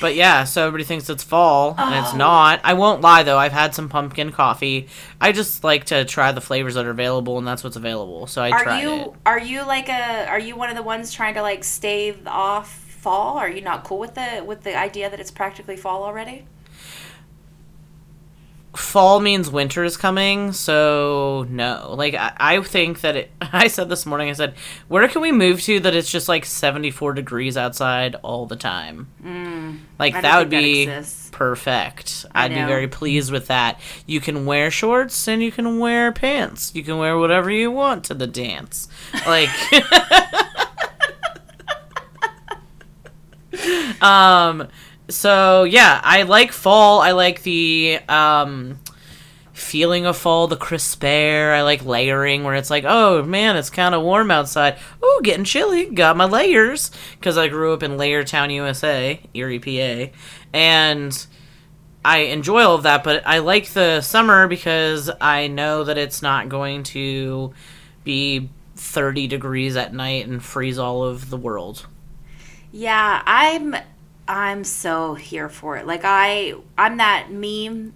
But 0.00 0.14
yeah, 0.14 0.44
so 0.44 0.62
everybody 0.66 0.84
thinks 0.84 1.10
it's 1.10 1.22
fall, 1.24 1.74
and 1.76 1.94
Oh. 1.94 1.98
it's 2.00 2.14
not. 2.14 2.60
I 2.64 2.72
won't 2.74 3.00
lie 3.02 3.22
though, 3.24 3.36
I've 3.36 3.52
had 3.52 3.74
some 3.74 3.88
pumpkin 3.88 4.32
coffee. 4.32 4.88
I 5.20 5.32
just 5.32 5.62
like 5.64 5.84
to 5.86 6.04
try 6.04 6.32
the 6.32 6.40
flavors 6.40 6.74
that 6.74 6.86
are 6.86 6.90
available, 6.90 7.36
and 7.36 7.46
that's 7.46 7.62
what's 7.64 7.76
available. 7.76 8.26
So 8.28 8.40
I 8.42 8.50
Are 8.50 8.80
you 8.80 8.90
it. 8.94 9.10
are 9.26 9.38
you 9.40 9.66
like 9.66 9.88
a 9.88 10.26
are 10.28 10.38
you 10.38 10.56
one 10.56 10.70
of 10.70 10.76
the 10.76 10.82
ones 10.82 11.12
trying 11.12 11.34
to 11.34 11.42
like 11.42 11.64
stave 11.64 12.26
off 12.26 12.70
fall? 12.72 13.36
Are 13.36 13.48
you 13.48 13.60
not 13.60 13.84
cool 13.84 13.98
with 13.98 14.14
the 14.14 14.42
with 14.46 14.62
the 14.62 14.76
idea 14.78 15.10
that 15.10 15.20
it's 15.20 15.30
practically 15.32 15.76
fall 15.76 16.02
already? 16.04 16.46
Fall 18.78 19.20
means 19.20 19.50
winter 19.50 19.84
is 19.84 19.96
coming, 19.96 20.52
so 20.52 21.46
no. 21.50 21.94
Like 21.96 22.14
I, 22.14 22.32
I 22.38 22.60
think 22.62 23.00
that 23.02 23.16
it. 23.16 23.30
I 23.40 23.68
said 23.68 23.88
this 23.88 24.06
morning. 24.06 24.30
I 24.30 24.34
said, 24.34 24.54
where 24.88 25.06
can 25.08 25.20
we 25.20 25.32
move 25.32 25.60
to 25.62 25.80
that 25.80 25.94
it's 25.94 26.10
just 26.10 26.28
like 26.28 26.44
seventy 26.44 26.90
four 26.90 27.12
degrees 27.12 27.56
outside 27.56 28.14
all 28.22 28.46
the 28.46 28.56
time? 28.56 29.08
like 29.98 30.14
Mm, 30.14 30.18
I 30.18 30.20
that 30.20 30.38
would 30.38 30.50
that 30.50 30.60
be 30.60 30.82
exists. 30.82 31.30
perfect. 31.32 32.24
I 32.34 32.44
I'd 32.44 32.54
be 32.54 32.62
very 32.62 32.88
pleased 32.88 33.32
with 33.32 33.48
that. 33.48 33.80
You 34.06 34.20
can 34.20 34.46
wear 34.46 34.70
shorts 34.70 35.26
and 35.28 35.42
you 35.42 35.50
can 35.52 35.78
wear 35.78 36.12
pants. 36.12 36.72
You 36.74 36.82
can 36.84 36.98
wear 36.98 37.18
whatever 37.18 37.50
you 37.50 37.70
want 37.70 38.04
to 38.04 38.14
the 38.14 38.26
dance. 38.26 38.88
Like 39.26 39.50
um 44.02 44.68
so 45.08 45.64
yeah, 45.64 46.00
I 46.02 46.22
like 46.22 46.52
fall. 46.52 47.00
I 47.00 47.12
like 47.12 47.42
the 47.42 48.00
um 48.08 48.78
feeling 49.52 50.06
of 50.06 50.16
fall, 50.16 50.46
the 50.46 50.56
crisp 50.56 51.02
air. 51.02 51.52
I 51.52 51.62
like 51.62 51.84
layering 51.84 52.44
where 52.44 52.54
it's 52.54 52.70
like, 52.70 52.84
oh 52.86 53.22
man, 53.22 53.56
it's 53.56 53.70
kind 53.70 53.94
of 53.94 54.02
warm 54.02 54.30
outside. 54.30 54.78
Oh, 55.02 55.20
getting 55.24 55.44
chilly. 55.44 55.86
Got 55.86 56.16
my 56.16 56.24
layers 56.24 56.90
because 57.18 57.36
I 57.36 57.48
grew 57.48 57.72
up 57.72 57.82
in 57.82 57.96
Layer 57.96 58.24
Town, 58.24 58.50
USA, 58.50 59.20
Erie, 59.34 59.58
PA, 59.58 60.12
and 60.52 61.26
I 62.04 62.18
enjoy 62.18 62.62
all 62.62 62.76
of 62.76 62.84
that. 62.84 63.04
But 63.04 63.26
I 63.26 63.38
like 63.38 63.68
the 63.70 64.00
summer 64.00 64.46
because 64.46 65.10
I 65.20 65.48
know 65.48 65.84
that 65.84 65.98
it's 65.98 66.22
not 66.22 66.48
going 66.48 66.84
to 66.84 67.52
be 68.04 68.48
30 68.76 69.26
degrees 69.26 69.76
at 69.76 69.92
night 69.92 70.28
and 70.28 70.42
freeze 70.42 70.78
all 70.78 71.04
of 71.04 71.30
the 71.30 71.36
world. 71.36 71.86
Yeah, 72.70 73.22
I'm 73.26 73.74
I'm 74.28 74.62
so 74.62 75.14
here 75.14 75.48
for 75.48 75.78
it. 75.78 75.86
Like 75.86 76.02
I 76.04 76.54
I'm 76.76 76.98
that 76.98 77.32
meme 77.32 77.94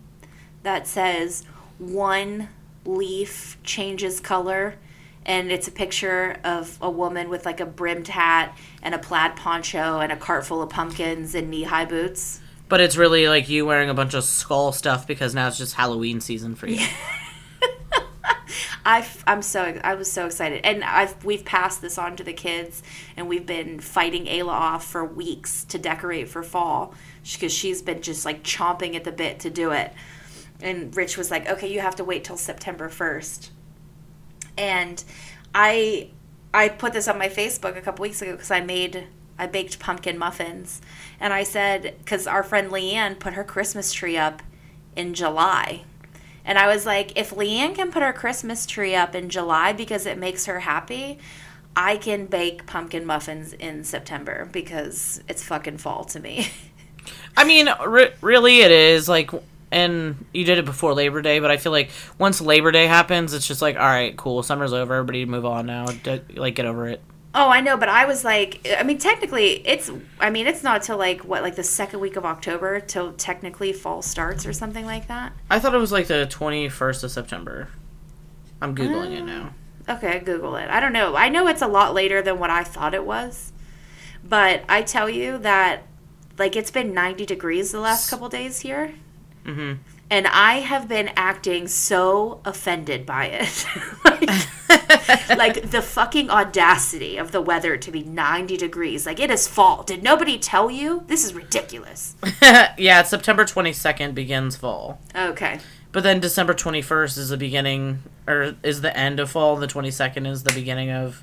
that 0.62 0.86
says 0.86 1.44
one 1.78 2.48
leaf 2.84 3.58
changes 3.62 4.18
color 4.18 4.76
and 5.24 5.52
it's 5.52 5.68
a 5.68 5.72
picture 5.72 6.36
of 6.42 6.78
a 6.80 6.90
woman 6.90 7.28
with 7.28 7.46
like 7.46 7.60
a 7.60 7.66
brimmed 7.66 8.08
hat 8.08 8.56
and 8.82 8.94
a 8.94 8.98
plaid 8.98 9.36
poncho 9.36 10.00
and 10.00 10.10
a 10.10 10.16
cart 10.16 10.44
full 10.44 10.62
of 10.62 10.70
pumpkins 10.70 11.34
and 11.34 11.48
knee-high 11.48 11.84
boots. 11.84 12.40
But 12.68 12.80
it's 12.80 12.96
really 12.96 13.28
like 13.28 13.48
you 13.48 13.66
wearing 13.66 13.90
a 13.90 13.94
bunch 13.94 14.14
of 14.14 14.24
skull 14.24 14.72
stuff 14.72 15.06
because 15.06 15.34
now 15.34 15.46
it's 15.46 15.58
just 15.58 15.74
Halloween 15.74 16.20
season 16.20 16.54
for 16.54 16.66
you. 16.66 16.84
I 18.84 19.06
am 19.26 19.42
so 19.42 19.78
I 19.82 19.94
was 19.94 20.10
so 20.10 20.26
excited, 20.26 20.60
and 20.64 20.84
I've 20.84 21.24
we've 21.24 21.44
passed 21.44 21.80
this 21.80 21.98
on 21.98 22.16
to 22.16 22.24
the 22.24 22.32
kids, 22.32 22.82
and 23.16 23.28
we've 23.28 23.46
been 23.46 23.80
fighting 23.80 24.26
Ayla 24.26 24.48
off 24.48 24.84
for 24.84 25.04
weeks 25.04 25.64
to 25.64 25.78
decorate 25.78 26.28
for 26.28 26.42
fall 26.42 26.94
because 27.32 27.52
she's 27.52 27.82
been 27.82 28.02
just 28.02 28.24
like 28.24 28.42
chomping 28.42 28.94
at 28.94 29.04
the 29.04 29.12
bit 29.12 29.40
to 29.40 29.50
do 29.50 29.70
it. 29.70 29.92
And 30.60 30.94
Rich 30.96 31.16
was 31.16 31.30
like, 31.30 31.48
"Okay, 31.48 31.72
you 31.72 31.80
have 31.80 31.96
to 31.96 32.04
wait 32.04 32.24
till 32.24 32.36
September 32.36 32.88
1st. 32.88 33.50
And 34.56 35.02
I 35.54 36.10
I 36.52 36.68
put 36.68 36.92
this 36.92 37.08
on 37.08 37.18
my 37.18 37.28
Facebook 37.28 37.76
a 37.76 37.80
couple 37.80 38.02
weeks 38.02 38.20
ago 38.20 38.32
because 38.32 38.50
I 38.50 38.60
made 38.60 39.06
I 39.38 39.46
baked 39.46 39.78
pumpkin 39.78 40.18
muffins, 40.18 40.80
and 41.18 41.32
I 41.32 41.42
said 41.42 41.94
because 41.98 42.26
our 42.26 42.42
friend 42.42 42.70
Leanne 42.70 43.18
put 43.18 43.34
her 43.34 43.44
Christmas 43.44 43.92
tree 43.92 44.16
up 44.16 44.42
in 44.94 45.14
July. 45.14 45.84
And 46.44 46.58
I 46.58 46.66
was 46.66 46.84
like, 46.86 47.16
if 47.16 47.30
Leanne 47.30 47.74
can 47.74 47.92
put 47.92 48.02
her 48.02 48.12
Christmas 48.12 48.66
tree 48.66 48.94
up 48.94 49.14
in 49.14 49.28
July 49.28 49.72
because 49.72 50.06
it 50.06 50.18
makes 50.18 50.46
her 50.46 50.60
happy, 50.60 51.18
I 51.76 51.96
can 51.96 52.26
bake 52.26 52.66
pumpkin 52.66 53.06
muffins 53.06 53.52
in 53.52 53.84
September 53.84 54.48
because 54.52 55.22
it's 55.28 55.42
fucking 55.44 55.78
fall 55.78 56.04
to 56.04 56.20
me. 56.20 56.48
I 57.36 57.44
mean, 57.44 57.68
re- 57.86 58.12
really, 58.20 58.60
it 58.60 58.70
is 58.70 59.08
like, 59.08 59.30
and 59.70 60.24
you 60.34 60.44
did 60.44 60.58
it 60.58 60.64
before 60.64 60.94
Labor 60.94 61.22
Day, 61.22 61.38
but 61.38 61.50
I 61.50 61.56
feel 61.56 61.72
like 61.72 61.90
once 62.18 62.40
Labor 62.40 62.72
Day 62.72 62.86
happens, 62.86 63.32
it's 63.32 63.46
just 63.46 63.62
like, 63.62 63.76
all 63.76 63.82
right, 63.82 64.16
cool, 64.16 64.42
summer's 64.42 64.72
over, 64.72 64.94
everybody 64.94 65.24
move 65.24 65.46
on 65.46 65.66
now, 65.66 65.86
D- 65.86 66.20
like 66.34 66.56
get 66.56 66.66
over 66.66 66.88
it. 66.88 67.02
Oh, 67.34 67.48
I 67.48 67.60
know, 67.60 67.76
but 67.76 67.88
I 67.88 68.04
was 68.04 68.24
like, 68.24 68.66
I 68.78 68.82
mean, 68.82 68.98
technically, 68.98 69.66
it's, 69.66 69.90
I 70.20 70.30
mean, 70.30 70.46
it's 70.46 70.62
not 70.62 70.82
till 70.82 70.98
like, 70.98 71.22
what, 71.22 71.42
like 71.42 71.56
the 71.56 71.62
second 71.62 72.00
week 72.00 72.16
of 72.16 72.24
October 72.24 72.80
till 72.80 73.12
technically 73.14 73.72
fall 73.72 74.02
starts 74.02 74.46
or 74.46 74.52
something 74.52 74.84
like 74.84 75.08
that. 75.08 75.32
I 75.50 75.58
thought 75.58 75.74
it 75.74 75.78
was 75.78 75.92
like 75.92 76.06
the 76.08 76.26
twenty 76.26 76.68
first 76.68 77.04
of 77.04 77.10
September. 77.10 77.68
I'm 78.60 78.74
googling 78.76 79.12
it 79.12 79.22
now. 79.24 79.54
Okay, 79.88 80.20
Google 80.20 80.54
it. 80.56 80.68
I 80.70 80.78
don't 80.78 80.92
know. 80.92 81.16
I 81.16 81.28
know 81.28 81.48
it's 81.48 81.62
a 81.62 81.66
lot 81.66 81.94
later 81.94 82.22
than 82.22 82.38
what 82.38 82.50
I 82.50 82.62
thought 82.62 82.94
it 82.94 83.04
was. 83.04 83.52
But 84.22 84.62
I 84.68 84.82
tell 84.82 85.08
you 85.10 85.38
that 85.38 85.82
like 86.38 86.54
it's 86.56 86.70
been 86.70 86.94
90 86.94 87.26
degrees 87.26 87.72
the 87.72 87.80
last 87.80 88.08
couple 88.08 88.28
days 88.28 88.60
here. 88.60 88.94
Mhm. 89.44 89.78
And 90.10 90.26
I 90.28 90.60
have 90.60 90.88
been 90.88 91.10
acting 91.16 91.66
so 91.66 92.40
offended 92.44 93.04
by 93.06 93.26
it. 93.26 93.66
like, 94.04 94.30
like 95.36 95.70
the 95.70 95.82
fucking 95.82 96.30
audacity 96.30 97.16
of 97.16 97.32
the 97.32 97.40
weather 97.40 97.76
to 97.76 97.90
be 97.90 98.02
90 98.02 98.56
degrees. 98.56 99.06
Like 99.06 99.20
it 99.20 99.30
is 99.30 99.48
fall. 99.48 99.82
Did 99.82 100.02
nobody 100.02 100.38
tell 100.38 100.70
you? 100.70 101.04
This 101.06 101.24
is 101.24 101.34
ridiculous. 101.34 102.16
yeah, 102.78 103.02
September 103.02 103.44
22nd 103.44 104.14
begins 104.14 104.56
fall. 104.56 105.00
Okay. 105.14 105.60
But 105.92 106.02
then 106.02 106.20
December 106.20 106.54
21st 106.54 107.18
is 107.18 107.28
the 107.28 107.36
beginning, 107.36 108.02
or 108.26 108.56
is 108.62 108.80
the 108.80 108.96
end 108.96 109.20
of 109.20 109.30
fall, 109.30 109.56
the 109.56 109.66
22nd 109.66 110.26
is 110.26 110.42
the 110.42 110.52
beginning 110.52 110.90
of 110.90 111.22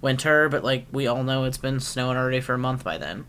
winter. 0.00 0.48
But, 0.48 0.64
like, 0.64 0.86
we 0.90 1.06
all 1.06 1.22
know 1.22 1.44
it's 1.44 1.58
been 1.58 1.78
snowing 1.78 2.16
already 2.16 2.40
for 2.40 2.54
a 2.54 2.58
month 2.58 2.84
by 2.84 2.96
then. 2.96 3.26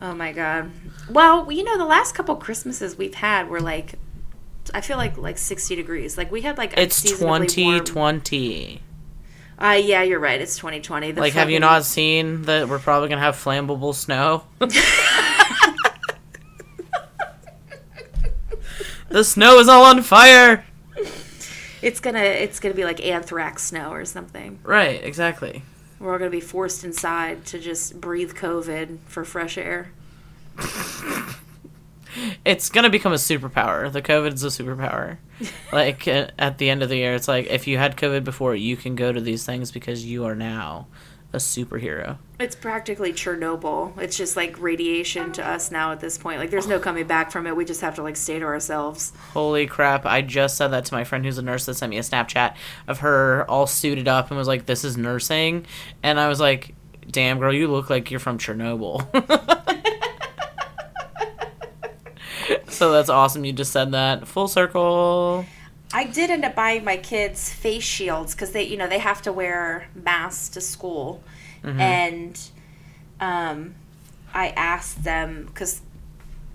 Oh 0.00 0.14
my 0.14 0.30
god. 0.32 0.70
Well, 1.08 1.50
you 1.50 1.64
know, 1.64 1.78
the 1.78 1.86
last 1.86 2.14
couple 2.14 2.36
Christmases 2.36 2.96
we've 2.96 3.14
had 3.14 3.48
were 3.48 3.60
like, 3.60 3.94
I 4.74 4.80
feel 4.80 4.96
like 4.96 5.16
like 5.16 5.38
60 5.38 5.76
degrees. 5.76 6.16
Like 6.18 6.30
we 6.30 6.42
had 6.42 6.58
like 6.58 6.74
It's 6.76 7.02
unseasonably 7.02 7.28
warm- 7.28 7.46
2020. 7.46 8.82
Uh, 9.58 9.80
yeah, 9.82 10.02
you're 10.02 10.20
right. 10.20 10.38
It's 10.40 10.56
2020. 10.56 11.12
The 11.12 11.20
Like, 11.20 11.32
have 11.32 11.48
you 11.48 11.58
not 11.58 11.84
seen 11.84 12.42
that 12.42 12.68
we're 12.68 12.78
probably 12.78 13.08
going 13.08 13.16
to 13.18 13.24
have 13.24 13.36
flammable 13.36 13.94
snow? 13.94 14.44
the 19.08 19.24
snow 19.24 19.58
is 19.58 19.66
all 19.68 19.84
on 19.84 20.02
fire! 20.02 20.64
It's 21.82 22.00
gonna 22.00 22.18
it's 22.18 22.58
gonna 22.58 22.74
be 22.74 22.84
like 22.84 23.04
anthrax 23.04 23.62
snow 23.64 23.92
or 23.92 24.04
something. 24.04 24.58
Right, 24.64 25.02
exactly. 25.04 25.62
We're 26.00 26.12
all 26.12 26.18
gonna 26.18 26.30
be 26.30 26.40
forced 26.40 26.84
inside 26.84 27.44
to 27.46 27.58
just 27.58 28.00
breathe 28.00 28.32
COVID 28.32 28.98
for 29.06 29.24
fresh 29.24 29.56
air. 29.56 29.92
It's 32.44 32.68
going 32.68 32.84
to 32.84 32.90
become 32.90 33.12
a 33.12 33.16
superpower. 33.16 33.90
The 33.90 34.02
COVID's 34.02 34.44
a 34.44 34.48
superpower. 34.48 35.18
like, 35.72 36.06
at 36.08 36.58
the 36.58 36.70
end 36.70 36.82
of 36.82 36.88
the 36.88 36.96
year, 36.96 37.14
it's 37.14 37.28
like, 37.28 37.46
if 37.46 37.66
you 37.66 37.78
had 37.78 37.96
COVID 37.96 38.24
before, 38.24 38.54
you 38.54 38.76
can 38.76 38.94
go 38.94 39.12
to 39.12 39.20
these 39.20 39.44
things 39.44 39.70
because 39.70 40.04
you 40.04 40.24
are 40.24 40.34
now 40.34 40.86
a 41.32 41.38
superhero. 41.38 42.18
It's 42.38 42.56
practically 42.56 43.12
Chernobyl. 43.12 43.98
It's 43.98 44.16
just 44.16 44.36
like 44.36 44.60
radiation 44.60 45.32
to 45.32 45.46
us 45.46 45.70
now 45.70 45.92
at 45.92 46.00
this 46.00 46.18
point. 46.18 46.38
Like 46.38 46.50
there's 46.50 46.66
no 46.66 46.78
coming 46.78 47.06
back 47.06 47.30
from 47.30 47.46
it. 47.46 47.56
We 47.56 47.64
just 47.64 47.80
have 47.80 47.94
to 47.96 48.02
like 48.02 48.16
stay 48.16 48.38
to 48.38 48.44
ourselves. 48.44 49.12
Holy 49.32 49.66
crap, 49.66 50.06
I 50.06 50.22
just 50.22 50.56
said 50.56 50.68
that 50.68 50.84
to 50.86 50.94
my 50.94 51.04
friend 51.04 51.24
who's 51.24 51.38
a 51.38 51.42
nurse 51.42 51.66
that 51.66 51.74
sent 51.74 51.90
me 51.90 51.98
a 51.98 52.02
Snapchat 52.02 52.54
of 52.88 53.00
her 53.00 53.44
all 53.48 53.66
suited 53.66 54.08
up 54.08 54.30
and 54.30 54.38
was 54.38 54.48
like, 54.48 54.66
This 54.66 54.84
is 54.84 54.96
nursing. 54.96 55.66
And 56.02 56.18
I 56.18 56.28
was 56.28 56.40
like, 56.40 56.74
Damn, 57.10 57.38
girl, 57.38 57.52
you 57.52 57.68
look 57.68 57.90
like 57.90 58.10
you're 58.10 58.20
from 58.20 58.38
Chernobyl. 58.38 59.06
so 62.68 62.92
that's 62.92 63.08
awesome. 63.08 63.44
You 63.44 63.52
just 63.52 63.72
said 63.72 63.92
that. 63.92 64.26
Full 64.26 64.48
circle. 64.48 65.46
I 65.92 66.04
did 66.04 66.30
end 66.30 66.44
up 66.44 66.54
buying 66.54 66.84
my 66.84 66.96
kids 66.96 67.52
face 67.52 67.84
shields 67.84 68.34
because 68.34 68.52
they, 68.52 68.64
you 68.64 68.76
know, 68.76 68.88
they 68.88 68.98
have 68.98 69.22
to 69.22 69.32
wear 69.32 69.88
masks 69.94 70.48
to 70.50 70.60
school, 70.60 71.22
and 71.62 72.40
um, 73.20 73.74
I 74.34 74.48
asked 74.48 75.04
them 75.04 75.46
because 75.46 75.80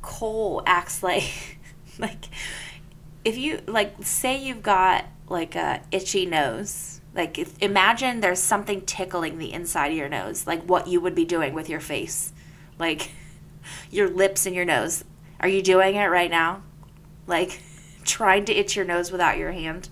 Cole 0.01 0.63
acts 0.65 1.01
like, 1.01 1.57
like, 1.99 2.25
if 3.23 3.37
you 3.37 3.61
like, 3.67 3.95
say 4.01 4.37
you've 4.37 4.63
got 4.63 5.05
like 5.31 5.55
a 5.55 5.81
itchy 5.91 6.25
nose. 6.25 7.01
Like, 7.13 7.37
if, 7.39 7.61
imagine 7.61 8.21
there's 8.21 8.39
something 8.39 8.81
tickling 8.81 9.37
the 9.37 9.51
inside 9.51 9.87
of 9.91 9.97
your 9.97 10.07
nose, 10.09 10.45
like 10.45 10.63
what 10.63 10.87
you 10.87 11.01
would 11.01 11.15
be 11.15 11.25
doing 11.25 11.53
with 11.53 11.67
your 11.67 11.79
face, 11.79 12.31
like 12.77 13.11
your 13.91 14.09
lips 14.09 14.45
and 14.45 14.55
your 14.55 14.65
nose. 14.65 15.03
Are 15.41 15.47
you 15.49 15.61
doing 15.61 15.95
it 15.95 16.05
right 16.05 16.31
now? 16.31 16.63
Like 17.27 17.61
trying 18.05 18.45
to 18.45 18.53
itch 18.53 18.75
your 18.75 18.85
nose 18.85 19.11
without 19.11 19.37
your 19.37 19.51
hand? 19.51 19.89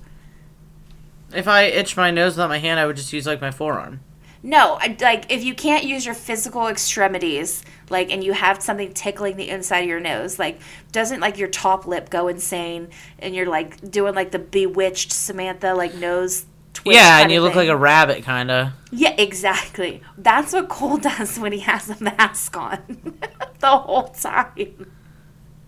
If 1.34 1.48
I 1.48 1.64
itch 1.64 1.96
my 1.98 2.10
nose 2.12 2.34
without 2.34 2.50
my 2.50 2.58
hand, 2.58 2.80
I 2.80 2.86
would 2.88 2.96
just 2.96 3.14
use 3.14 3.28
like 3.28 3.42
my 3.42 3.52
forearm. 3.52 4.00
No, 4.42 4.78
I- 4.80 4.96
like 5.02 5.32
if 5.32 5.44
you 5.44 5.54
can't 5.54 5.84
use 5.84 6.06
your 6.06 6.16
physical 6.16 6.68
extremities, 6.68 7.62
like, 7.90 8.10
and 8.12 8.24
you 8.24 8.32
have 8.34 8.64
something 8.64 8.94
tickling 8.94 9.36
the 9.36 9.50
inside 9.50 9.80
of 9.80 9.90
your 9.90 10.00
nose, 10.00 10.40
like, 10.40 10.62
doesn't 10.94 11.20
like 11.20 11.38
your 11.38 11.50
top 11.50 11.86
lip 11.86 12.10
go 12.10 12.30
insane, 12.30 12.88
and 13.20 13.36
you're 13.36 13.48
like 13.48 13.92
doing 13.92 14.16
like 14.16 14.32
the 14.32 14.40
bewitched 14.40 15.12
Samantha 15.12 15.74
like 15.74 15.94
nose 15.96 16.46
twitch? 16.74 16.96
yeah, 16.96 17.20
and 17.22 17.32
you 17.32 17.42
look 17.42 17.52
thing? 17.52 17.68
like 17.68 17.70
a 17.70 17.76
rabbit, 17.78 18.24
kind 18.24 18.50
of. 18.50 18.70
yeah, 18.92 19.14
exactly. 19.18 20.02
That's 20.18 20.54
what 20.54 20.70
Cole 20.70 20.98
does 21.10 21.38
when 21.38 21.52
he 21.52 21.60
has 21.60 21.90
a 21.90 22.02
mask 22.02 22.56
on 22.56 22.80
the 23.60 23.68
whole 23.68 24.08
time. 24.08 24.90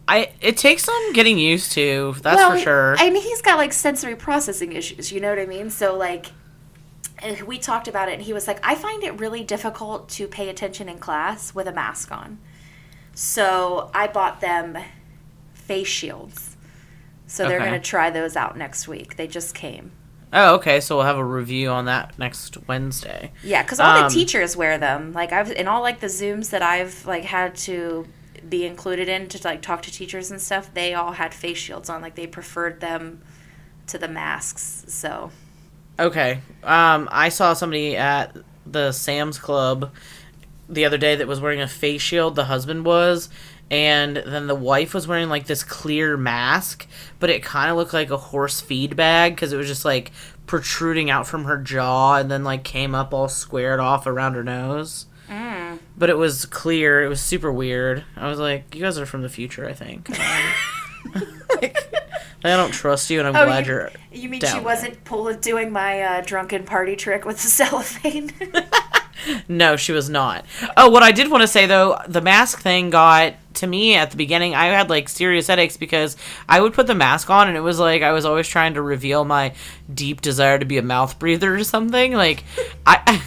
I 0.08 0.32
it 0.42 0.58
takes 0.58 0.84
some 0.84 1.14
getting 1.14 1.38
used 1.38 1.72
to. 1.74 2.16
That's 2.22 2.38
Well, 2.38 2.52
for 2.52 2.60
sure. 2.60 2.96
I 2.98 3.10
mean, 3.10 3.22
he's 3.22 3.42
got 3.42 3.58
like 3.58 3.72
sensory 3.74 4.16
processing 4.16 4.74
issues. 4.74 5.12
You 5.12 5.22
know 5.22 5.30
what 5.30 5.40
I 5.40 5.46
mean? 5.46 5.70
So 5.70 5.96
like, 5.96 6.28
we 7.46 7.58
talked 7.60 7.88
about 7.88 8.10
it, 8.10 8.14
and 8.14 8.22
he 8.24 8.34
was 8.34 8.48
like, 8.48 8.60
"I 8.66 8.76
find 8.76 9.04
it 9.04 9.20
really 9.20 9.44
difficult 9.44 10.10
to 10.10 10.28
pay 10.28 10.50
attention 10.50 10.90
in 10.90 10.98
class 10.98 11.54
with 11.54 11.68
a 11.68 11.72
mask 11.72 12.12
on." 12.12 12.40
So 13.14 13.92
I 13.94 14.08
bought 14.08 14.42
them 14.42 14.78
face 15.54 15.88
shields. 15.88 16.58
So 17.28 17.48
they're 17.48 17.58
Okay. 17.58 17.70
going 17.70 17.82
to 17.82 17.88
try 17.88 18.10
those 18.10 18.36
out 18.36 18.58
next 18.58 18.88
week. 18.88 19.16
They 19.16 19.28
just 19.28 19.56
came. 19.56 19.92
oh, 20.34 20.56
okay. 20.56 20.80
So 20.82 20.96
we'll 20.98 21.06
have 21.06 21.18
a 21.18 21.24
review 21.24 21.70
on 21.70 21.86
that 21.86 22.18
next 22.18 22.58
Wednesday. 22.68 23.32
Yeah, 23.44 23.64
because 23.64 23.80
all 23.80 23.98
Um, 23.98 24.04
the 24.04 24.14
teachers 24.14 24.56
wear 24.58 24.78
them. 24.78 25.12
Like 25.14 25.32
I've 25.34 25.52
in 25.52 25.68
all 25.68 25.82
like 25.82 26.00
the 26.00 26.08
zooms 26.08 26.50
that 26.52 26.62
I've 26.62 27.06
like 27.06 27.24
had 27.26 27.56
to 27.68 28.06
be 28.52 28.68
included 28.68 29.10
in 29.10 29.28
to 29.30 29.42
like 29.44 29.64
talk 29.64 29.82
to 29.82 29.92
teachers 29.92 30.30
and 30.30 30.40
stuff. 30.40 30.72
They 30.72 30.94
all 30.94 31.14
had 31.14 31.34
face 31.34 31.58
shields 31.58 31.90
on. 31.90 32.04
Like 32.04 32.14
they 32.14 32.28
preferred 32.28 32.82
them 32.82 33.24
to 33.88 33.98
the 33.98 34.08
masks. 34.08 34.86
So 34.88 35.32
Okay. 36.02 36.40
Um, 36.64 37.08
I 37.12 37.30
saw 37.30 37.54
somebody 37.54 37.96
at 37.96 38.36
the 38.66 38.92
Sam's 38.92 39.38
Club 39.38 39.92
the 40.68 40.86
other 40.86 40.98
day 40.98 41.16
that 41.16 41.28
was 41.28 41.40
wearing 41.40 41.62
a 41.62 41.68
face 41.68 42.02
shield. 42.02 42.36
The 42.36 42.46
husband 42.46 42.86
was, 42.86 43.30
and 43.70 44.18
then 44.18 44.48
the 44.48 44.56
wife 44.56 44.94
was 44.94 45.08
wearing 45.08 45.30
like 45.30 45.46
this 45.46 45.64
clear 45.64 46.18
mask, 46.18 46.88
but 47.20 47.30
it 47.30 47.44
kind 47.44 47.70
of 47.70 47.78
looked 47.78 47.94
like 47.94 48.10
a 48.10 48.18
horse 48.18 48.62
feed 48.62 48.96
bag 48.96 49.36
because 49.36 49.54
it 49.54 49.58
was 49.58 49.68
just 49.68 49.86
like 49.86 50.12
protruding 50.48 51.12
out 51.12 51.28
from 51.28 51.44
her 51.44 51.58
jaw 51.58 52.16
and 52.16 52.32
then 52.32 52.44
like 52.44 52.64
came 52.64 52.96
up 52.96 53.14
all 53.14 53.30
squared 53.30 53.80
off 53.80 54.08
around 54.08 54.34
her 54.34 54.44
nose. 54.44 55.06
Mm. 55.74 55.80
But 55.98 56.10
it 56.10 56.18
was 56.18 56.46
clear. 56.46 57.04
It 57.04 57.10
was 57.10 57.22
super 57.22 57.52
weird. 57.52 58.04
I 58.16 58.28
was 58.28 58.40
like, 58.40 58.74
"You 58.76 58.82
guys 58.82 58.98
are 58.98 59.06
from 59.06 59.22
the 59.22 59.30
future, 59.30 59.68
I 59.68 59.74
think." 59.74 60.10
like, 61.62 61.78
I 62.44 62.56
don't 62.56 62.72
trust 62.72 63.10
you, 63.10 63.20
and 63.20 63.28
I'm 63.28 63.36
Oh, 63.36 63.46
glad 63.46 63.66
you- 63.68 63.74
you're. 63.74 63.92
You 64.12 64.30
mean 64.30 64.42
she 64.42 64.60
wasn't 64.60 65.04
pulling 65.06 65.40
doing 65.40 65.72
my 65.72 66.02
uh, 66.02 66.22
drunken 66.26 66.64
party 66.64 66.96
trick 66.96 67.26
with 67.26 67.38
the 67.42 67.48
cellophane? 67.50 68.32
No, 69.48 69.76
she 69.76 69.92
was 69.92 70.10
not. 70.10 70.46
Oh, 70.76 70.90
what 70.90 71.04
I 71.04 71.12
did 71.12 71.30
want 71.30 71.42
to 71.42 71.48
say 71.48 71.68
though, 71.68 72.00
the 72.08 72.22
mask 72.22 72.60
thing 72.62 72.90
got 72.90 73.36
to 73.56 73.68
me 73.68 73.94
at 73.94 74.10
the 74.10 74.18
beginning. 74.18 74.56
I 74.56 74.66
had 74.66 74.90
like 74.90 75.08
serious 75.10 75.46
headaches 75.46 75.78
because 75.78 76.18
I 76.50 76.60
would 76.60 76.74
put 76.74 76.88
the 76.88 76.96
mask 76.96 77.30
on 77.30 77.48
and 77.48 77.56
it 77.56 77.60
was 77.62 77.78
like 77.78 78.02
I 78.02 78.14
was 78.14 78.26
always 78.26 78.48
trying 78.48 78.74
to 78.74 78.82
reveal 78.82 79.24
my 79.24 79.54
deep 79.94 80.22
desire 80.22 80.58
to 80.58 80.66
be 80.66 80.80
a 80.80 80.82
mouth 80.82 81.20
breather 81.20 81.54
or 81.56 81.64
something. 81.64 82.14
Like 82.14 82.44
I 82.84 83.22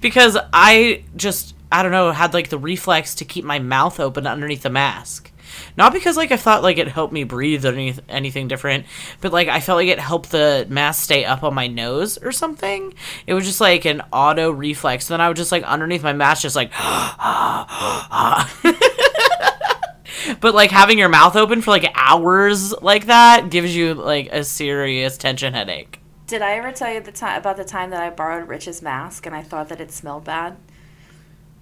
because 0.00 0.38
I 0.54 1.04
just 1.14 1.54
I 1.70 1.82
don't 1.82 1.92
know, 1.92 2.12
had 2.12 2.34
like 2.34 2.48
the 2.48 2.58
reflex 2.58 3.14
to 3.16 3.24
keep 3.24 3.44
my 3.44 3.58
mouth 3.58 4.00
open 4.00 4.26
underneath 4.26 4.62
the 4.62 4.70
mask. 4.70 5.30
Not 5.76 5.92
because 5.92 6.16
like 6.16 6.32
I 6.32 6.36
thought 6.36 6.62
like 6.62 6.78
it 6.78 6.88
helped 6.88 7.12
me 7.12 7.24
breathe 7.24 7.64
or 7.64 7.72
any, 7.72 7.94
anything 8.08 8.48
different, 8.48 8.86
but 9.20 9.32
like 9.32 9.48
I 9.48 9.60
felt 9.60 9.76
like 9.76 9.88
it 9.88 9.98
helped 9.98 10.30
the 10.30 10.66
mask 10.68 11.04
stay 11.04 11.24
up 11.24 11.42
on 11.42 11.54
my 11.54 11.66
nose 11.66 12.18
or 12.18 12.32
something. 12.32 12.94
It 13.26 13.34
was 13.34 13.44
just 13.44 13.60
like 13.60 13.84
an 13.84 14.02
auto 14.12 14.50
reflex. 14.50 15.08
And 15.08 15.14
then 15.14 15.20
I 15.20 15.28
would 15.28 15.36
just 15.36 15.52
like 15.52 15.62
underneath 15.64 16.02
my 16.02 16.12
mask, 16.12 16.42
just 16.42 16.56
like. 16.56 16.72
but 20.40 20.54
like 20.54 20.70
having 20.70 20.98
your 20.98 21.08
mouth 21.08 21.36
open 21.36 21.62
for 21.62 21.70
like 21.70 21.90
hours 21.94 22.72
like 22.82 23.06
that 23.06 23.50
gives 23.50 23.74
you 23.74 23.94
like 23.94 24.28
a 24.32 24.44
serious 24.44 25.16
tension 25.16 25.54
headache. 25.54 26.00
Did 26.26 26.42
I 26.42 26.56
ever 26.56 26.72
tell 26.72 26.92
you 26.92 27.00
the 27.00 27.12
time 27.12 27.38
about 27.38 27.56
the 27.56 27.64
time 27.64 27.88
that 27.90 28.02
I 28.02 28.10
borrowed 28.10 28.48
Rich's 28.48 28.82
mask 28.82 29.24
and 29.24 29.34
I 29.34 29.42
thought 29.42 29.70
that 29.70 29.80
it 29.80 29.90
smelled 29.90 30.24
bad? 30.24 30.58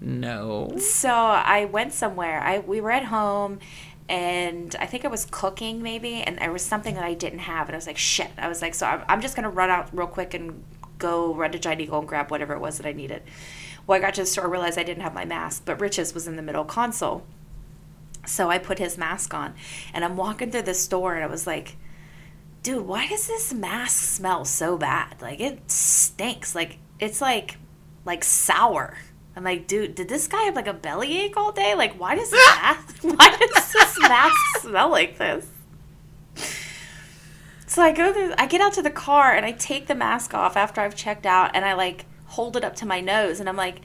No. 0.01 0.73
So 0.79 1.11
I 1.11 1.65
went 1.65 1.93
somewhere. 1.93 2.41
I 2.41 2.59
we 2.59 2.81
were 2.81 2.91
at 2.91 3.05
home 3.05 3.59
and 4.09 4.77
I 4.79 4.87
think 4.87 5.05
I 5.05 5.09
was 5.09 5.27
cooking 5.31 5.83
maybe 5.83 6.23
and 6.23 6.39
there 6.39 6.53
was 6.53 6.63
something 6.63 6.95
that 6.95 7.05
I 7.05 7.15
didn't 7.15 7.41
have 7.41 7.69
and 7.69 7.75
I 7.75 7.79
was 7.79 7.87
like 7.87 7.99
shit. 7.99 8.31
I 8.39 8.49
was 8.49 8.63
like 8.63 8.75
so 8.75 8.87
I'm, 8.87 9.03
I'm 9.09 9.21
just 9.21 9.37
to 9.37 9.49
run 9.49 9.71
out 9.71 9.89
real 9.97 10.07
quick 10.07 10.35
and 10.35 10.63
go 10.99 11.35
run 11.35 11.53
to 11.53 11.59
Giant 11.59 11.81
Eagle 11.81 11.99
and 11.99 12.09
grab 12.09 12.31
whatever 12.31 12.55
it 12.55 12.61
was 12.61 12.79
that 12.79 12.87
I 12.87 12.93
needed. 12.93 13.23
Well, 13.87 13.97
I 13.97 14.01
got 14.01 14.15
to 14.15 14.23
the 14.23 14.27
store 14.27 14.49
realized 14.49 14.79
I 14.79 14.83
didn't 14.83 15.03
have 15.03 15.15
my 15.15 15.25
mask, 15.25 15.63
but 15.65 15.81
Rich's 15.81 16.13
was 16.15 16.27
in 16.27 16.37
the 16.37 16.43
middle 16.43 16.65
console. 16.65 17.25
So 18.27 18.51
I 18.51 18.59
put 18.59 18.79
his 18.79 18.99
mask 18.99 19.33
on 19.35 19.55
and 19.95 20.05
I'm 20.05 20.17
walking 20.17 20.51
through 20.51 20.63
the 20.63 20.75
store 20.75 21.15
and 21.15 21.25
I 21.25 21.29
was 21.29 21.47
like 21.47 21.77
dude, 22.67 22.85
why 22.85 23.07
does 23.07 23.29
this 23.29 23.55
mask 23.55 24.03
smell 24.03 24.45
so 24.45 24.77
bad? 24.77 25.23
Like 25.23 25.39
it 25.39 25.71
stinks. 25.71 26.53
Like 26.53 26.79
it's 26.99 27.21
like 27.21 27.59
like 28.05 28.25
sour. 28.25 28.99
I'm 29.37 29.45
like, 29.45 29.67
dude, 29.67 29.95
did 29.95 30.09
this 30.09 30.27
guy 30.27 30.45
have 30.45 30.57
like 30.57 30.67
a 30.67 30.73
bellyache 30.73 31.37
all 31.37 31.53
day? 31.53 31.75
Like, 31.75 32.01
why 32.01 32.15
does 32.15 32.31
this 32.31 32.47
mask? 32.57 32.99
Why 33.03 33.37
does 33.37 33.73
this 33.73 34.01
mask 34.01 34.35
smell 34.61 34.91
like 34.91 35.19
this? 35.19 35.47
So 37.67 37.83
I 37.83 37.93
go 37.93 38.13
through, 38.13 38.33
I 38.39 38.47
get 38.47 38.63
out 38.63 38.73
to 38.75 38.83
the 38.83 38.91
car 38.91 39.35
and 39.35 39.45
I 39.45 39.53
take 39.53 39.87
the 39.87 39.95
mask 39.95 40.33
off 40.33 40.57
after 40.57 40.81
I've 40.81 40.95
checked 40.95 41.27
out 41.27 41.51
and 41.55 41.65
I 41.65 41.75
like 41.75 42.07
hold 42.25 42.57
it 42.57 42.65
up 42.65 42.75
to 42.77 42.87
my 42.87 43.01
nose 43.03 43.39
and 43.39 43.49
I'm 43.49 43.57
like, 43.57 43.83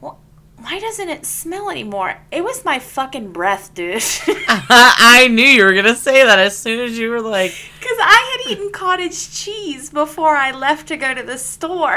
well, 0.00 0.18
why 0.56 0.80
doesn't 0.80 1.08
it 1.08 1.24
smell 1.24 1.70
anymore? 1.70 2.16
It 2.32 2.42
was 2.42 2.64
my 2.64 2.80
fucking 2.80 3.32
breath, 3.32 3.74
dude. 3.74 4.02
I 4.48 5.28
knew 5.30 5.44
you 5.44 5.64
were 5.64 5.74
gonna 5.74 5.94
say 5.94 6.24
that 6.24 6.40
as 6.40 6.58
soon 6.58 6.80
as 6.80 6.98
you 6.98 7.10
were 7.10 7.20
like, 7.20 7.52
Because 7.78 7.98
I 8.00 8.38
had 8.42 8.50
eaten 8.52 8.72
cottage 8.72 9.30
cheese 9.32 9.90
before 9.90 10.34
I 10.34 10.50
left 10.50 10.88
to 10.88 10.96
go 10.96 11.14
to 11.14 11.22
the 11.22 11.38
store. 11.38 11.96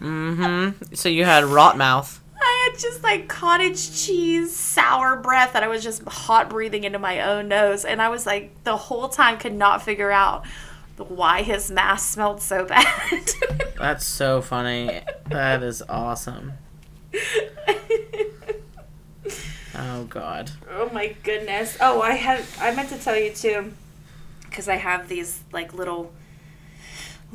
Mm-hmm. 0.00 0.94
So 0.94 1.08
you 1.08 1.24
had 1.24 1.44
rot 1.44 1.76
mouth. 1.76 2.20
I 2.40 2.68
had 2.70 2.78
just 2.78 3.02
like 3.02 3.28
cottage 3.28 4.04
cheese 4.04 4.54
sour 4.54 5.16
breath 5.16 5.54
that 5.54 5.62
I 5.62 5.68
was 5.68 5.82
just 5.82 6.02
hot 6.04 6.50
breathing 6.50 6.84
into 6.84 6.98
my 6.98 7.20
own 7.20 7.48
nose. 7.48 7.84
And 7.84 8.02
I 8.02 8.08
was 8.08 8.26
like, 8.26 8.52
the 8.64 8.76
whole 8.76 9.08
time 9.08 9.38
could 9.38 9.54
not 9.54 9.82
figure 9.82 10.10
out 10.10 10.44
why 10.96 11.42
his 11.42 11.70
mask 11.70 12.12
smelled 12.12 12.42
so 12.42 12.64
bad. 12.66 13.30
That's 13.78 14.04
so 14.04 14.42
funny. 14.42 15.00
That 15.30 15.62
is 15.62 15.82
awesome. 15.88 16.52
Oh 19.76 20.04
god. 20.04 20.50
oh 20.70 20.88
my 20.92 21.14
goodness. 21.22 21.76
Oh, 21.80 22.00
I 22.00 22.12
had, 22.12 22.44
I 22.60 22.74
meant 22.74 22.90
to 22.90 22.98
tell 22.98 23.16
you 23.16 23.32
too, 23.32 23.72
because 24.44 24.68
I 24.68 24.76
have 24.76 25.08
these 25.08 25.40
like 25.52 25.74
little. 25.74 26.12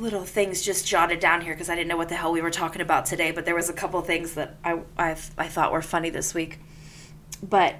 Little 0.00 0.24
things 0.24 0.62
just 0.62 0.86
jotted 0.86 1.20
down 1.20 1.42
here 1.42 1.54
because 1.54 1.70
I 1.70 1.76
didn't 1.76 1.88
know 1.88 1.96
what 1.96 2.08
the 2.08 2.16
hell 2.16 2.32
we 2.32 2.40
were 2.40 2.50
talking 2.50 2.80
about 2.80 3.06
today, 3.06 3.30
but 3.30 3.44
there 3.44 3.54
was 3.54 3.68
a 3.68 3.72
couple 3.72 4.00
things 4.00 4.34
that 4.34 4.56
I 4.64 4.80
I, 4.98 5.10
I 5.38 5.46
thought 5.46 5.72
were 5.72 5.82
funny 5.82 6.10
this 6.10 6.34
week. 6.34 6.58
But 7.42 7.76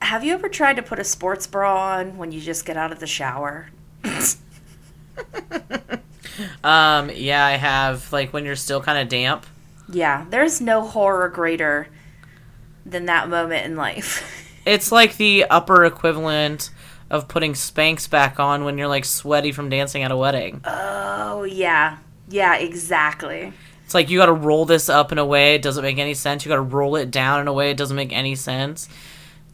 have 0.00 0.24
you 0.24 0.32
ever 0.32 0.48
tried 0.48 0.76
to 0.76 0.82
put 0.82 0.98
a 0.98 1.04
sports 1.04 1.46
bra 1.46 1.98
on 1.98 2.16
when 2.16 2.32
you 2.32 2.40
just 2.40 2.64
get 2.64 2.76
out 2.76 2.92
of 2.92 3.00
the 3.00 3.06
shower? 3.06 3.70
Um, 6.64 7.10
yeah, 7.14 7.44
I 7.44 7.52
have 7.52 8.12
like 8.12 8.32
when 8.32 8.44
you're 8.44 8.56
still 8.56 8.80
kind 8.80 8.98
of 8.98 9.08
damp. 9.08 9.46
Yeah, 9.88 10.24
there's 10.30 10.60
no 10.60 10.82
horror 10.86 11.28
greater 11.28 11.88
than 12.86 13.06
that 13.06 13.28
moment 13.28 13.66
in 13.66 13.76
life. 13.76 14.40
It's 14.66 14.90
like 14.90 15.18
the 15.18 15.44
upper 15.50 15.84
equivalent 15.84 16.70
of 17.10 17.28
putting 17.28 17.52
Spanx 17.52 18.08
back 18.08 18.40
on 18.40 18.64
when 18.64 18.78
you're 18.78 18.88
like 18.88 19.04
sweaty 19.04 19.52
from 19.52 19.68
dancing 19.68 20.02
at 20.02 20.10
a 20.10 20.16
wedding. 20.16 20.60
oh, 20.64 21.44
yeah. 21.44 21.98
Yeah, 22.28 22.56
exactly. 22.56 23.52
It's 23.84 23.94
like 23.94 24.08
you 24.08 24.18
got 24.18 24.26
to 24.26 24.32
roll 24.32 24.64
this 24.64 24.88
up 24.88 25.12
in 25.12 25.18
a 25.18 25.26
way 25.26 25.54
it 25.54 25.62
doesn't 25.62 25.82
make 25.82 25.98
any 25.98 26.14
sense. 26.14 26.44
You 26.44 26.48
got 26.48 26.56
to 26.56 26.62
roll 26.62 26.96
it 26.96 27.10
down 27.10 27.40
in 27.40 27.48
a 27.48 27.52
way 27.52 27.70
it 27.70 27.76
doesn't 27.76 27.96
make 27.96 28.12
any 28.12 28.34
sense. 28.34 28.88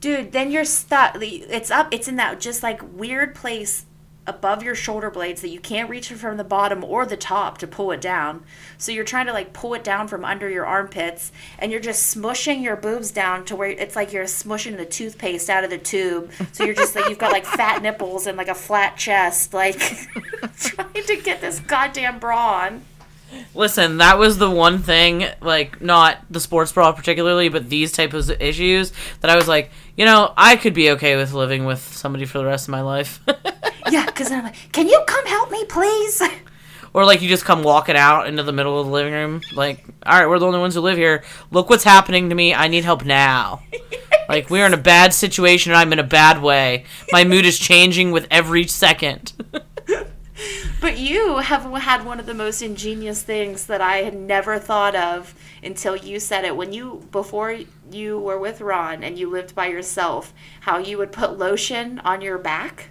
Dude, 0.01 0.33
then 0.33 0.51
you're 0.51 0.65
stuck. 0.65 1.17
It's 1.21 1.71
up, 1.71 1.93
it's 1.93 2.09
in 2.09 2.17
that 2.17 2.41
just 2.41 2.63
like 2.63 2.81
weird 2.97 3.35
place 3.35 3.85
above 4.27 4.63
your 4.63 4.75
shoulder 4.75 5.11
blades 5.11 5.41
that 5.41 5.49
you 5.49 5.59
can't 5.59 5.91
reach 5.91 6.11
it 6.11 6.17
from 6.17 6.37
the 6.37 6.45
bottom 6.45 6.85
or 6.85 7.07
the 7.07 7.17
top 7.17 7.59
to 7.59 7.67
pull 7.67 7.91
it 7.91 8.01
down. 8.01 8.45
So 8.79 8.93
you're 8.93 9.05
trying 9.05 9.27
to 9.27 9.33
like 9.33 9.53
pull 9.53 9.75
it 9.75 9.83
down 9.83 10.09
from 10.09 10.25
under 10.25 10.49
your 10.49 10.67
armpits 10.67 11.33
and 11.59 11.73
you're 11.73 11.81
just 11.81 12.15
smushing 12.15 12.63
your 12.63 12.77
boobs 12.77 13.11
down 13.11 13.45
to 13.47 13.57
where 13.57 13.71
it's 13.71 13.97
like 13.97 14.13
you're 14.13 14.25
smushing 14.25 14.77
the 14.77 14.85
toothpaste 14.85 15.51
out 15.51 15.65
of 15.65 15.71
the 15.71 15.79
tube. 15.79 16.31
So 16.53 16.65
you're 16.65 16.75
just 16.75 16.95
like 16.95 17.09
you've 17.09 17.19
got 17.19 17.33
like 17.33 17.47
fat 17.47 17.83
nipples 17.83 18.27
and 18.27 18.37
like 18.37 18.49
a 18.49 18.55
flat 18.55 18.97
chest 18.97 19.55
like 19.55 19.79
trying 20.59 21.05
to 21.07 21.21
get 21.23 21.41
this 21.41 21.61
goddamn 21.61 22.19
bra 22.19 22.65
on. 22.65 22.85
Listen, 23.55 23.99
that 23.99 24.19
was 24.19 24.39
the 24.39 24.51
one 24.51 24.81
thing, 24.81 25.25
like 25.41 25.81
not 25.81 26.19
the 26.31 26.41
sports 26.41 26.73
bra 26.73 26.93
particularly, 26.93 27.49
but 27.49 27.69
these 27.69 27.93
type 27.93 28.13
of 28.13 28.31
issues 28.41 28.93
that 29.21 29.31
I 29.31 29.37
was 29.37 29.49
like, 29.49 29.71
you 29.97 30.05
know, 30.05 30.33
I 30.37 30.57
could 30.57 30.75
be 30.75 30.91
okay 30.91 31.17
with 31.17 31.33
living 31.33 31.65
with 31.65 31.81
somebody 31.81 32.25
for 32.25 32.39
the 32.39 32.45
rest 32.45 32.67
of 32.67 32.73
my 32.73 32.81
life. 32.81 33.21
Yeah, 33.91 34.07
cuz 34.07 34.31
I'm 34.31 34.45
like, 34.45 34.73
"Can 34.73 34.89
you 34.89 35.03
come 35.07 35.27
help 35.27 35.51
me, 35.51 35.65
please?" 35.65 36.23
or 36.93 37.05
like 37.05 37.23
you 37.23 37.29
just 37.29 37.45
come 37.45 37.63
walking 37.63 37.97
out 37.97 38.27
into 38.27 38.43
the 38.43 38.53
middle 38.53 38.81
of 38.81 38.87
the 38.87 38.93
living 38.93 39.13
room, 39.13 39.41
like, 39.55 39.85
all 40.05 40.19
right, 40.19 40.29
we're 40.29 40.39
the 40.39 40.47
only 40.47 40.59
ones 40.59 40.75
who 40.75 40.81
live 40.81 40.97
here. 40.97 41.23
Look 41.51 41.71
what's 41.71 41.85
happening 41.85 42.29
to 42.29 42.35
me. 42.35 42.55
I 42.55 42.69
need 42.69 42.85
help 42.85 43.05
now. 43.05 43.63
Like 44.29 44.49
we're 44.49 44.65
in 44.65 44.73
a 44.73 44.77
bad 44.77 45.13
situation 45.13 45.73
and 45.73 45.79
I'm 45.81 45.93
in 45.93 45.99
a 45.99 46.05
bad 46.05 46.41
way. 46.41 46.85
My 47.11 47.25
mood 47.25 47.45
is 47.45 47.59
changing 47.59 48.13
with 48.13 48.29
every 48.31 48.65
second. 48.69 49.33
But 50.81 50.97
you 50.97 51.39
have 51.39 51.65
had 51.83 52.07
one 52.07 52.19
of 52.19 52.25
the 52.25 52.33
most 52.33 52.63
ingenious 52.63 53.23
things 53.23 53.67
that 53.67 53.83
I 53.83 53.99
had 53.99 54.15
never 54.15 54.59
thought 54.59 54.97
of 54.97 55.35
until 55.63 55.95
you 55.95 56.19
said 56.19 56.45
it. 56.45 56.57
When 56.57 56.73
you, 56.73 57.07
before 57.11 57.59
you 57.93 58.19
were 58.19 58.39
with 58.39 58.63
Ron 58.63 59.05
and 59.05 59.19
you 59.19 59.29
lived 59.29 59.55
by 59.55 59.67
yourself, 59.67 60.33
how 60.61 60.79
you 60.79 60.97
would 60.97 61.13
put 61.13 61.39
lotion 61.39 61.99
on 61.99 62.23
your 62.23 62.39
back. 62.39 62.89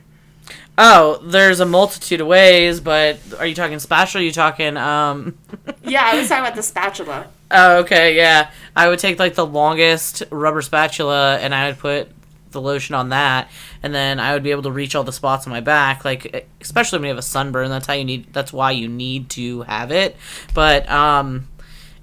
Oh, 0.77 1.19
there's 1.23 1.59
a 1.59 1.65
multitude 1.65 2.21
of 2.21 2.27
ways, 2.27 2.79
but 2.79 3.19
are 3.37 3.45
you 3.45 3.55
talking 3.55 3.79
spatula? 3.79 4.21
Are 4.21 4.25
you 4.25 4.31
talking 4.31 4.77
um 4.77 5.37
Yeah, 5.83 6.03
I 6.03 6.17
was 6.17 6.27
talking 6.29 6.43
about 6.43 6.55
the 6.55 6.63
spatula. 6.63 7.27
Oh, 7.51 7.77
okay, 7.79 8.15
yeah. 8.15 8.51
I 8.75 8.87
would 8.89 8.99
take 8.99 9.19
like 9.19 9.35
the 9.35 9.45
longest 9.45 10.23
rubber 10.29 10.61
spatula 10.61 11.37
and 11.39 11.53
I 11.53 11.67
would 11.67 11.79
put 11.79 12.09
the 12.51 12.61
lotion 12.61 12.95
on 12.95 13.09
that 13.09 13.49
and 13.83 13.93
then 13.93 14.19
I 14.19 14.33
would 14.33 14.43
be 14.43 14.51
able 14.51 14.63
to 14.63 14.71
reach 14.71 14.95
all 14.95 15.03
the 15.03 15.13
spots 15.13 15.45
on 15.45 15.51
my 15.51 15.59
back 15.59 16.03
like 16.03 16.47
especially 16.59 16.97
when 16.97 17.03
you 17.05 17.09
have 17.09 17.19
a 17.19 17.21
sunburn 17.21 17.69
that's 17.69 17.85
how 17.85 17.93
you 17.93 18.03
need 18.03 18.33
that's 18.33 18.51
why 18.51 18.71
you 18.71 18.87
need 18.87 19.29
to 19.31 19.61
have 19.63 19.91
it 19.91 20.17
but 20.55 20.89
um 20.89 21.47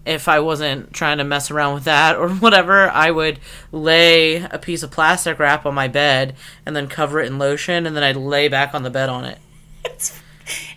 if 0.06 0.28
I 0.28 0.40
wasn't 0.40 0.92
trying 0.92 1.18
to 1.18 1.24
mess 1.24 1.50
around 1.50 1.74
with 1.74 1.84
that 1.84 2.16
or 2.16 2.28
whatever, 2.44 2.88
I 2.88 3.10
would 3.10 3.40
lay 3.72 4.36
a 4.36 4.58
piece 4.58 4.82
of 4.82 4.90
plastic 4.90 5.38
wrap 5.38 5.66
on 5.66 5.74
my 5.74 5.88
bed 5.88 6.36
and 6.64 6.74
then 6.76 6.86
cover 6.88 7.20
it 7.20 7.26
in 7.26 7.38
lotion 7.38 7.86
and 7.86 7.96
then 7.96 8.02
I'd 8.02 8.16
lay 8.16 8.48
back 8.48 8.74
on 8.74 8.82
the 8.82 8.90
bed 8.90 9.08
on 9.08 9.24
it. 9.24 9.38
It's, 9.84 10.18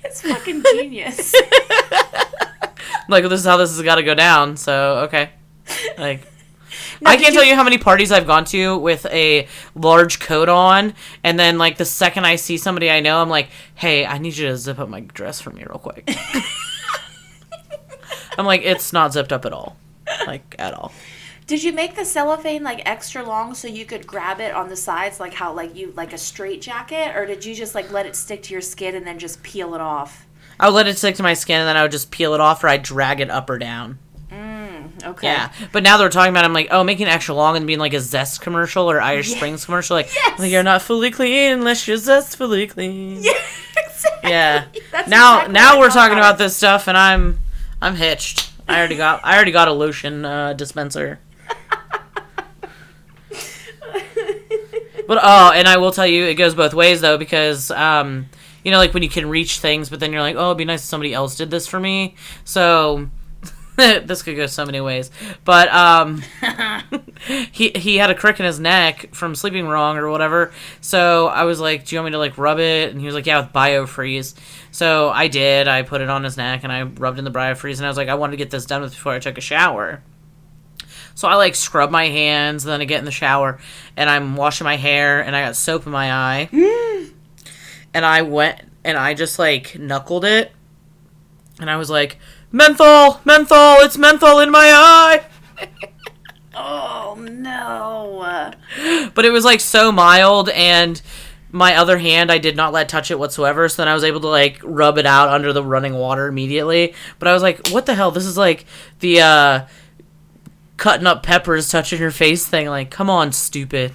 it's 0.03 0.21
fucking 0.21 0.63
genius. 0.73 1.33
Like 3.07 3.23
this 3.23 3.39
is 3.39 3.45
how 3.45 3.57
this 3.57 3.71
has 3.75 3.81
got 3.81 3.95
to 3.95 4.03
go 4.03 4.13
down. 4.13 4.55
So, 4.55 4.99
okay. 5.07 5.31
Like 5.97 6.27
I 7.05 7.15
can't 7.17 7.33
you- 7.33 7.39
tell 7.39 7.43
you 7.43 7.55
how 7.55 7.63
many 7.63 7.79
parties 7.79 8.11
I've 8.11 8.27
gone 8.27 8.45
to 8.45 8.77
with 8.77 9.05
a 9.07 9.47
large 9.73 10.19
coat 10.19 10.47
on, 10.47 10.93
and 11.23 11.39
then 11.39 11.57
like 11.57 11.77
the 11.77 11.85
second 11.85 12.25
I 12.25 12.35
see 12.35 12.57
somebody 12.57 12.89
I 12.91 12.99
know, 12.99 13.19
I'm 13.19 13.29
like, 13.29 13.49
"Hey, 13.73 14.05
I 14.05 14.19
need 14.19 14.37
you 14.37 14.47
to 14.49 14.57
zip 14.57 14.77
up 14.77 14.89
my 14.89 14.99
dress 14.99 15.41
for 15.41 15.49
me 15.49 15.63
real 15.67 15.79
quick." 15.79 16.07
I'm 18.37 18.45
like, 18.45 18.61
"It's 18.63 18.93
not 18.93 19.13
zipped 19.13 19.31
up 19.33 19.45
at 19.45 19.53
all, 19.53 19.75
like 20.27 20.55
at 20.59 20.73
all." 20.73 20.91
Did 21.47 21.63
you 21.63 21.73
make 21.73 21.95
the 21.95 22.05
cellophane 22.05 22.61
like 22.63 22.87
extra 22.87 23.23
long 23.23 23.55
so 23.55 23.67
you 23.67 23.83
could 23.83 24.05
grab 24.05 24.39
it 24.39 24.53
on 24.53 24.69
the 24.69 24.75
sides 24.75 25.19
like 25.19 25.33
how 25.33 25.51
like 25.51 25.75
you 25.75 25.91
like 25.95 26.13
a 26.13 26.17
straight 26.17 26.61
jacket 26.61 27.15
or 27.15 27.25
did 27.25 27.43
you 27.43 27.55
just 27.55 27.73
like 27.73 27.91
let 27.91 28.05
it 28.05 28.15
stick 28.15 28.43
to 28.43 28.53
your 28.53 28.61
skin 28.61 28.93
and 28.93 29.05
then 29.07 29.17
just 29.17 29.41
peel 29.41 29.73
it 29.73 29.81
off? 29.81 30.27
I 30.59 30.67
would 30.67 30.75
let 30.75 30.87
it 30.87 30.97
stick 30.97 31.15
to 31.15 31.23
my 31.23 31.33
skin, 31.33 31.59
and 31.61 31.67
then 31.67 31.77
I 31.77 31.83
would 31.83 31.91
just 31.91 32.11
peel 32.11 32.33
it 32.33 32.41
off, 32.41 32.63
or 32.63 32.67
I'd 32.67 32.83
drag 32.83 33.21
it 33.21 33.29
up 33.29 33.49
or 33.49 33.57
down. 33.57 33.97
Mm, 34.29 35.05
okay. 35.05 35.27
Yeah, 35.27 35.51
but 35.71 35.83
now 35.83 35.97
they're 35.97 36.09
talking 36.09 36.31
about, 36.31 36.43
it, 36.43 36.47
I'm 36.47 36.53
like, 36.53 36.67
oh, 36.69 36.83
making 36.83 37.07
it 37.07 37.11
extra 37.11 37.33
long 37.33 37.55
and 37.55 37.65
being 37.65 37.79
like 37.79 37.93
a 37.93 37.99
Zest 38.01 38.41
commercial 38.41 38.91
or 38.91 38.99
Irish 39.01 39.31
Springs 39.33 39.63
commercial, 39.63 39.95
like, 39.95 40.13
Yes! 40.13 40.37
like, 40.37 40.51
you're 40.51 40.61
not 40.63 40.81
fully 40.81 41.11
clean 41.11 41.53
unless 41.53 41.87
you're 41.87 41.97
zestfully 41.97 42.67
clean. 42.67 43.23
Yeah. 43.23 43.85
Exactly. 43.85 44.29
Yeah. 44.31 44.65
That's 44.91 45.09
now 45.09 45.35
exactly 45.37 45.53
now 45.53 45.79
we're 45.79 45.89
talking 45.89 46.17
about 46.17 46.37
this 46.37 46.55
stuff 46.55 46.87
and 46.87 46.97
I'm 46.97 47.39
I'm 47.81 47.95
hitched. 47.95 48.51
I 48.67 48.77
already 48.77 48.97
got 48.97 49.21
I 49.23 49.35
already 49.35 49.51
got 49.51 49.67
a 49.67 49.73
lotion 49.73 50.25
uh, 50.25 50.53
dispenser. 50.53 51.19
But 55.09 55.17
oh, 55.23 55.51
and 55.55 55.67
I 55.67 55.77
will 55.77 55.91
tell 55.91 56.05
you 56.05 56.25
it 56.25 56.35
goes 56.35 56.53
both 56.53 56.75
ways 56.75 57.01
though 57.01 57.17
because 57.17 57.71
um 57.71 58.29
you 58.63 58.69
know 58.69 58.77
like 58.77 58.93
when 58.93 59.01
you 59.01 59.09
can 59.09 59.27
reach 59.27 59.57
things 59.57 59.89
but 59.89 59.99
then 59.99 60.13
you're 60.13 60.21
like, 60.21 60.35
"Oh, 60.35 60.49
it'd 60.49 60.59
be 60.59 60.65
nice 60.65 60.81
if 60.81 60.85
somebody 60.85 61.15
else 61.15 61.35
did 61.35 61.49
this 61.49 61.65
for 61.65 61.79
me." 61.79 62.13
So 62.43 63.09
this 64.05 64.23
could 64.23 64.35
go 64.35 64.45
so 64.45 64.65
many 64.65 64.81
ways. 64.81 65.09
But 65.45 65.73
um 65.73 66.21
he 67.51 67.69
he 67.69 67.97
had 67.97 68.09
a 68.09 68.15
crick 68.15 68.39
in 68.39 68.45
his 68.45 68.59
neck 68.59 69.13
from 69.13 69.35
sleeping 69.35 69.67
wrong 69.67 69.97
or 69.97 70.09
whatever. 70.09 70.51
So 70.81 71.27
I 71.27 71.43
was 71.45 71.59
like, 71.59 71.85
"Do 71.85 71.95
you 71.95 72.01
want 72.01 72.07
me 72.07 72.11
to 72.11 72.19
like 72.19 72.37
rub 72.37 72.59
it?" 72.59 72.91
And 72.91 72.99
he 72.99 73.05
was 73.05 73.15
like, 73.15 73.25
"Yeah, 73.25 73.41
with 73.41 73.53
BioFreeze." 73.53 74.35
So 74.71 75.09
I 75.09 75.27
did. 75.29 75.67
I 75.67 75.83
put 75.83 76.01
it 76.01 76.09
on 76.09 76.23
his 76.23 76.35
neck 76.35 76.63
and 76.63 76.73
I 76.73 76.83
rubbed 76.83 77.19
in 77.19 77.25
the 77.25 77.31
BioFreeze 77.31 77.77
and 77.77 77.85
I 77.85 77.89
was 77.89 77.97
like, 77.97 78.09
"I 78.09 78.15
wanted 78.15 78.31
to 78.31 78.37
get 78.37 78.51
this 78.51 78.65
done 78.65 78.81
with 78.81 78.91
before 78.91 79.13
I 79.13 79.19
took 79.19 79.37
a 79.37 79.41
shower." 79.41 80.03
So 81.15 81.27
I 81.27 81.35
like 81.35 81.55
scrub 81.55 81.91
my 81.91 82.07
hands, 82.07 82.63
and 82.63 82.71
then 82.71 82.81
I 82.81 82.85
get 82.85 82.99
in 82.99 83.05
the 83.05 83.11
shower, 83.11 83.59
and 83.97 84.09
I'm 84.09 84.35
washing 84.37 84.65
my 84.65 84.77
hair, 84.77 85.21
and 85.21 85.35
I 85.35 85.43
got 85.43 85.55
soap 85.57 85.85
in 85.85 85.91
my 85.91 86.11
eye, 86.13 86.49
and 87.93 88.05
I 88.05 88.21
went 88.21 88.61
and 88.85 88.97
I 88.97 89.13
just 89.13 89.37
like 89.37 89.77
knuckled 89.77 90.23
it, 90.23 90.53
and 91.59 91.69
I 91.69 91.75
was 91.75 91.89
like, 91.89 92.19
menthol, 92.51 93.21
menthol, 93.25 93.77
it's 93.79 93.97
menthol 93.97 94.39
in 94.39 94.51
my 94.51 94.69
eye. 94.71 95.25
Oh 96.61 97.15
no. 97.17 98.51
but 99.15 99.23
it 99.23 99.29
was 99.29 99.45
like 99.45 99.61
so 99.61 99.93
mild 99.93 100.49
and 100.49 101.01
my 101.51 101.75
other 101.75 101.97
hand 101.97 102.31
I 102.31 102.37
did 102.37 102.55
not 102.57 102.73
let 102.73 102.89
touch 102.89 103.11
it 103.11 103.19
whatsoever. 103.19 103.69
So 103.69 103.81
then 103.81 103.87
I 103.87 103.93
was 103.93 104.03
able 104.03 104.19
to 104.21 104.27
like 104.27 104.59
rub 104.63 104.97
it 104.97 105.05
out 105.05 105.29
under 105.29 105.53
the 105.53 105.63
running 105.63 105.93
water 105.93 106.27
immediately. 106.27 106.93
But 107.17 107.27
I 107.29 107.33
was 107.33 107.41
like, 107.41 107.69
what 107.69 107.85
the 107.85 107.95
hell? 107.95 108.11
This 108.11 108.25
is 108.25 108.37
like 108.37 108.65
the 108.99 109.21
uh, 109.21 109.67
cutting 110.77 111.07
up 111.07 111.23
peppers 111.23 111.69
touching 111.69 111.99
your 111.99 112.11
face 112.11 112.45
thing. 112.45 112.67
Like, 112.67 112.91
come 112.91 113.09
on, 113.09 113.31
stupid. 113.31 113.93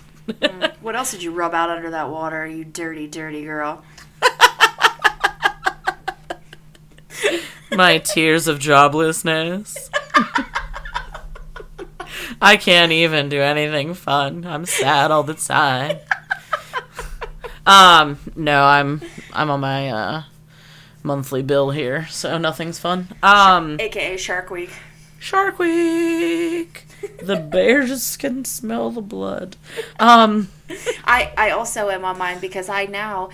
What 0.81 0.97
else 0.97 1.11
did 1.11 1.23
you 1.23 1.33
rub 1.33 1.55
out 1.55 1.69
under 1.71 1.91
that 1.91 2.09
water, 2.09 2.47
you 2.47 2.65
dirty, 2.65 3.07
dirty 3.07 3.45
girl? 3.45 3.85
my 7.77 7.99
tears 7.99 8.49
of 8.49 8.59
joblessness. 8.59 9.91
I 12.41 12.57
can't 12.57 12.93
even 12.93 13.29
do 13.29 13.41
anything 13.41 13.95
fun. 13.95 14.45
I'm 14.47 14.67
sad 14.67 15.11
all 15.11 15.23
the 15.23 15.35
time. 15.35 15.99
Um, 17.67 18.19
no, 18.37 18.63
I'm 18.63 19.01
I'm 19.33 19.51
on 19.51 19.61
my 19.61 19.89
uh 19.89 20.23
monthly 21.03 21.43
bill 21.43 21.71
here, 21.71 22.07
so 22.09 22.37
nothing's 22.39 22.79
fun. 22.79 23.09
Um, 23.23 23.79
AKA 23.81 24.17
Shark 24.17 24.51
Week. 24.51 24.71
Shark 25.19 25.59
Week. 25.59 26.87
The 27.23 27.37
bears 27.37 28.17
can 28.17 28.45
smell 28.45 28.91
the 28.91 29.01
blood. 29.01 29.57
Um, 29.99 30.49
I, 31.05 31.33
I 31.37 31.51
also 31.51 31.89
am 31.89 32.05
on 32.05 32.19
mine 32.19 32.41
because 32.41 32.69
I 32.69 32.85
now 32.87 33.31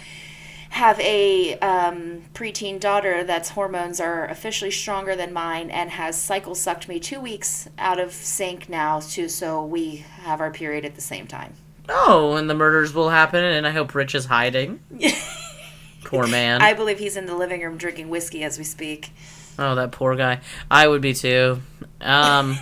have 0.71 0.99
a 1.01 1.59
um, 1.59 2.23
preteen 2.33 2.81
daughter 2.81 3.23
that's 3.25 3.51
hormones 3.51 4.01
are 4.01 4.27
officially 4.27 4.71
stronger 4.71 5.15
than 5.15 5.33
mine 5.33 5.71
and 5.71 5.91
has 5.91 6.21
cycle 6.21 6.55
sucked 6.55 6.89
me 6.89 6.99
two 6.99 7.21
weeks 7.21 7.69
out 7.79 7.99
of 8.01 8.13
sync 8.13 8.69
now 8.69 9.01
too 9.01 9.29
so 9.29 9.65
we 9.65 9.97
have 10.23 10.41
our 10.41 10.51
period 10.51 10.85
at 10.85 10.95
the 10.95 11.01
same 11.01 11.27
time 11.27 11.53
oh, 11.89 12.37
and 12.37 12.49
the 12.49 12.55
murders 12.55 12.95
will 12.95 13.11
happen, 13.11 13.45
and 13.45 13.67
I 13.67 13.71
hope 13.71 13.95
Rich 13.95 14.15
is 14.15 14.25
hiding. 14.27 14.79
Poor 16.05 16.27
man. 16.27 16.63
i 16.63 16.73
believe 16.73 16.99
he's 16.99 17.17
in 17.17 17.27
the 17.27 17.37
living 17.37 17.61
room 17.63 17.77
drinking 17.77 18.09
whiskey 18.09 18.43
as 18.43 18.59
we 18.59 18.65
speak 18.65 19.13
Oh, 19.61 19.75
that 19.75 19.93
poor 19.93 20.17
guy. 20.17 20.41
I 20.71 20.89
would 20.89 21.03
be 21.03 21.13
too. 21.13 21.61
Um, 22.01 22.57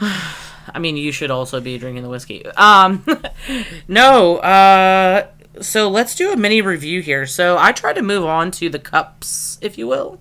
I 0.00 0.78
mean, 0.78 0.96
you 0.96 1.10
should 1.10 1.32
also 1.32 1.60
be 1.60 1.78
drinking 1.78 2.04
the 2.04 2.08
whiskey. 2.08 2.46
Um, 2.46 3.04
no. 3.88 4.36
Uh, 4.36 5.26
so 5.60 5.88
let's 5.88 6.14
do 6.14 6.32
a 6.32 6.36
mini 6.36 6.60
review 6.60 7.00
here. 7.00 7.26
So 7.26 7.56
I 7.58 7.72
tried 7.72 7.94
to 7.94 8.02
move 8.02 8.24
on 8.24 8.50
to 8.52 8.68
the 8.68 8.78
cups, 8.78 9.58
if 9.60 9.78
you 9.78 9.86
will, 9.86 10.18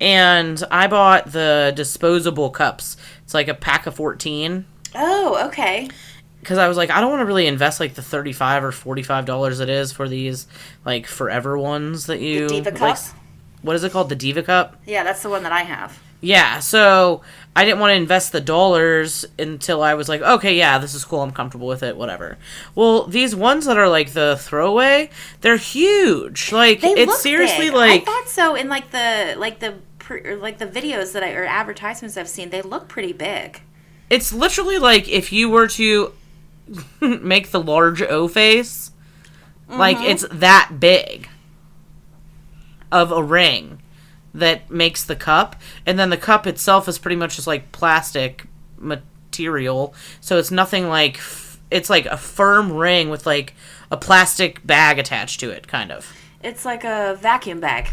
and 0.00 0.62
I 0.70 0.86
bought 0.86 1.32
the 1.32 1.72
disposable 1.74 2.50
cups. 2.50 2.96
It's 3.22 3.34
like 3.34 3.48
a 3.48 3.54
pack 3.54 3.86
of 3.86 3.94
14. 3.94 4.64
Oh, 4.94 5.46
okay 5.48 5.88
because 6.40 6.58
I 6.58 6.66
was 6.66 6.76
like, 6.76 6.90
I 6.90 7.00
don't 7.00 7.10
want 7.10 7.20
to 7.20 7.24
really 7.24 7.46
invest 7.46 7.78
like 7.78 7.94
the 7.94 8.02
thirty-five 8.02 8.64
or 8.64 8.72
forty-five 8.72 9.24
dollars 9.24 9.60
it 9.60 9.68
is 9.68 9.92
for 9.92 10.08
these 10.08 10.48
like 10.84 11.06
forever 11.06 11.56
ones 11.56 12.06
that 12.06 12.20
you 12.20 12.48
diva 12.48 12.72
like, 12.72 12.98
what 13.62 13.76
is 13.76 13.84
it 13.84 13.92
called? 13.92 14.08
The 14.08 14.16
Diva 14.16 14.42
Cup. 14.42 14.76
yeah 14.84 15.04
that's 15.04 15.22
the 15.22 15.30
one 15.30 15.44
that 15.44 15.52
i 15.52 15.62
have 15.62 16.00
Yeah, 16.20 16.58
so 16.58 17.22
I 17.54 17.64
didn't 17.66 17.80
want 17.80 17.90
to 17.90 17.96
invest 17.96 18.32
the 18.32 18.40
dollars 18.40 19.26
until 19.38 19.82
I 19.82 19.92
was 19.92 20.08
like, 20.08 20.22
okay, 20.22 20.56
yeah, 20.56 20.78
this 20.78 20.94
is 20.94 21.04
cool. 21.04 21.20
I'm 21.20 21.32
comfortable 21.32 21.66
with 21.66 21.82
it. 21.82 21.96
Whatever. 21.98 22.38
Well, 22.74 23.06
these 23.06 23.36
ones 23.36 23.66
that 23.66 23.76
are 23.76 23.88
like 23.90 24.12
the 24.12 24.36
throwaway, 24.40 25.10
they're 25.42 25.58
huge. 25.58 26.50
Like 26.50 26.80
they 26.80 26.92
it's 26.92 27.20
seriously 27.20 27.66
big. 27.66 27.74
like 27.74 28.02
i 28.02 28.04
thought 28.04 28.28
so 28.28 28.54
in 28.54 28.68
like 28.70 28.90
the 28.90 29.34
like 29.36 29.58
the 29.60 29.74
pre- 29.98 30.24
or 30.26 30.36
like 30.36 30.56
the 30.58 30.66
videos 30.66 31.12
that 31.12 31.22
i 31.22 31.32
or 31.32 31.44
advertisements 31.44 32.16
i've 32.16 32.28
seen 32.28 32.48
they 32.50 32.62
look 32.62 32.88
pretty 32.88 33.12
big 33.12 33.60
it's 34.08 34.32
literally 34.32 34.78
like 34.78 35.08
if 35.08 35.30
you 35.32 35.48
were 35.50 35.68
to 35.68 36.12
make 37.00 37.50
the 37.50 37.60
large 37.60 38.00
O 38.02 38.28
face, 38.28 38.92
like 39.68 39.96
Mm-hmm. 39.98 40.06
it's 40.06 40.26
that 40.30 40.76
big 40.80 41.28
of 42.90 43.10
a 43.12 43.22
ring 43.22 43.81
that 44.34 44.70
makes 44.70 45.04
the 45.04 45.16
cup, 45.16 45.56
and 45.86 45.98
then 45.98 46.10
the 46.10 46.16
cup 46.16 46.46
itself 46.46 46.88
is 46.88 46.98
pretty 46.98 47.16
much 47.16 47.36
just 47.36 47.46
like 47.46 47.72
plastic 47.72 48.46
material. 48.78 49.94
So 50.20 50.38
it's 50.38 50.50
nothing 50.50 50.88
like 50.88 51.16
f- 51.18 51.60
it's 51.70 51.90
like 51.90 52.06
a 52.06 52.16
firm 52.16 52.72
ring 52.72 53.10
with 53.10 53.26
like 53.26 53.54
a 53.90 53.96
plastic 53.96 54.66
bag 54.66 54.98
attached 54.98 55.40
to 55.40 55.50
it, 55.50 55.68
kind 55.68 55.92
of. 55.92 56.12
It's 56.42 56.64
like 56.64 56.84
a 56.84 57.16
vacuum 57.20 57.60
bag. 57.60 57.90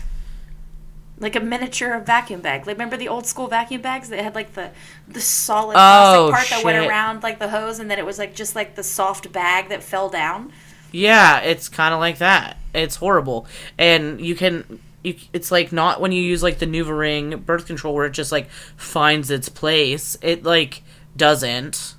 Like 1.19 1.35
a 1.35 1.41
miniature 1.41 1.99
vacuum 1.99 2.39
bag. 2.39 2.65
Like 2.65 2.75
remember 2.75 2.95
the 2.95 3.09
old 3.09 3.25
school 3.25 3.47
vacuum 3.47 3.81
bags 3.81 4.07
that 4.09 4.19
had 4.23 4.35
like 4.35 4.53
the 4.53 4.71
the 5.07 5.19
solid 5.19 5.73
oh, 5.73 5.75
plastic 5.75 6.19
Oh, 6.19 6.31
part 6.31 6.49
that 6.49 6.63
went 6.63 6.87
around 6.87 7.23
like 7.23 7.39
the 7.39 7.49
hose 7.49 7.79
and 7.79 7.91
then 7.91 7.99
it 7.99 8.05
was 8.05 8.17
like 8.17 8.33
just 8.33 8.55
like 8.55 8.75
the 8.75 8.83
soft 8.83 9.31
bag 9.33 9.67
that 9.69 9.83
fell 9.83 10.07
down. 10.09 10.53
Yeah, 10.91 11.39
it's 11.41 11.67
kind 11.69 11.93
of 11.93 11.99
like 11.99 12.17
that. 12.19 12.57
It's 12.73 12.95
horrible, 12.95 13.47
and 13.77 14.19
you 14.21 14.33
can. 14.35 14.79
You, 15.03 15.15
it's 15.33 15.51
like 15.51 15.71
not 15.71 16.01
when 16.01 16.11
you 16.11 16.21
use 16.21 16.43
like 16.43 16.59
the 16.59 16.65
NuvaRing 16.67 17.45
birth 17.45 17.65
control 17.67 17.93
where 17.95 18.05
it 18.05 18.11
just 18.11 18.31
like 18.31 18.49
finds 18.75 19.31
its 19.31 19.49
place. 19.49 20.17
It 20.21 20.43
like 20.43 20.83
doesn't. 21.15 21.95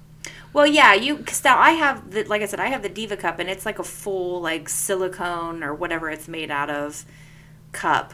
Well, 0.52 0.66
yeah, 0.66 0.94
you 0.94 1.18
cause 1.18 1.42
now 1.44 1.58
I 1.58 1.72
have 1.72 2.10
the 2.10 2.24
like 2.24 2.42
I 2.42 2.46
said 2.46 2.60
I 2.60 2.66
have 2.66 2.82
the 2.82 2.88
Diva 2.88 3.16
cup 3.16 3.38
and 3.38 3.48
it's 3.48 3.64
like 3.64 3.78
a 3.78 3.84
full 3.84 4.40
like 4.40 4.68
silicone 4.68 5.62
or 5.62 5.74
whatever 5.74 6.10
it's 6.10 6.28
made 6.28 6.50
out 6.50 6.70
of 6.70 7.04
cup. 7.72 8.12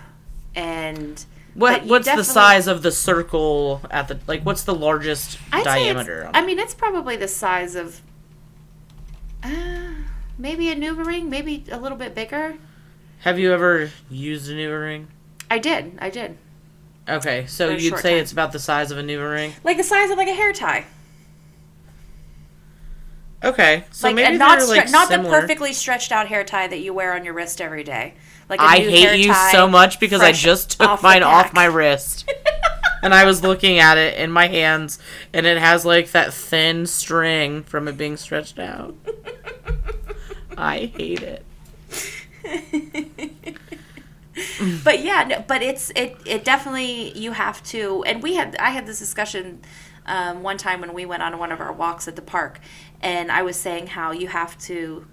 And 0.54 1.24
What 1.54 1.84
what's 1.86 2.12
the 2.12 2.24
size 2.24 2.66
of 2.66 2.82
the 2.82 2.92
circle 2.92 3.80
at 3.90 4.08
the 4.08 4.20
like? 4.26 4.42
What's 4.44 4.64
the 4.64 4.74
largest 4.74 5.38
I'd 5.52 5.64
diameter? 5.64 6.30
I 6.34 6.44
mean, 6.44 6.58
it's 6.58 6.74
probably 6.74 7.16
the 7.16 7.28
size 7.28 7.74
of 7.74 8.02
uh, 9.42 9.92
maybe 10.38 10.70
a 10.70 10.76
NuvaRing, 10.76 11.28
maybe 11.28 11.64
a 11.70 11.78
little 11.78 11.98
bit 11.98 12.14
bigger. 12.14 12.58
Have 13.20 13.38
you 13.38 13.52
ever 13.52 13.90
used 14.10 14.50
a 14.50 14.54
NuvaRing? 14.54 14.80
Ring? 14.82 15.08
I 15.50 15.58
did. 15.58 15.98
I 16.00 16.10
did. 16.10 16.36
Okay, 17.08 17.46
so 17.46 17.70
you'd 17.70 17.90
short 17.90 18.02
say 18.02 18.10
time. 18.14 18.18
it's 18.22 18.32
about 18.32 18.52
the 18.52 18.58
size 18.58 18.90
of 18.90 18.98
a 18.98 19.02
NuvaRing. 19.02 19.30
Ring? 19.32 19.52
Like 19.64 19.76
the 19.76 19.84
size 19.84 20.10
of 20.10 20.18
like 20.18 20.28
a 20.28 20.34
hair 20.34 20.52
tie. 20.52 20.84
Okay, 23.44 23.84
so 23.90 24.08
like 24.08 24.16
maybe 24.16 24.28
and 24.28 24.38
not 24.38 24.58
they're 24.58 24.66
stre- 24.68 24.76
like 24.76 24.90
not 24.90 25.08
similar. 25.08 25.30
the 25.30 25.40
perfectly 25.40 25.72
stretched 25.72 26.10
out 26.10 26.26
hair 26.26 26.42
tie 26.42 26.66
that 26.66 26.78
you 26.78 26.92
wear 26.92 27.14
on 27.14 27.24
your 27.24 27.34
wrist 27.34 27.60
every 27.60 27.84
day. 27.84 28.14
Like 28.48 28.60
a 28.60 28.64
I 28.64 28.78
new 28.78 28.88
hate 28.90 29.02
hair 29.02 29.14
you 29.14 29.28
tie, 29.32 29.52
so 29.52 29.68
much 29.68 30.00
because 30.00 30.20
I 30.20 30.30
fresh 30.30 30.42
just 30.42 30.70
took 30.80 30.88
off 30.88 31.00
the 31.00 31.06
mine 31.08 31.22
off 31.22 31.46
pack. 31.46 31.54
my 31.54 31.66
wrist. 31.66 32.28
and 33.02 33.14
I 33.14 33.24
was 33.24 33.42
looking 33.42 33.78
at 33.78 33.98
it 33.98 34.18
in 34.18 34.32
my 34.32 34.48
hands 34.48 34.98
and 35.32 35.46
it 35.46 35.58
has 35.58 35.84
like 35.84 36.10
that 36.10 36.32
thin 36.32 36.86
string 36.86 37.62
from 37.62 37.86
it 37.86 37.96
being 37.96 38.16
stretched 38.16 38.58
out. 38.58 38.96
I 40.58 40.90
hate 40.96 41.22
it. 41.22 41.45
but 44.84 45.02
yeah, 45.02 45.24
no, 45.28 45.44
but 45.46 45.62
it's 45.62 45.90
it 45.90 46.16
it 46.26 46.44
definitely 46.44 47.16
you 47.18 47.32
have 47.32 47.62
to. 47.64 48.02
And 48.04 48.22
we 48.22 48.34
had 48.34 48.56
I 48.56 48.70
had 48.70 48.86
this 48.86 48.98
discussion 48.98 49.60
um, 50.06 50.42
one 50.42 50.58
time 50.58 50.80
when 50.80 50.92
we 50.92 51.06
went 51.06 51.22
on 51.22 51.38
one 51.38 51.52
of 51.52 51.60
our 51.60 51.72
walks 51.72 52.08
at 52.08 52.16
the 52.16 52.22
park, 52.22 52.60
and 53.00 53.30
I 53.30 53.42
was 53.42 53.56
saying 53.56 53.88
how 53.88 54.12
you 54.12 54.28
have 54.28 54.58
to, 54.62 55.06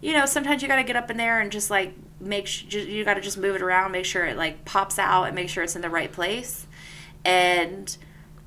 you 0.00 0.12
know, 0.12 0.26
sometimes 0.26 0.62
you 0.62 0.68
got 0.68 0.76
to 0.76 0.84
get 0.84 0.96
up 0.96 1.10
in 1.10 1.16
there 1.16 1.40
and 1.40 1.52
just 1.52 1.70
like 1.70 1.94
make 2.20 2.72
you 2.72 3.04
got 3.04 3.14
to 3.14 3.20
just 3.20 3.38
move 3.38 3.56
it 3.56 3.62
around, 3.62 3.92
make 3.92 4.06
sure 4.06 4.24
it 4.24 4.36
like 4.36 4.64
pops 4.64 4.98
out, 4.98 5.24
and 5.24 5.34
make 5.34 5.48
sure 5.48 5.62
it's 5.62 5.76
in 5.76 5.82
the 5.82 5.90
right 5.90 6.12
place. 6.12 6.66
And 7.24 7.94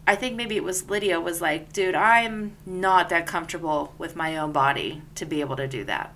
I 0.07 0.15
think 0.15 0.35
maybe 0.35 0.55
it 0.55 0.63
was 0.63 0.89
Lydia 0.89 1.21
was 1.21 1.39
like, 1.39 1.71
dude, 1.71 1.95
I'm 1.95 2.57
not 2.65 3.09
that 3.09 3.27
comfortable 3.27 3.93
with 3.99 4.15
my 4.15 4.37
own 4.37 4.51
body 4.51 5.03
to 5.15 5.25
be 5.25 5.41
able 5.41 5.55
to 5.57 5.67
do 5.67 5.83
that. 5.85 6.14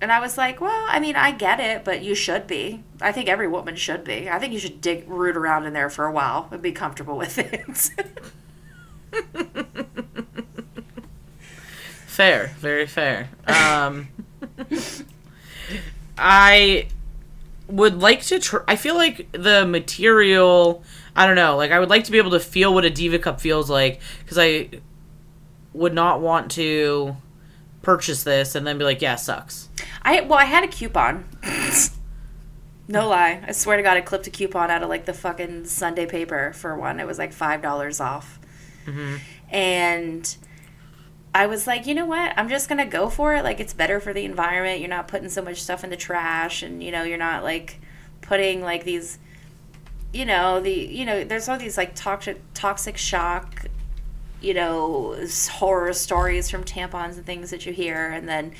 And 0.00 0.12
I 0.12 0.20
was 0.20 0.36
like, 0.36 0.60
well, 0.60 0.86
I 0.88 1.00
mean, 1.00 1.16
I 1.16 1.30
get 1.30 1.58
it, 1.58 1.82
but 1.82 2.02
you 2.02 2.14
should 2.14 2.46
be. 2.46 2.84
I 3.00 3.12
think 3.12 3.28
every 3.28 3.48
woman 3.48 3.76
should 3.76 4.04
be. 4.04 4.28
I 4.28 4.38
think 4.38 4.52
you 4.52 4.58
should 4.58 4.80
dig, 4.82 5.08
root 5.08 5.36
around 5.36 5.64
in 5.64 5.72
there 5.72 5.88
for 5.88 6.04
a 6.04 6.12
while 6.12 6.48
and 6.50 6.60
be 6.60 6.72
comfortable 6.72 7.16
with 7.16 7.38
it. 7.38 7.90
Fair, 12.16 12.54
very 12.60 12.86
fair. 12.86 13.28
Um, 13.46 14.08
I 16.16 16.88
would 17.68 18.00
like 18.00 18.22
to. 18.22 18.38
Tr- 18.38 18.64
I 18.66 18.74
feel 18.76 18.94
like 18.94 19.30
the 19.32 19.66
material. 19.66 20.82
I 21.14 21.26
don't 21.26 21.36
know. 21.36 21.58
Like 21.58 21.72
I 21.72 21.78
would 21.78 21.90
like 21.90 22.04
to 22.04 22.10
be 22.12 22.16
able 22.16 22.30
to 22.30 22.40
feel 22.40 22.72
what 22.72 22.86
a 22.86 22.90
diva 22.90 23.18
cup 23.18 23.38
feels 23.38 23.68
like 23.68 24.00
because 24.20 24.38
I 24.38 24.70
would 25.74 25.92
not 25.92 26.22
want 26.22 26.50
to 26.52 27.16
purchase 27.86 28.24
this 28.24 28.56
and 28.56 28.66
then 28.66 28.78
be 28.78 28.84
like, 28.84 29.00
yeah, 29.00 29.14
sucks. 29.14 29.68
I 30.02 30.20
well, 30.22 30.40
I 30.40 30.44
had 30.44 30.64
a 30.64 30.68
coupon. 30.68 31.24
no 32.88 33.08
lie, 33.08 33.40
I 33.46 33.52
swear 33.52 33.76
to 33.76 33.82
God, 33.84 33.96
I 33.96 34.00
clipped 34.00 34.26
a 34.26 34.30
coupon 34.30 34.72
out 34.72 34.82
of 34.82 34.88
like 34.88 35.06
the 35.06 35.14
fucking 35.14 35.66
Sunday 35.66 36.04
paper 36.04 36.52
for 36.52 36.76
one. 36.76 36.98
It 36.98 37.06
was 37.06 37.16
like 37.16 37.32
five 37.32 37.62
dollars 37.62 38.00
off, 38.00 38.40
mm-hmm. 38.86 39.18
and 39.54 40.36
I 41.32 41.46
was 41.46 41.68
like, 41.68 41.86
you 41.86 41.94
know 41.94 42.06
what? 42.06 42.32
I'm 42.36 42.48
just 42.48 42.68
gonna 42.68 42.86
go 42.86 43.08
for 43.08 43.36
it. 43.36 43.44
Like 43.44 43.60
it's 43.60 43.72
better 43.72 44.00
for 44.00 44.12
the 44.12 44.24
environment. 44.24 44.80
You're 44.80 44.90
not 44.90 45.06
putting 45.06 45.28
so 45.28 45.40
much 45.40 45.62
stuff 45.62 45.84
in 45.84 45.90
the 45.90 45.96
trash, 45.96 46.64
and 46.64 46.82
you 46.82 46.90
know, 46.90 47.04
you're 47.04 47.18
not 47.18 47.44
like 47.44 47.78
putting 48.20 48.62
like 48.62 48.82
these, 48.82 49.20
you 50.12 50.24
know, 50.24 50.58
the 50.58 50.72
you 50.72 51.04
know, 51.04 51.22
there's 51.22 51.48
all 51.48 51.56
these 51.56 51.76
like 51.76 51.94
toxic 51.94 52.40
toxic 52.52 52.96
shock 52.96 53.66
you 54.40 54.54
know 54.54 55.16
horror 55.50 55.92
stories 55.92 56.50
from 56.50 56.64
tampons 56.64 57.16
and 57.16 57.24
things 57.24 57.50
that 57.50 57.64
you 57.66 57.72
hear 57.72 58.10
and 58.10 58.28
then 58.28 58.52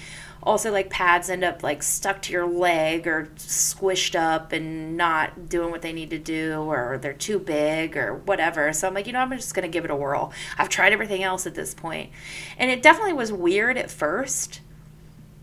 also 0.47 0.71
like 0.71 0.89
pads 0.89 1.29
end 1.29 1.43
up 1.43 1.63
like 1.65 1.83
stuck 1.83 2.23
to 2.23 2.33
your 2.33 2.47
leg 2.47 3.07
or 3.07 3.29
squished 3.37 4.15
up 4.15 4.53
and 4.53 4.97
not 4.97 5.49
doing 5.49 5.73
what 5.73 5.83
they 5.83 5.93
need 5.93 6.09
to 6.09 6.19
do 6.19 6.61
or 6.61 6.99
they're 7.03 7.13
too 7.13 7.39
big 7.39 7.97
or 7.97 8.15
whatever. 8.15 8.73
So 8.73 8.87
I'm 8.87 8.95
like, 8.95 9.09
you 9.09 9.13
know, 9.13 9.19
I'm 9.19 9.31
just 9.33 9.55
going 9.55 9.65
to 9.65 9.73
give 9.73 9.85
it 9.85 9.91
a 9.91 9.97
whirl. 9.97 10.33
I've 10.57 10.69
tried 10.69 10.93
everything 10.93 11.25
else 11.25 11.49
at 11.49 11.57
this 11.57 11.75
point. 11.75 12.13
And 12.59 12.71
it 12.71 12.81
definitely 12.81 13.15
was 13.15 13.33
weird 13.33 13.77
at 13.77 13.91
first. 13.91 14.61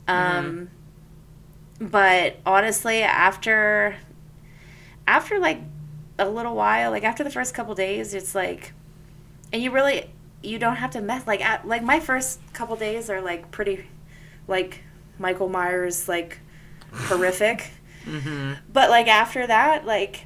Um 0.08 0.70
but 1.80 2.38
honestly, 2.46 3.04
after 3.04 3.98
after 5.06 5.38
like 5.38 5.60
a 6.18 6.30
little 6.30 6.56
while, 6.56 6.92
like 6.92 7.04
after 7.04 7.26
the 7.26 7.30
first 7.30 7.54
couple 7.54 7.76
days, 7.76 8.14
it's 8.14 8.34
like 8.34 8.72
and 9.52 9.62
you 9.62 9.72
really 9.72 10.10
you 10.44 10.60
don't 10.60 10.76
have 10.76 10.92
to 10.92 11.02
mess 11.02 11.26
like 11.26 11.44
at, 11.44 11.68
like 11.68 11.84
my 11.84 12.00
first 12.00 12.40
couple 12.54 12.76
days 12.76 13.10
are 13.10 13.22
like 13.22 13.52
pretty 13.52 13.88
like 14.48 14.82
Michael 15.18 15.50
Myers 15.50 16.08
like 16.08 16.40
horrific. 16.92 17.72
Mm-hmm. 18.06 18.54
But 18.72 18.90
like 18.90 19.08
after 19.08 19.48
that, 19.48 19.86
like 19.86 20.26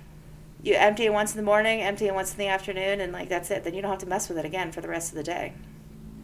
you 0.63 0.74
empty 0.74 1.05
it 1.05 1.13
once 1.13 1.32
in 1.32 1.38
the 1.38 1.43
morning, 1.43 1.82
empty 1.82 2.07
it 2.07 2.13
once 2.13 2.32
in 2.32 2.39
the 2.39 2.47
afternoon, 2.47 2.99
and 2.99 3.13
like 3.13 3.30
that's 3.30 3.51
it. 3.51 3.63
Then 3.63 3.74
you 3.74 3.82
don't 3.82 3.91
have 3.91 3.99
to 3.99 4.07
mess 4.07 4.28
with 4.28 4.38
it 4.38 4.45
again 4.45 4.72
for 4.72 4.82
the 4.82 4.89
rest 4.89 5.09
of 5.11 5.15
the 5.15 5.24
day. 5.24 5.53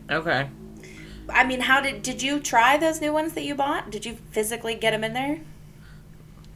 Okay. 0.09 0.49
I 1.29 1.45
mean, 1.45 1.61
how 1.61 1.79
did 1.79 2.01
did 2.01 2.21
you 2.21 2.39
try 2.39 2.77
those 2.77 2.99
new 2.99 3.13
ones 3.13 3.33
that 3.33 3.43
you 3.43 3.55
bought? 3.55 3.91
Did 3.91 4.05
you 4.05 4.17
physically 4.31 4.75
get 4.75 4.91
them 4.91 5.03
in 5.03 5.13
there? 5.13 5.39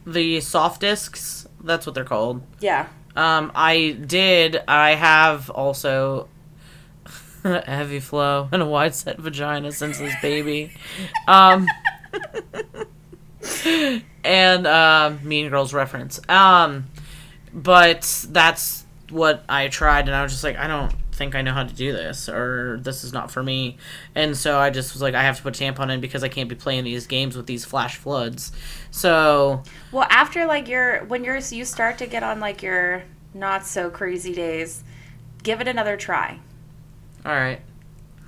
The 0.06 0.40
soft 0.40 0.80
discs, 0.80 1.46
that's 1.62 1.86
what 1.86 1.94
they're 1.94 2.04
called. 2.04 2.42
Yeah. 2.60 2.88
Um, 3.14 3.52
I 3.54 3.90
did. 3.90 4.62
I 4.68 4.94
have 4.94 5.50
also 5.50 6.28
heavy 7.66 8.00
flow 8.00 8.48
and 8.52 8.62
a 8.62 8.66
wide 8.66 8.94
set 8.94 9.18
vagina 9.18 9.72
since 9.72 9.98
this 9.98 10.14
baby. 10.22 10.72
Um, 11.26 11.66
and 14.24 14.66
uh, 14.66 15.12
Mean 15.22 15.48
Girls 15.48 15.72
reference. 15.72 16.20
Um, 16.28 16.86
but 17.52 18.26
that's 18.28 18.84
what 19.10 19.44
I 19.48 19.68
tried, 19.68 20.06
and 20.06 20.14
I 20.14 20.22
was 20.22 20.32
just 20.32 20.44
like, 20.44 20.56
I 20.56 20.66
don't 20.66 20.92
think 21.12 21.34
I 21.34 21.42
know 21.42 21.52
how 21.52 21.64
to 21.64 21.74
do 21.74 21.92
this, 21.92 22.28
or 22.28 22.78
this 22.80 23.04
is 23.04 23.12
not 23.12 23.30
for 23.30 23.42
me. 23.42 23.76
And 24.14 24.36
so 24.36 24.58
I 24.58 24.70
just 24.70 24.92
was 24.94 25.02
like, 25.02 25.14
I 25.14 25.22
have 25.22 25.36
to 25.36 25.42
put 25.42 25.54
tampon 25.54 25.90
in 25.92 26.00
because 26.00 26.22
I 26.22 26.28
can't 26.28 26.48
be 26.48 26.54
playing 26.54 26.84
these 26.84 27.06
games 27.06 27.36
with 27.36 27.46
these 27.46 27.64
flash 27.64 27.96
floods. 27.96 28.52
So 28.90 29.62
Well, 29.92 30.06
after 30.10 30.46
like 30.46 30.68
your 30.68 31.04
when 31.06 31.24
you're 31.24 31.38
you 31.38 31.64
start 31.64 31.98
to 31.98 32.06
get 32.06 32.22
on 32.22 32.40
like 32.40 32.62
your 32.62 33.02
not 33.34 33.66
so 33.66 33.90
crazy 33.90 34.32
days, 34.32 34.84
give 35.42 35.60
it 35.60 35.68
another 35.68 35.96
try. 35.96 36.38
All 37.28 37.34
right. 37.34 37.60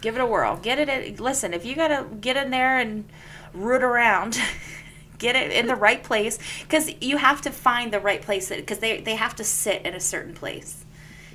Give 0.02 0.14
it 0.14 0.20
a 0.20 0.26
whirl. 0.26 0.56
Get 0.56 0.78
it. 0.78 0.88
In, 0.88 1.16
listen, 1.16 1.52
if 1.52 1.64
you 1.64 1.74
gotta 1.74 2.06
get 2.20 2.36
in 2.36 2.50
there 2.50 2.78
and 2.78 3.04
root 3.52 3.82
around, 3.82 4.38
get 5.18 5.36
it 5.36 5.50
in 5.52 5.66
the 5.66 5.74
right 5.74 6.02
place 6.02 6.38
because 6.62 6.90
you 7.00 7.16
have 7.16 7.40
to 7.42 7.50
find 7.50 7.92
the 7.92 8.00
right 8.00 8.22
place 8.22 8.48
because 8.50 8.78
they 8.78 9.00
they 9.00 9.16
have 9.16 9.34
to 9.36 9.44
sit 9.44 9.82
in 9.84 9.94
a 9.94 10.00
certain 10.00 10.34
place, 10.34 10.84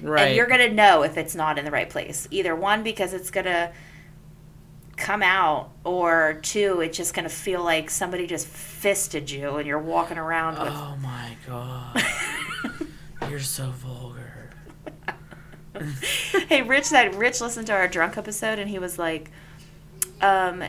Right. 0.01 0.28
and 0.28 0.36
you're 0.36 0.47
gonna 0.47 0.70
know 0.72 1.03
if 1.03 1.18
it's 1.18 1.36
not 1.36 1.57
in 1.59 1.66
the 1.66 1.72
right 1.72 1.89
place. 1.89 2.28
Either 2.32 2.55
one, 2.55 2.82
because 2.84 3.13
it's 3.13 3.30
gonna 3.32 3.72
come 4.97 5.22
out, 5.22 5.72
or 5.84 6.39
two, 6.41 6.82
it's 6.82 6.97
just 6.97 7.13
gonna 7.13 7.30
feel 7.30 7.63
like 7.63 7.89
somebody 7.89 8.26
just 8.28 8.47
fisted 8.47 9.30
you 9.30 9.57
and 9.57 9.68
you're 9.68 9.78
walking 9.78 10.18
around 10.18 10.57
with. 10.57 10.72
Oh 10.74 10.95
my 11.01 11.36
god. 11.45 12.03
You're 13.30 13.39
so 13.39 13.72
vulgar. 13.72 14.04
hey, 16.47 16.61
Rich 16.61 16.86
said 16.86 17.15
Rich 17.15 17.41
listened 17.41 17.67
to 17.67 17.73
our 17.73 17.88
drunk 17.88 18.17
episode 18.17 18.59
and 18.59 18.69
he 18.69 18.80
was 18.80 18.97
like, 18.99 19.32
um, 20.21 20.63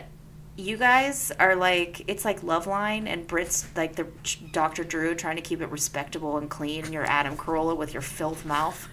you 0.56 0.76
guys 0.76 1.32
are 1.38 1.54
like 1.54 2.02
it's 2.08 2.24
like 2.24 2.40
Loveline 2.40 3.06
and 3.06 3.26
Brit's 3.26 3.66
like 3.76 3.96
the 3.96 4.06
Dr. 4.52 4.84
Drew 4.84 5.14
trying 5.14 5.36
to 5.36 5.42
keep 5.42 5.60
it 5.60 5.68
respectable 5.70 6.38
and 6.38 6.48
clean, 6.48 6.84
and 6.84 6.94
you're 6.94 7.04
Adam 7.04 7.36
Carolla 7.36 7.76
with 7.76 7.92
your 7.92 8.02
filth 8.02 8.44
mouth. 8.46 8.88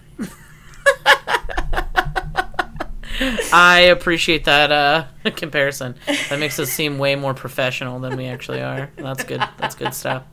I 3.52 3.88
appreciate 3.90 4.44
that 4.44 4.72
uh, 4.72 5.06
comparison. 5.30 5.94
That 6.28 6.38
makes 6.38 6.58
us 6.58 6.70
seem 6.70 6.98
way 6.98 7.16
more 7.16 7.32
professional 7.32 7.98
than 8.00 8.16
we 8.16 8.26
actually 8.26 8.60
are. 8.60 8.90
That's 8.96 9.24
good. 9.24 9.42
That's 9.56 9.74
good 9.74 9.94
stuff. 9.94 10.24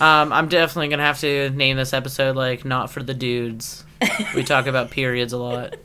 Um, 0.00 0.32
I'm 0.32 0.48
definitely 0.48 0.88
gonna 0.88 1.04
have 1.04 1.20
to 1.20 1.50
name 1.50 1.76
this 1.76 1.92
episode 1.92 2.36
like 2.36 2.64
"Not 2.64 2.90
for 2.90 3.02
the 3.02 3.14
Dudes." 3.14 3.84
We 4.34 4.44
talk 4.44 4.66
about 4.66 4.90
periods 4.90 5.32
a 5.32 5.38
lot. 5.38 5.76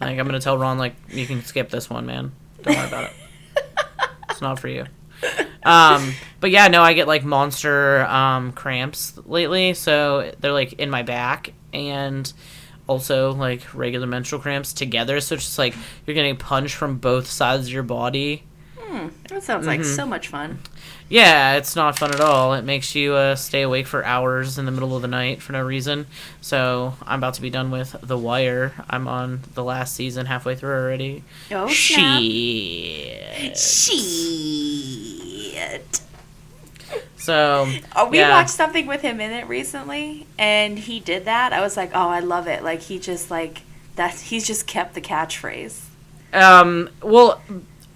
Like 0.00 0.18
I'm 0.18 0.26
gonna 0.26 0.40
tell 0.40 0.58
Ron 0.58 0.78
like 0.78 0.94
you 1.08 1.26
can 1.26 1.42
skip 1.44 1.70
this 1.70 1.88
one, 1.90 2.06
man. 2.06 2.32
Don't 2.62 2.76
worry 2.76 2.86
about 2.86 3.04
it. 3.04 3.12
It's 4.30 4.40
not 4.40 4.58
for 4.58 4.68
you. 4.68 4.84
Um, 5.64 6.12
but 6.40 6.50
yeah, 6.50 6.68
no, 6.68 6.82
I 6.82 6.92
get 6.92 7.08
like 7.08 7.24
monster 7.24 8.04
um, 8.06 8.52
cramps 8.52 9.18
lately, 9.24 9.74
so 9.74 10.32
they're 10.40 10.52
like 10.52 10.74
in 10.74 10.90
my 10.90 11.02
back 11.02 11.52
and 11.72 12.30
also 12.86 13.32
like 13.32 13.74
regular 13.74 14.06
menstrual 14.06 14.40
cramps 14.40 14.72
together. 14.72 15.20
So 15.20 15.34
it's 15.34 15.44
just 15.44 15.58
like 15.58 15.74
you're 16.06 16.14
getting 16.14 16.36
punched 16.36 16.74
from 16.74 16.98
both 16.98 17.26
sides 17.26 17.66
of 17.66 17.72
your 17.72 17.82
body. 17.82 18.44
That 19.28 19.42
sounds 19.42 19.66
like 19.66 19.84
so 19.84 20.06
much 20.06 20.28
fun. 20.28 20.58
Yeah, 21.08 21.54
it's 21.56 21.76
not 21.76 21.98
fun 21.98 22.12
at 22.12 22.20
all. 22.20 22.54
It 22.54 22.62
makes 22.62 22.94
you 22.94 23.14
uh, 23.14 23.34
stay 23.36 23.62
awake 23.62 23.86
for 23.86 24.04
hours 24.04 24.58
in 24.58 24.64
the 24.66 24.72
middle 24.72 24.94
of 24.96 25.02
the 25.02 25.08
night 25.08 25.40
for 25.42 25.52
no 25.52 25.62
reason. 25.62 26.06
So 26.40 26.94
I'm 27.04 27.18
about 27.20 27.34
to 27.34 27.42
be 27.42 27.50
done 27.50 27.70
with 27.70 27.94
The 28.02 28.16
Wire. 28.18 28.72
I'm 28.88 29.06
on 29.08 29.40
the 29.54 29.62
last 29.64 29.94
season, 29.94 30.26
halfway 30.26 30.54
through 30.56 30.74
already. 30.74 31.22
Oh, 31.50 31.68
snap. 31.68 32.20
Shit. 32.20 33.56
Shit. 34.76 36.00
So 37.16 37.68
Oh, 37.96 38.08
we 38.08 38.18
yeah. 38.18 38.30
watched 38.30 38.50
something 38.50 38.86
with 38.86 39.02
him 39.02 39.20
in 39.20 39.32
it 39.32 39.46
recently, 39.48 40.26
and 40.38 40.78
he 40.78 41.00
did 41.00 41.24
that. 41.24 41.52
I 41.52 41.60
was 41.60 41.76
like, 41.76 41.90
oh, 41.94 42.08
I 42.08 42.20
love 42.20 42.46
it. 42.46 42.62
Like 42.62 42.82
he 42.82 42.98
just 42.98 43.30
like 43.30 43.62
that. 43.96 44.14
He's 44.14 44.46
just 44.46 44.66
kept 44.66 44.94
the 44.94 45.00
catchphrase. 45.00 45.80
Um, 46.32 46.90
well, 47.02 47.40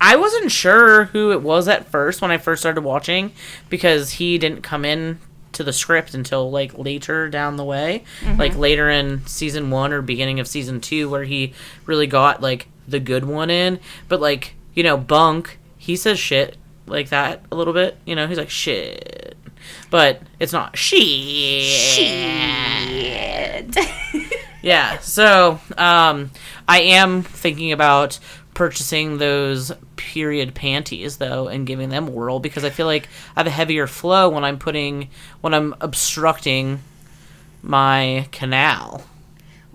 I 0.00 0.16
wasn't 0.16 0.50
sure 0.50 1.04
who 1.06 1.32
it 1.32 1.42
was 1.42 1.68
at 1.68 1.90
first 1.90 2.22
when 2.22 2.30
I 2.30 2.38
first 2.38 2.62
started 2.62 2.82
watching 2.82 3.32
because 3.68 4.12
he 4.12 4.38
didn't 4.38 4.62
come 4.62 4.84
in 4.84 5.18
to 5.52 5.62
the 5.64 5.72
script 5.72 6.14
until 6.14 6.50
like 6.50 6.78
later 6.78 7.28
down 7.28 7.56
the 7.56 7.64
way, 7.64 8.04
like 8.38 8.56
later 8.56 8.88
in 8.88 9.26
season 9.26 9.70
one 9.70 9.92
or 9.92 10.00
beginning 10.00 10.40
of 10.40 10.48
season 10.48 10.80
two, 10.80 11.10
where 11.10 11.24
he 11.24 11.52
really 11.86 12.06
got 12.06 12.40
like 12.40 12.68
the 12.88 13.00
good 13.00 13.24
one 13.24 13.50
in. 13.50 13.78
But 14.08 14.20
like 14.20 14.54
you 14.74 14.82
know, 14.82 14.96
Bunk, 14.96 15.58
he 15.76 15.96
says 15.96 16.18
shit 16.18 16.56
like 16.86 17.08
that 17.10 17.44
a 17.52 17.56
little 17.56 17.74
bit. 17.74 17.98
You 18.06 18.14
know, 18.14 18.26
he's 18.26 18.38
like 18.38 18.48
shit, 18.50 19.36
but 19.90 20.22
it's 20.38 20.52
not 20.52 20.78
shit. 20.78 21.00
Yeah, 24.62 24.98
so 24.98 25.58
um, 25.78 26.30
I 26.68 26.80
am 26.82 27.22
thinking 27.22 27.72
about 27.72 28.18
purchasing 28.54 29.18
those 29.18 29.72
period 29.96 30.54
panties 30.54 31.18
though 31.18 31.48
and 31.48 31.66
giving 31.66 31.88
them 31.88 32.08
a 32.08 32.10
whirl 32.10 32.40
because 32.40 32.64
I 32.64 32.70
feel 32.70 32.86
like 32.86 33.08
I 33.36 33.40
have 33.40 33.46
a 33.46 33.50
heavier 33.50 33.86
flow 33.86 34.28
when 34.28 34.44
I'm 34.44 34.58
putting 34.58 35.08
when 35.40 35.54
I'm 35.54 35.74
obstructing 35.80 36.80
my 37.62 38.28
canal. 38.32 39.04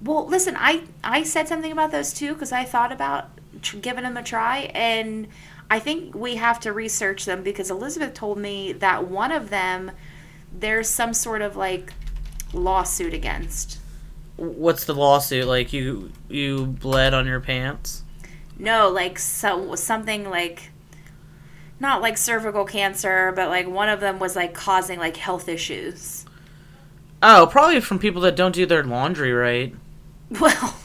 Well, 0.02 0.28
listen, 0.28 0.56
I 0.58 0.84
I 1.04 1.24
said 1.24 1.48
something 1.48 1.72
about 1.72 1.92
those 1.92 2.14
too 2.14 2.34
because 2.34 2.52
I 2.52 2.64
thought 2.64 2.92
about 2.92 3.30
tr- 3.62 3.78
giving 3.78 4.04
them 4.04 4.18
a 4.18 4.24
try, 4.24 4.72
and 4.74 5.28
I 5.70 5.80
think 5.80 6.14
we 6.14 6.36
have 6.36 6.60
to 6.62 6.74
research 6.74 7.26
them 7.26 7.44
because 7.44 7.72
Elizabeth 7.72 8.14
told 8.14 8.38
me 8.38 8.74
that 8.74 9.08
one 9.08 9.32
of 9.32 9.50
them 9.50 9.92
there's 10.58 10.90
some 10.90 11.14
sort 11.14 11.42
of 11.42 11.56
like 11.56 11.94
lawsuit 12.54 13.14
against. 13.14 13.80
What's 14.38 14.86
the 14.86 14.94
lawsuit? 14.94 15.48
Like 15.48 15.74
you 15.74 16.12
you 16.30 16.66
bled 16.66 17.14
on 17.14 17.26
your 17.26 17.40
pants? 17.40 18.04
No, 18.58 18.90
like 18.90 19.20
so 19.20 19.76
something 19.76 20.30
like 20.30 20.72
not 21.80 22.02
like 22.02 22.18
cervical 22.18 22.66
cancer, 22.66 23.34
but 23.36 23.50
like 23.50 23.68
one 23.68 23.90
of 23.90 24.00
them 24.00 24.20
was 24.20 24.36
like 24.36 24.54
causing 24.54 25.00
like 25.00 25.18
health 25.18 25.50
issues. 25.50 26.26
Oh, 27.22 27.48
probably 27.50 27.80
from 27.82 28.00
people 28.00 28.22
that 28.22 28.36
don't 28.36 28.54
do 28.54 28.66
their 28.66 28.84
laundry 28.84 29.34
right. 29.34 29.74
Well, 30.40 30.76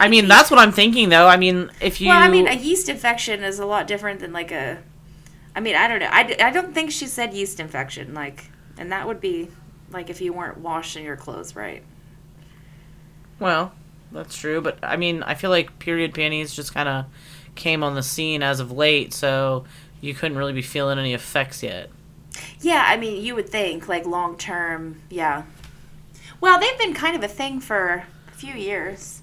I 0.00 0.08
mean, 0.08 0.28
that's 0.28 0.50
what 0.50 0.58
I'm 0.58 0.72
thinking 0.72 1.08
though. 1.08 1.26
I 1.26 1.36
mean, 1.36 1.70
if 1.80 2.00
you 2.00 2.08
well, 2.08 2.22
I 2.22 2.28
mean, 2.28 2.48
a 2.48 2.54
yeast 2.54 2.88
infection 2.88 3.42
is 3.42 3.58
a 3.58 3.66
lot 3.66 3.86
different 3.86 4.20
than 4.20 4.32
like 4.32 4.50
a. 4.50 4.78
I 5.54 5.60
mean, 5.60 5.76
I 5.76 5.88
don't 5.88 5.98
know. 5.98 6.08
I, 6.10 6.36
I 6.40 6.50
don't 6.50 6.74
think 6.74 6.90
she 6.90 7.06
said 7.06 7.34
yeast 7.34 7.60
infection. 7.60 8.14
Like, 8.14 8.50
and 8.78 8.92
that 8.92 9.06
would 9.06 9.20
be 9.20 9.48
like 9.90 10.10
if 10.10 10.20
you 10.20 10.32
weren't 10.32 10.58
washing 10.58 11.04
your 11.04 11.16
clothes 11.16 11.54
right. 11.54 11.82
Well, 13.38 13.72
that's 14.12 14.36
true, 14.36 14.60
but 14.60 14.78
I 14.82 14.96
mean, 14.96 15.22
I 15.22 15.34
feel 15.34 15.50
like 15.50 15.78
period 15.78 16.14
panties 16.14 16.54
just 16.54 16.74
kind 16.74 16.88
of 16.88 17.06
came 17.54 17.82
on 17.82 17.94
the 17.94 18.02
scene 18.02 18.42
as 18.42 18.60
of 18.60 18.72
late, 18.72 19.12
so 19.12 19.64
you 20.00 20.14
couldn't 20.14 20.38
really 20.38 20.52
be 20.52 20.62
feeling 20.62 20.98
any 20.98 21.14
effects 21.14 21.62
yet. 21.62 21.90
Yeah, 22.60 22.84
I 22.86 22.96
mean, 22.96 23.22
you 23.22 23.34
would 23.34 23.48
think 23.48 23.88
like 23.88 24.06
long 24.06 24.36
term. 24.36 25.00
Yeah. 25.10 25.42
Well, 26.40 26.58
they've 26.58 26.78
been 26.78 26.94
kind 26.94 27.16
of 27.16 27.22
a 27.22 27.28
thing 27.28 27.60
for 27.60 28.06
a 28.28 28.32
few 28.32 28.54
years, 28.54 29.22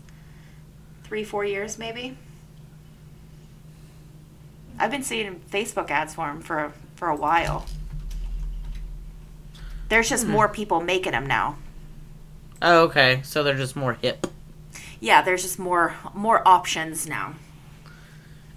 three, 1.03 1.23
four 1.23 1.45
years 1.45 1.77
maybe. 1.77 2.17
I've 4.77 4.91
been 4.91 5.03
seeing 5.03 5.41
Facebook 5.49 5.89
ads 5.89 6.13
for 6.13 6.27
them 6.27 6.41
for 6.41 6.73
for 6.95 7.07
a 7.07 7.15
while. 7.15 7.65
There's 9.89 10.09
just 10.09 10.25
hmm. 10.25 10.31
more 10.31 10.49
people 10.49 10.81
making 10.81 11.13
them 11.13 11.27
now. 11.27 11.57
Oh, 12.61 12.83
okay. 12.83 13.21
So 13.23 13.43
they're 13.43 13.55
just 13.55 13.75
more 13.75 13.93
hip. 13.93 14.27
Yeah, 15.05 15.21
there's 15.21 15.43
just 15.43 15.59
more 15.59 15.93
more 16.15 16.41
options 16.47 17.07
now. 17.07 17.35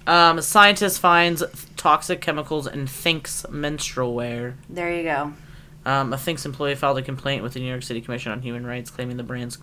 Um, 0.07 0.41
scientist 0.41 0.99
finds 0.99 1.45
toxic 1.77 2.23
chemicals 2.23 2.67
in 2.67 2.87
Thinx 2.87 3.47
menstrual 3.51 4.15
wear. 4.15 4.57
There 4.67 4.91
you 4.91 5.03
go. 5.03 5.35
Um, 5.85 6.11
a 6.15 6.17
Thinx 6.17 6.47
employee 6.47 6.75
filed 6.75 6.97
a 6.97 7.03
complaint 7.03 7.43
with 7.43 7.53
the 7.53 7.61
New 7.61 7.67
York 7.67 7.83
City 7.83 8.01
Commission 8.01 8.33
on 8.33 8.41
Human 8.41 8.67
Rights, 8.67 8.91
claiming 8.91 9.19
the 9.19 9.23
brand's 9.23 9.59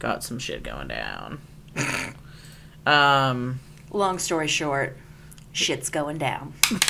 got 0.00 0.24
some 0.24 0.40
shit 0.40 0.64
going 0.64 0.88
down. 0.88 1.38
um, 2.86 3.60
Long 3.92 4.18
story 4.18 4.48
short, 4.48 4.96
shit's 5.52 5.90
going 5.90 6.18
down. 6.18 6.54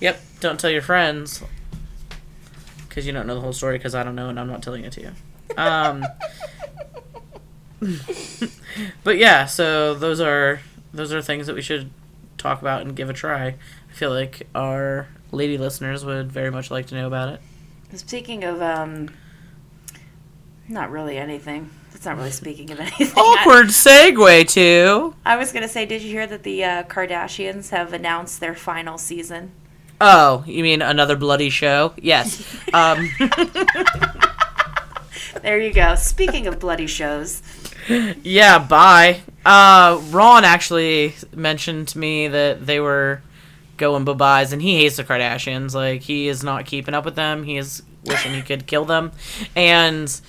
yep. 0.00 0.20
Don't 0.40 0.60
tell 0.60 0.70
your 0.70 0.82
friends 0.82 1.42
because 2.90 3.06
you 3.06 3.12
don't 3.14 3.26
know 3.26 3.36
the 3.36 3.40
whole 3.40 3.54
story. 3.54 3.78
Because 3.78 3.94
I 3.94 4.02
don't 4.02 4.14
know, 4.14 4.28
and 4.28 4.38
I'm 4.38 4.48
not 4.48 4.62
telling 4.62 4.84
it 4.84 4.92
to 4.92 5.00
you. 5.00 5.12
Um, 5.56 6.04
but 9.04 9.16
yeah, 9.18 9.46
so 9.46 9.94
those 9.94 10.20
are 10.20 10.60
those 10.92 11.12
are 11.12 11.22
things 11.22 11.46
that 11.46 11.54
we 11.54 11.62
should 11.62 11.90
talk 12.38 12.60
about 12.60 12.82
and 12.82 12.94
give 12.94 13.08
a 13.08 13.12
try. 13.12 13.46
I 13.48 13.92
feel 13.92 14.10
like 14.10 14.46
our 14.54 15.08
lady 15.32 15.56
listeners 15.58 16.04
would 16.04 16.30
very 16.30 16.50
much 16.50 16.70
like 16.70 16.86
to 16.86 16.94
know 16.94 17.06
about 17.06 17.30
it. 17.30 17.40
Speaking 17.98 18.44
of 18.44 18.60
um 18.62 19.10
not 20.68 20.90
really 20.90 21.16
anything. 21.18 21.70
It's 21.92 22.04
not 22.04 22.16
really 22.16 22.30
speaking 22.30 22.70
of 22.70 22.80
anything. 22.80 23.08
Awkward 23.08 23.66
segue 23.66 24.48
to. 24.52 25.14
I 25.24 25.36
was 25.36 25.52
gonna 25.52 25.68
say, 25.68 25.86
did 25.86 26.02
you 26.02 26.10
hear 26.10 26.26
that 26.26 26.44
the 26.44 26.64
uh, 26.64 26.82
Kardashians 26.84 27.70
have 27.70 27.92
announced 27.92 28.40
their 28.40 28.54
final 28.54 28.96
season? 28.96 29.52
Oh, 30.00 30.44
you 30.46 30.62
mean 30.62 30.80
another 30.80 31.16
bloody 31.16 31.50
show? 31.50 31.92
Yes. 31.96 32.46
Um, 32.72 33.10
There 35.42 35.58
you 35.58 35.72
go. 35.72 35.94
Speaking 35.94 36.46
of 36.46 36.58
bloody 36.58 36.86
shows, 36.86 37.42
yeah, 38.22 38.58
bye. 38.58 39.20
Uh, 39.44 40.00
Ron 40.10 40.44
actually 40.44 41.14
mentioned 41.34 41.88
to 41.88 41.98
me 41.98 42.28
that 42.28 42.66
they 42.66 42.80
were 42.80 43.22
going 43.76 44.04
bye 44.04 44.14
byes, 44.14 44.52
and 44.52 44.62
he 44.62 44.76
hates 44.76 44.96
the 44.96 45.04
Kardashians. 45.04 45.74
Like, 45.74 46.02
he 46.02 46.28
is 46.28 46.44
not 46.44 46.66
keeping 46.66 46.94
up 46.94 47.04
with 47.04 47.16
them. 47.16 47.44
He 47.44 47.56
is 47.56 47.82
wishing 48.04 48.34
he 48.34 48.42
could 48.42 48.66
kill 48.66 48.84
them. 48.84 49.12
And 49.56 50.20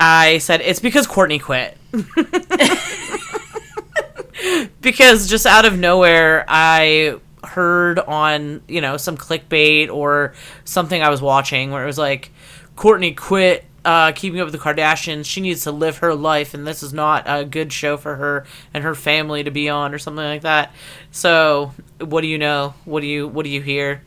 I 0.00 0.38
said, 0.38 0.60
it's 0.60 0.80
because 0.80 1.06
Kourtney 1.06 1.40
quit. 1.40 1.76
because 4.80 5.28
just 5.28 5.46
out 5.46 5.64
of 5.64 5.78
nowhere, 5.78 6.44
I 6.48 7.18
heard 7.44 7.98
on, 7.98 8.62
you 8.66 8.80
know, 8.80 8.96
some 8.96 9.16
clickbait 9.16 9.90
or 9.90 10.34
something 10.64 11.02
I 11.02 11.10
was 11.10 11.22
watching 11.22 11.70
where 11.70 11.82
it 11.82 11.86
was 11.86 11.98
like, 11.98 12.30
Kourtney 12.76 13.16
quit 13.16 13.64
uh, 13.84 14.12
keeping 14.12 14.40
up 14.40 14.46
with 14.46 14.52
the 14.52 14.58
Kardashians. 14.58 15.26
She 15.26 15.40
needs 15.40 15.62
to 15.64 15.72
live 15.72 15.98
her 15.98 16.14
life, 16.14 16.54
and 16.54 16.66
this 16.66 16.82
is 16.82 16.92
not 16.92 17.24
a 17.26 17.44
good 17.44 17.72
show 17.72 17.96
for 17.96 18.16
her 18.16 18.46
and 18.72 18.82
her 18.84 18.94
family 18.94 19.44
to 19.44 19.50
be 19.50 19.68
on, 19.68 19.94
or 19.94 19.98
something 19.98 20.24
like 20.24 20.42
that. 20.42 20.72
So, 21.10 21.72
what 22.00 22.22
do 22.22 22.26
you 22.26 22.38
know? 22.38 22.74
What 22.84 23.00
do 23.00 23.06
you 23.06 23.28
What 23.28 23.44
do 23.44 23.50
you 23.50 23.60
hear? 23.60 24.02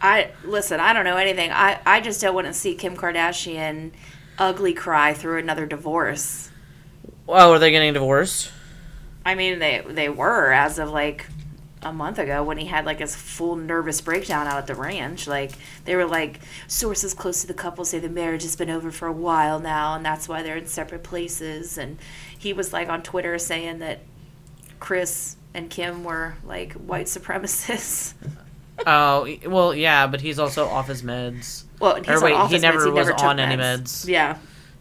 I 0.00 0.30
listen. 0.44 0.80
I 0.80 0.92
don't 0.92 1.04
know 1.04 1.16
anything. 1.16 1.50
I 1.50 1.78
I 1.84 2.00
just 2.00 2.20
don't 2.20 2.34
want 2.34 2.46
to 2.46 2.54
see 2.54 2.74
Kim 2.74 2.96
Kardashian 2.96 3.92
ugly 4.38 4.72
cry 4.72 5.12
through 5.12 5.38
another 5.38 5.66
divorce. 5.66 6.50
Oh, 7.28 7.52
are 7.52 7.58
they 7.58 7.70
getting 7.70 7.92
divorced? 7.92 8.50
I 9.24 9.34
mean, 9.34 9.58
they 9.58 9.82
they 9.86 10.08
were 10.08 10.52
as 10.52 10.78
of 10.78 10.90
like 10.90 11.26
a 11.82 11.92
month 11.92 12.18
ago 12.18 12.42
when 12.42 12.58
he 12.58 12.66
had 12.66 12.84
like 12.84 12.98
his 12.98 13.16
full 13.16 13.56
nervous 13.56 14.00
breakdown 14.00 14.46
out 14.46 14.58
at 14.58 14.66
the 14.66 14.74
ranch. 14.74 15.26
Like 15.26 15.52
they 15.84 15.96
were 15.96 16.06
like 16.06 16.40
sources 16.66 17.14
close 17.14 17.40
to 17.40 17.46
the 17.46 17.54
couple 17.54 17.84
say 17.84 17.98
the 17.98 18.08
marriage 18.08 18.42
has 18.42 18.56
been 18.56 18.70
over 18.70 18.90
for 18.90 19.08
a 19.08 19.12
while 19.12 19.58
now, 19.58 19.94
and 19.94 20.04
that's 20.04 20.28
why 20.28 20.42
they're 20.42 20.56
in 20.56 20.66
separate 20.66 21.02
places. 21.02 21.78
And 21.78 21.98
he 22.38 22.52
was 22.52 22.72
like 22.72 22.88
on 22.88 23.02
Twitter 23.02 23.38
saying 23.38 23.78
that 23.78 24.00
Kris 24.78 25.36
and 25.54 25.70
Kim 25.70 26.04
were 26.04 26.34
like 26.44 26.72
white 26.74 27.06
supremacists. 27.06 28.14
Oh, 28.86 29.28
well, 29.44 29.74
yeah, 29.74 30.06
but 30.06 30.22
he's 30.22 30.38
also 30.38 30.66
off 30.66 30.88
his 30.88 31.02
meds. 31.02 31.64
well, 31.80 31.96
he's 31.96 32.08
Or 32.08 32.24
wait, 32.24 32.48
he 32.48 32.58
never 32.58 32.78
meds. 32.78 32.84
He 32.84 32.90
was 32.92 33.06
never 33.06 33.10
took 33.10 33.26
on 33.26 33.38
any 33.38 33.62
meds. 33.62 34.08
Yeah. 34.08 34.38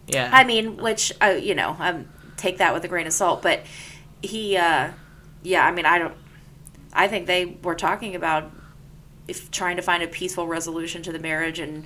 Yeah. 0.08 0.30
I 0.32 0.46
mean, 0.46 0.78
which 0.78 1.12
uh, 1.22 1.38
you 1.40 1.54
know, 1.54 1.76
um, 1.80 2.08
take 2.38 2.60
that 2.60 2.74
with 2.74 2.84
a 2.86 2.88
grain 2.88 3.08
of 3.08 3.14
salt. 3.14 3.42
But 3.42 3.64
he, 4.22 4.56
uh, 4.56 4.92
yeah, 5.44 5.66
I 5.66 5.72
mean, 5.72 5.86
I 5.86 6.00
don't. 6.00 6.16
I 6.94 7.08
think 7.08 7.28
they 7.28 7.58
were 7.64 7.76
talking 7.76 8.16
about 8.16 8.52
if 9.28 9.52
trying 9.52 9.76
to 9.76 9.82
find 9.82 10.02
a 10.02 10.08
peaceful 10.08 10.48
resolution 10.48 11.04
to 11.04 11.12
the 11.12 11.20
marriage 11.20 11.60
and 11.60 11.86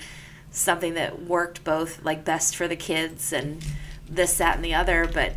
something 0.52 0.94
that 0.94 1.24
worked 1.24 1.64
both 1.64 2.04
like 2.04 2.24
best 2.24 2.56
for 2.56 2.68
the 2.68 2.76
kids 2.76 3.34
and 3.34 3.66
this, 4.10 4.38
that, 4.38 4.56
and 4.56 4.64
the 4.66 4.74
other. 4.74 5.10
But 5.12 5.34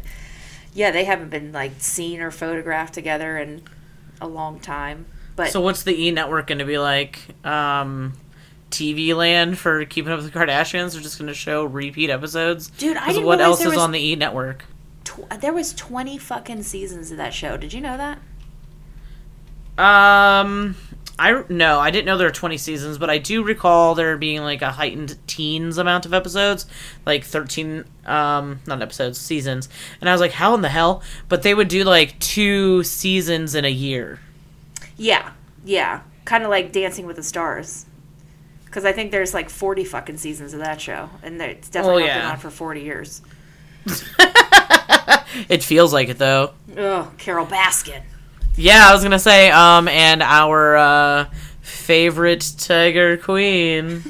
yeah, 0.73 0.91
they 0.91 1.05
haven't 1.05 1.31
been 1.31 1.53
like 1.53 1.73
seen 1.79 2.21
or 2.21 2.31
photographed 2.31 2.95
together 2.95 3.39
in 3.39 3.63
a 4.21 4.29
long 4.29 4.61
time. 4.61 5.07
But 5.35 5.51
so, 5.51 5.61
what's 5.61 5.83
the 5.83 5.95
E 6.01 6.11
Network 6.13 6.47
going 6.47 6.59
to 6.59 6.65
be 6.65 6.79
like? 6.79 7.21
Um, 7.45 8.15
TV 8.71 9.15
land 9.15 9.59
for 9.59 9.85
keeping 9.85 10.11
up 10.13 10.21
with 10.21 10.33
the 10.33 10.39
Kardashians? 10.39 10.93
They're 10.93 11.03
just 11.03 11.19
going 11.19 11.29
to 11.29 11.35
show 11.35 11.65
repeat 11.65 12.11
episodes. 12.11 12.69
Dude, 12.71 12.97
I 12.97 13.09
didn't 13.13 13.25
what 13.25 13.41
else 13.41 13.59
there 13.59 13.69
is 13.69 13.75
was- 13.75 13.83
on 13.83 13.93
the 13.93 14.01
E 14.01 14.17
Network? 14.17 14.65
tw- 15.05 15.29
there 15.41 15.53
was 15.53 15.73
twenty 15.75 16.19
fucking 16.19 16.63
seasons 16.63 17.11
of 17.11 17.17
that 17.19 17.33
show. 17.35 17.57
Did 17.57 17.73
you 17.73 17.81
know 17.81 17.97
that? 17.97 18.19
Um, 19.79 20.77
I 21.19 21.45
no, 21.49 21.79
I 21.79 21.91
didn't 21.91 22.07
know 22.07 22.17
there 22.19 22.27
were 22.27 22.33
twenty 22.33 22.59
seasons, 22.59 22.99
but 22.99 23.11
I 23.11 23.19
do 23.19 23.43
recall 23.43 23.95
there 23.95 24.17
being 24.17 24.43
like 24.43 24.63
a 24.63 24.73
heightened 24.73 25.17
teens 25.27 25.79
amount 25.79 26.07
of 26.07 26.13
episodes, 26.15 26.67
like 27.05 27.25
thirteen, 27.25 27.85
um, 28.05 28.61
not 28.67 28.83
episodes, 28.83 29.19
seasons. 29.19 29.69
And 30.01 30.09
I 30.11 30.13
was 30.13 30.21
like, 30.21 30.33
how 30.33 30.55
in 30.55 30.61
the 30.63 30.69
hell? 30.69 31.03
But 31.29 31.43
they 31.43 31.55
would 31.55 31.69
do 31.69 31.85
like 31.85 32.19
two 32.19 32.83
seasons 32.83 33.55
in 33.55 33.65
a 33.65 33.71
year. 33.71 34.21
Yeah, 34.97 35.33
yeah, 35.65 36.01
kind 36.25 36.45
of 36.45 36.51
like 36.51 36.73
Dancing 36.73 37.07
with 37.07 37.17
the 37.17 37.23
Stars. 37.23 37.87
Because 38.65 38.85
I 38.85 38.93
think 38.93 39.11
there's 39.11 39.33
like 39.33 39.49
40 39.49 39.85
fucking 39.85 40.19
seasons 40.19 40.53
of 40.53 40.61
that 40.61 40.81
show, 40.81 41.09
and 41.23 41.41
it's 41.41 41.71
definitely 41.71 42.05
Oh, 42.05 42.07
not 42.09 42.15
been 42.15 42.25
on 42.27 42.37
for 42.39 42.51
40 42.51 42.81
years. 42.83 43.23
It 45.49 45.63
feels 45.63 45.93
like 45.93 46.09
it 46.09 46.19
though. 46.19 46.53
Oh, 46.77 47.13
Carole 47.19 47.47
Baskin. 47.47 48.03
Yeah, 48.59 48.89
I 48.89 48.95
was 48.95 49.03
gonna 49.03 49.19
say, 49.19 49.51
um, 49.51 49.87
and 49.87 50.23
our 50.23 50.77
uh, 50.77 51.25
favorite 51.61 52.55
Tiger 52.57 53.19
Queen. 53.19 54.03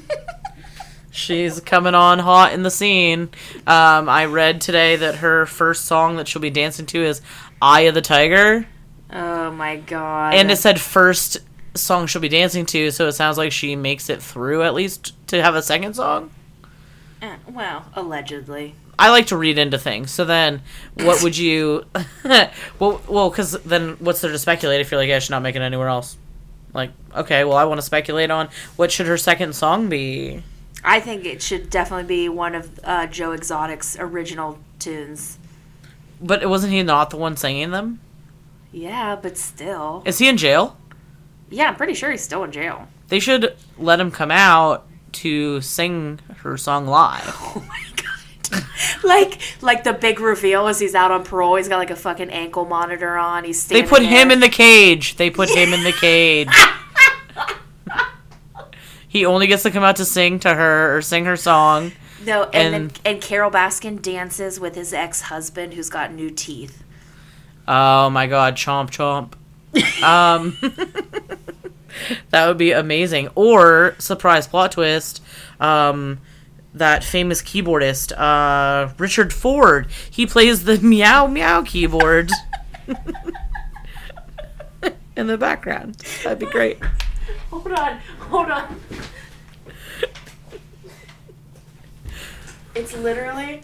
She's 1.10 1.58
coming 1.60 1.94
on 1.96 2.20
hot 2.20 2.52
in 2.52 2.62
the 2.62 2.70
scene. 2.70 3.30
Um, 3.66 4.08
I 4.08 4.26
read 4.26 4.60
today 4.60 4.96
that 4.96 5.16
her 5.16 5.46
first 5.46 5.86
song 5.86 6.16
that 6.16 6.28
she'll 6.28 6.42
be 6.42 6.50
dancing 6.50 6.86
to 6.86 7.02
is 7.02 7.22
"Eye 7.60 7.82
of 7.82 7.94
the 7.94 8.02
Tiger." 8.02 8.66
Oh 9.12 9.50
my 9.50 9.76
god. 9.76 10.34
And 10.34 10.50
it 10.50 10.56
said 10.58 10.80
first 10.80 11.38
song 11.74 12.06
she'll 12.06 12.22
be 12.22 12.28
dancing 12.28 12.66
to, 12.66 12.92
so 12.92 13.08
it 13.08 13.12
sounds 13.12 13.38
like 13.38 13.50
she 13.50 13.74
makes 13.74 14.08
it 14.08 14.22
through 14.22 14.62
at 14.62 14.74
least 14.74 15.14
to 15.28 15.42
have 15.42 15.56
a 15.56 15.62
second 15.62 15.94
song. 15.94 16.30
Eh, 17.20 17.36
well, 17.48 17.86
allegedly. 17.94 18.74
I 18.98 19.10
like 19.10 19.26
to 19.26 19.36
read 19.36 19.58
into 19.58 19.78
things. 19.78 20.10
So 20.10 20.24
then, 20.24 20.62
what 20.94 21.22
would 21.22 21.36
you? 21.36 21.84
well, 22.78 23.02
well, 23.08 23.30
because 23.30 23.52
then 23.62 23.96
what's 23.98 24.20
there 24.20 24.32
to 24.32 24.38
speculate 24.38 24.80
if 24.80 24.90
you're 24.90 25.00
like, 25.00 25.08
yeah, 25.08 25.18
she's 25.18 25.30
not 25.30 25.42
making 25.42 25.62
it 25.62 25.66
anywhere 25.66 25.88
else? 25.88 26.16
Like, 26.72 26.90
okay, 27.14 27.44
well, 27.44 27.56
I 27.56 27.64
want 27.64 27.78
to 27.78 27.86
speculate 27.86 28.30
on 28.30 28.48
what 28.76 28.92
should 28.92 29.06
her 29.06 29.16
second 29.16 29.54
song 29.54 29.88
be. 29.88 30.42
I 30.84 31.00
think 31.00 31.24
it 31.24 31.42
should 31.42 31.68
definitely 31.68 32.06
be 32.06 32.28
one 32.28 32.54
of 32.54 32.78
uh, 32.84 33.06
Joe 33.06 33.32
Exotic's 33.32 33.96
original 33.98 34.58
tunes. 34.78 35.38
But 36.20 36.48
wasn't 36.48 36.72
he 36.72 36.82
not 36.82 37.10
the 37.10 37.16
one 37.16 37.36
singing 37.36 37.70
them? 37.70 38.00
Yeah, 38.72 39.16
but 39.16 39.36
still. 39.36 40.02
Is 40.04 40.18
he 40.18 40.28
in 40.28 40.36
jail? 40.36 40.76
Yeah, 41.50 41.68
I'm 41.68 41.76
pretty 41.76 41.94
sure 41.94 42.10
he's 42.10 42.22
still 42.22 42.44
in 42.44 42.52
jail. 42.52 42.88
They 43.08 43.20
should 43.20 43.56
let 43.78 44.00
him 44.00 44.10
come 44.10 44.30
out 44.30 44.86
to 45.12 45.60
sing 45.60 46.20
her 46.38 46.56
song 46.56 46.86
live. 46.86 47.34
Oh. 47.56 47.64
like 49.04 49.38
like 49.62 49.84
the 49.84 49.92
big 49.92 50.20
reveal 50.20 50.68
is 50.68 50.78
he's 50.78 50.94
out 50.94 51.10
on 51.10 51.24
parole. 51.24 51.56
He's 51.56 51.68
got 51.68 51.78
like 51.78 51.90
a 51.90 51.96
fucking 51.96 52.30
ankle 52.30 52.64
monitor 52.64 53.16
on. 53.16 53.44
He's 53.44 53.66
They 53.66 53.82
put 53.82 54.02
him 54.02 54.30
in 54.30 54.40
the 54.40 54.48
cage. 54.48 55.16
They 55.16 55.30
put 55.30 55.50
him 55.50 55.72
in 55.72 55.82
the 55.84 55.92
cage. 55.92 56.48
he 59.08 59.24
only 59.24 59.46
gets 59.46 59.62
to 59.64 59.70
come 59.70 59.84
out 59.84 59.96
to 59.96 60.04
sing 60.04 60.38
to 60.40 60.54
her 60.54 60.96
or 60.96 61.02
sing 61.02 61.24
her 61.24 61.36
song. 61.36 61.92
No, 62.24 62.44
and 62.44 62.74
and- 62.74 62.90
then 62.90 63.00
and 63.04 63.22
Carole 63.22 63.50
Baskin 63.50 64.00
dances 64.02 64.58
with 64.58 64.74
his 64.74 64.92
ex 64.92 65.22
husband 65.22 65.74
who's 65.74 65.90
got 65.90 66.12
new 66.12 66.30
teeth. 66.30 66.82
Oh 67.68 68.10
my 68.10 68.26
god, 68.26 68.56
chomp 68.56 68.90
chomp. 68.90 69.32
um 70.02 70.56
That 72.30 72.46
would 72.46 72.58
be 72.58 72.72
amazing. 72.72 73.28
Or 73.34 73.94
surprise 73.98 74.46
plot 74.46 74.72
twist, 74.72 75.22
um 75.60 76.18
that 76.76 77.02
famous 77.02 77.42
keyboardist, 77.42 78.12
uh, 78.16 78.92
Richard 78.98 79.32
Ford. 79.32 79.88
He 80.10 80.26
plays 80.26 80.64
the 80.64 80.78
meow 80.82 81.26
meow 81.26 81.62
keyboard 81.62 82.30
in 85.16 85.26
the 85.26 85.38
background. 85.38 85.96
That'd 86.22 86.38
be 86.38 86.46
great. 86.46 86.78
Hold 87.50 87.72
on, 87.72 87.98
hold 88.18 88.50
on. 88.50 88.80
It's 92.74 92.94
literally 92.94 93.62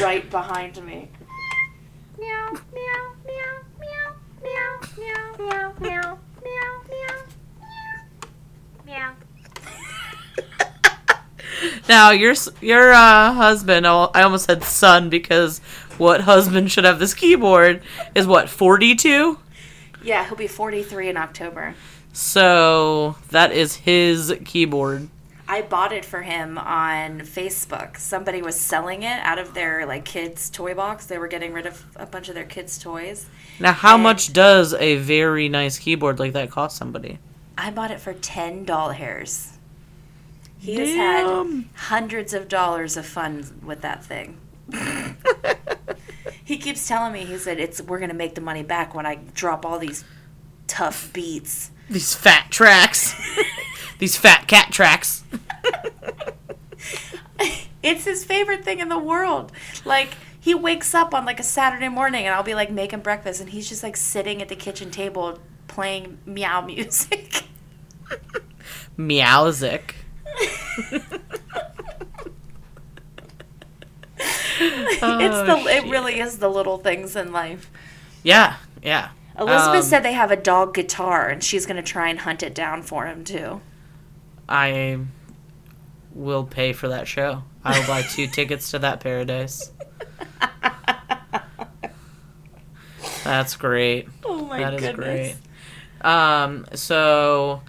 right 0.00 0.28
behind 0.30 0.82
me. 0.84 1.10
Meow, 2.18 2.52
meow, 2.72 3.14
meow, 3.26 3.60
meow, 3.78 4.14
meow, 4.42 4.80
meow, 4.96 5.36
meow, 5.38 5.74
meow. 5.80 6.13
Now 11.88 12.10
your 12.10 12.34
your 12.60 12.92
uh, 12.92 13.32
husband, 13.34 13.86
I 13.86 14.22
almost 14.22 14.46
said 14.46 14.64
son 14.64 15.10
because 15.10 15.58
what 15.98 16.22
husband 16.22 16.70
should 16.72 16.84
have 16.84 16.98
this 16.98 17.14
keyboard 17.14 17.82
is 18.14 18.26
what 18.26 18.48
forty 18.48 18.94
two. 18.94 19.38
Yeah, 20.02 20.26
he'll 20.26 20.36
be 20.36 20.46
43 20.46 21.08
in 21.08 21.16
October. 21.16 21.74
So 22.12 23.16
that 23.30 23.52
is 23.52 23.74
his 23.76 24.34
keyboard. 24.44 25.08
I 25.48 25.62
bought 25.62 25.92
it 25.92 26.04
for 26.04 26.20
him 26.20 26.58
on 26.58 27.20
Facebook. 27.20 27.96
Somebody 27.98 28.42
was 28.42 28.58
selling 28.60 29.02
it 29.02 29.18
out 29.20 29.38
of 29.38 29.54
their 29.54 29.86
like 29.86 30.04
kids' 30.04 30.50
toy 30.50 30.74
box. 30.74 31.06
They 31.06 31.16
were 31.16 31.26
getting 31.28 31.54
rid 31.54 31.64
of 31.64 31.84
a 31.96 32.04
bunch 32.04 32.28
of 32.28 32.34
their 32.34 32.44
kids' 32.44 32.78
toys. 32.78 33.24
Now, 33.58 33.72
how 33.72 33.94
And- 33.94 34.02
much 34.02 34.32
does 34.34 34.74
a 34.74 34.96
very 34.96 35.48
nice 35.48 35.78
keyboard 35.78 36.18
like 36.18 36.34
that 36.34 36.50
cost 36.50 36.76
somebody? 36.76 37.18
I 37.56 37.70
bought 37.70 37.90
it 37.90 38.00
for 38.00 38.12
ten 38.12 38.64
dollars. 38.66 39.53
He 40.64 40.76
has 40.76 40.94
had 40.94 41.64
hundreds 41.74 42.32
of 42.32 42.48
dollars 42.48 42.96
of 42.96 43.04
fun 43.04 43.60
with 43.62 43.82
that 43.82 44.02
thing. 44.02 44.38
he 46.44 46.56
keeps 46.56 46.88
telling 46.88 47.12
me 47.12 47.24
he 47.26 47.36
said 47.36 47.60
it's 47.60 47.82
we're 47.82 47.98
gonna 47.98 48.14
make 48.14 48.34
the 48.34 48.40
money 48.40 48.62
back 48.62 48.94
when 48.94 49.04
I 49.04 49.16
drop 49.34 49.66
all 49.66 49.78
these 49.78 50.04
tough 50.66 51.12
beats. 51.12 51.70
These 51.90 52.14
fat 52.14 52.50
tracks. 52.50 53.14
These 53.98 54.16
fat 54.16 54.48
cat 54.48 54.72
tracks. 54.72 55.22
It's 57.84 58.06
his 58.06 58.24
favorite 58.24 58.64
thing 58.64 58.80
in 58.80 58.88
the 58.88 58.98
world. 58.98 59.52
Like 59.84 60.14
he 60.40 60.54
wakes 60.54 60.94
up 60.94 61.12
on 61.12 61.26
like 61.26 61.38
a 61.38 61.42
Saturday 61.42 61.90
morning 61.90 62.24
and 62.24 62.34
I'll 62.34 62.42
be 62.42 62.54
like 62.54 62.70
making 62.70 63.00
breakfast 63.00 63.42
and 63.42 63.50
he's 63.50 63.68
just 63.68 63.82
like 63.82 63.94
sitting 63.94 64.40
at 64.40 64.48
the 64.48 64.56
kitchen 64.56 64.90
table 64.90 65.38
playing 65.68 66.16
meow 66.24 66.62
music. 66.62 67.44
Meowsic. 68.98 69.92
It's 74.60 75.02
Oh, 75.02 75.44
the 75.46 75.66
it 75.68 75.84
really 75.90 76.20
is 76.20 76.38
the 76.38 76.48
little 76.48 76.78
things 76.78 77.16
in 77.16 77.32
life. 77.32 77.70
Yeah, 78.22 78.56
yeah. 78.82 79.10
Elizabeth 79.38 79.76
Um, 79.76 79.82
said 79.82 80.02
they 80.02 80.12
have 80.12 80.30
a 80.30 80.36
dog 80.36 80.74
guitar 80.74 81.28
and 81.28 81.42
she's 81.42 81.66
going 81.66 81.76
to 81.76 81.82
try 81.82 82.08
and 82.08 82.20
hunt 82.20 82.42
it 82.42 82.54
down 82.54 82.82
for 82.82 83.06
him 83.06 83.24
too. 83.24 83.60
I 84.48 84.98
will 86.12 86.44
pay 86.44 86.72
for 86.72 86.88
that 86.88 87.08
show. 87.08 87.42
I 87.64 87.78
will 87.78 87.86
buy 87.86 88.02
two 88.02 88.26
tickets 88.32 88.70
to 88.70 88.78
that 88.80 89.00
paradise. 89.00 89.72
That's 93.24 93.56
great. 93.56 94.08
Oh 94.24 94.44
my 94.44 94.58
That 94.60 94.74
is 94.74 94.94
great. 94.94 95.36
Um, 96.02 96.66
so 96.74 97.62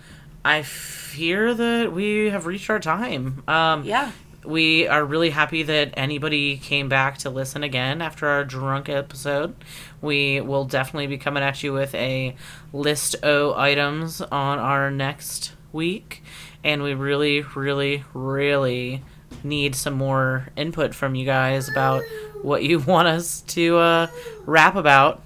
I 0.45 0.61
fear 0.61 1.53
that 1.55 1.91
we 1.91 2.29
have 2.29 2.45
reached 2.45 2.69
our 2.69 2.79
time. 2.79 3.41
Um, 3.47 3.83
Yeah. 3.83 4.11
we 4.45 4.87
are 4.87 5.03
really 5.03 5.31
happy 5.31 5.63
that 5.63 5.91
anybody 5.97 6.57
came 6.57 6.87
back 6.87 7.17
to 7.19 7.31
listen 7.31 7.63
again 7.63 7.99
after 7.99 8.27
our 8.27 8.43
drunk 8.45 8.87
episode. 8.87 9.55
We 10.01 10.39
will 10.41 10.65
definitely 10.65 11.07
be 11.07 11.17
coming 11.17 11.41
at 11.41 11.63
you 11.63 11.73
with 11.73 11.95
a 11.95 12.35
list 12.71 13.15
o 13.23 13.55
items 13.57 14.21
on 14.21 14.59
our 14.59 14.91
next 14.91 15.53
week, 15.73 16.21
and 16.63 16.83
we 16.83 16.93
really, 16.93 17.41
really, 17.55 18.03
really 18.13 19.01
need 19.43 19.75
some 19.75 19.95
more 19.95 20.49
input 20.55 20.93
from 20.93 21.15
you 21.15 21.25
guys 21.25 21.67
about 21.67 22.03
what 22.43 22.61
you 22.63 22.77
want 22.91 23.07
us 23.07 23.41
to 23.41 23.77
uh, 23.77 24.07
rap 24.45 24.75
about 24.75 25.23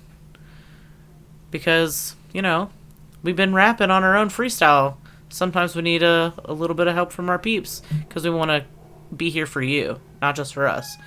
because 1.52 2.16
you 2.34 2.42
know 2.42 2.70
we've 3.24 3.36
been 3.36 3.54
rapping 3.54 3.92
on 3.92 4.04
our 4.04 4.16
own 4.16 4.30
freestyle. 4.30 4.96
Sometimes 5.30 5.76
we 5.76 5.82
need 5.82 6.04
a, 6.04 6.34
a 6.46 6.54
little 6.54 6.76
bit 6.76 6.88
of 6.88 6.96
help 6.96 7.12
from 7.12 7.30
our 7.30 7.40
peeps 7.40 7.82
because 8.08 8.24
we 8.24 8.30
want 8.32 8.50
to 8.50 8.66
be 9.16 9.30
here 9.30 9.46
for 9.46 9.62
you, 9.62 10.00
not 10.22 10.36
just 10.36 10.54
for 10.54 10.68
us. 10.68 10.98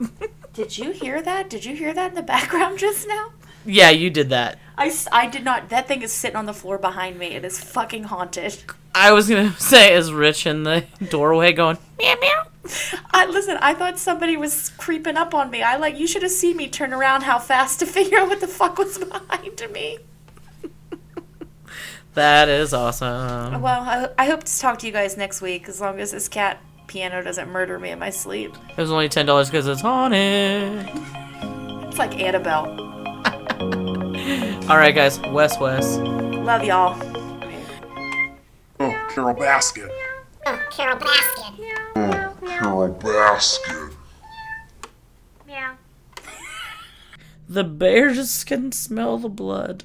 Did 0.52 0.78
you 0.78 0.92
hear 0.92 1.20
that? 1.20 1.50
Did 1.50 1.64
you 1.64 1.76
hear 1.76 1.92
that 1.92 2.10
in 2.10 2.14
the 2.14 2.22
background 2.22 2.78
just 2.78 3.06
now? 3.06 3.32
Yeah, 3.66 3.90
you 3.90 4.10
did 4.10 4.30
that. 4.30 4.58
I, 4.78 4.94
I 5.10 5.26
did 5.26 5.44
not. 5.44 5.70
That 5.70 5.88
thing 5.88 6.02
is 6.02 6.12
sitting 6.12 6.36
on 6.36 6.46
the 6.46 6.54
floor 6.54 6.78
behind 6.78 7.18
me. 7.18 7.26
It 7.26 7.44
is 7.44 7.62
fucking 7.62 8.04
haunted. 8.04 8.56
I 8.94 9.12
was 9.12 9.28
gonna 9.28 9.52
say, 9.58 9.94
is 9.94 10.12
Rich 10.12 10.46
in 10.46 10.62
the 10.62 10.84
doorway 11.10 11.52
going 11.52 11.78
meow 11.98 12.14
meow? 12.20 12.44
I 13.10 13.26
listen. 13.26 13.58
I 13.60 13.74
thought 13.74 13.98
somebody 13.98 14.36
was 14.36 14.70
creeping 14.78 15.16
up 15.16 15.34
on 15.34 15.50
me. 15.50 15.62
I 15.62 15.76
like. 15.76 15.98
You 15.98 16.06
should 16.06 16.22
have 16.22 16.30
seen 16.30 16.56
me 16.56 16.68
turn 16.68 16.92
around 16.92 17.22
how 17.22 17.38
fast 17.38 17.80
to 17.80 17.86
figure 17.86 18.18
out 18.18 18.28
what 18.28 18.40
the 18.40 18.48
fuck 18.48 18.78
was 18.78 18.98
behind 18.98 19.60
me. 19.72 19.98
That 22.16 22.48
is 22.48 22.72
awesome. 22.72 23.60
Well, 23.60 23.82
I, 23.82 24.08
I 24.16 24.24
hope 24.24 24.42
to 24.44 24.58
talk 24.58 24.78
to 24.78 24.86
you 24.86 24.92
guys 24.92 25.18
next 25.18 25.42
week. 25.42 25.68
As 25.68 25.82
long 25.82 26.00
as 26.00 26.12
this 26.12 26.28
cat 26.28 26.58
piano 26.86 27.22
doesn't 27.22 27.50
murder 27.50 27.78
me 27.78 27.90
in 27.90 27.98
my 27.98 28.08
sleep. 28.08 28.54
It 28.70 28.76
was 28.78 28.90
only 28.90 29.10
ten 29.10 29.26
dollars 29.26 29.50
because 29.50 29.66
it's 29.66 29.82
haunted. 29.82 30.88
It's 31.86 31.98
like 31.98 32.18
Annabelle. 32.18 32.70
All 34.70 34.78
right, 34.78 34.94
guys. 34.94 35.20
West 35.30 35.60
West. 35.60 36.00
Love 36.00 36.64
y'all. 36.64 36.94
Oh, 38.80 39.06
Carole 39.10 39.34
Baskin. 39.34 39.90
Oh, 40.46 40.58
Carole 40.70 40.98
Baskin. 40.98 41.74
Oh, 41.96 42.34
Carole 42.46 42.94
Baskin. 42.94 43.92
Meow. 45.46 45.74
The 47.46 47.64
bears 47.64 48.42
can 48.42 48.72
smell 48.72 49.18
the 49.18 49.28
blood. 49.28 49.84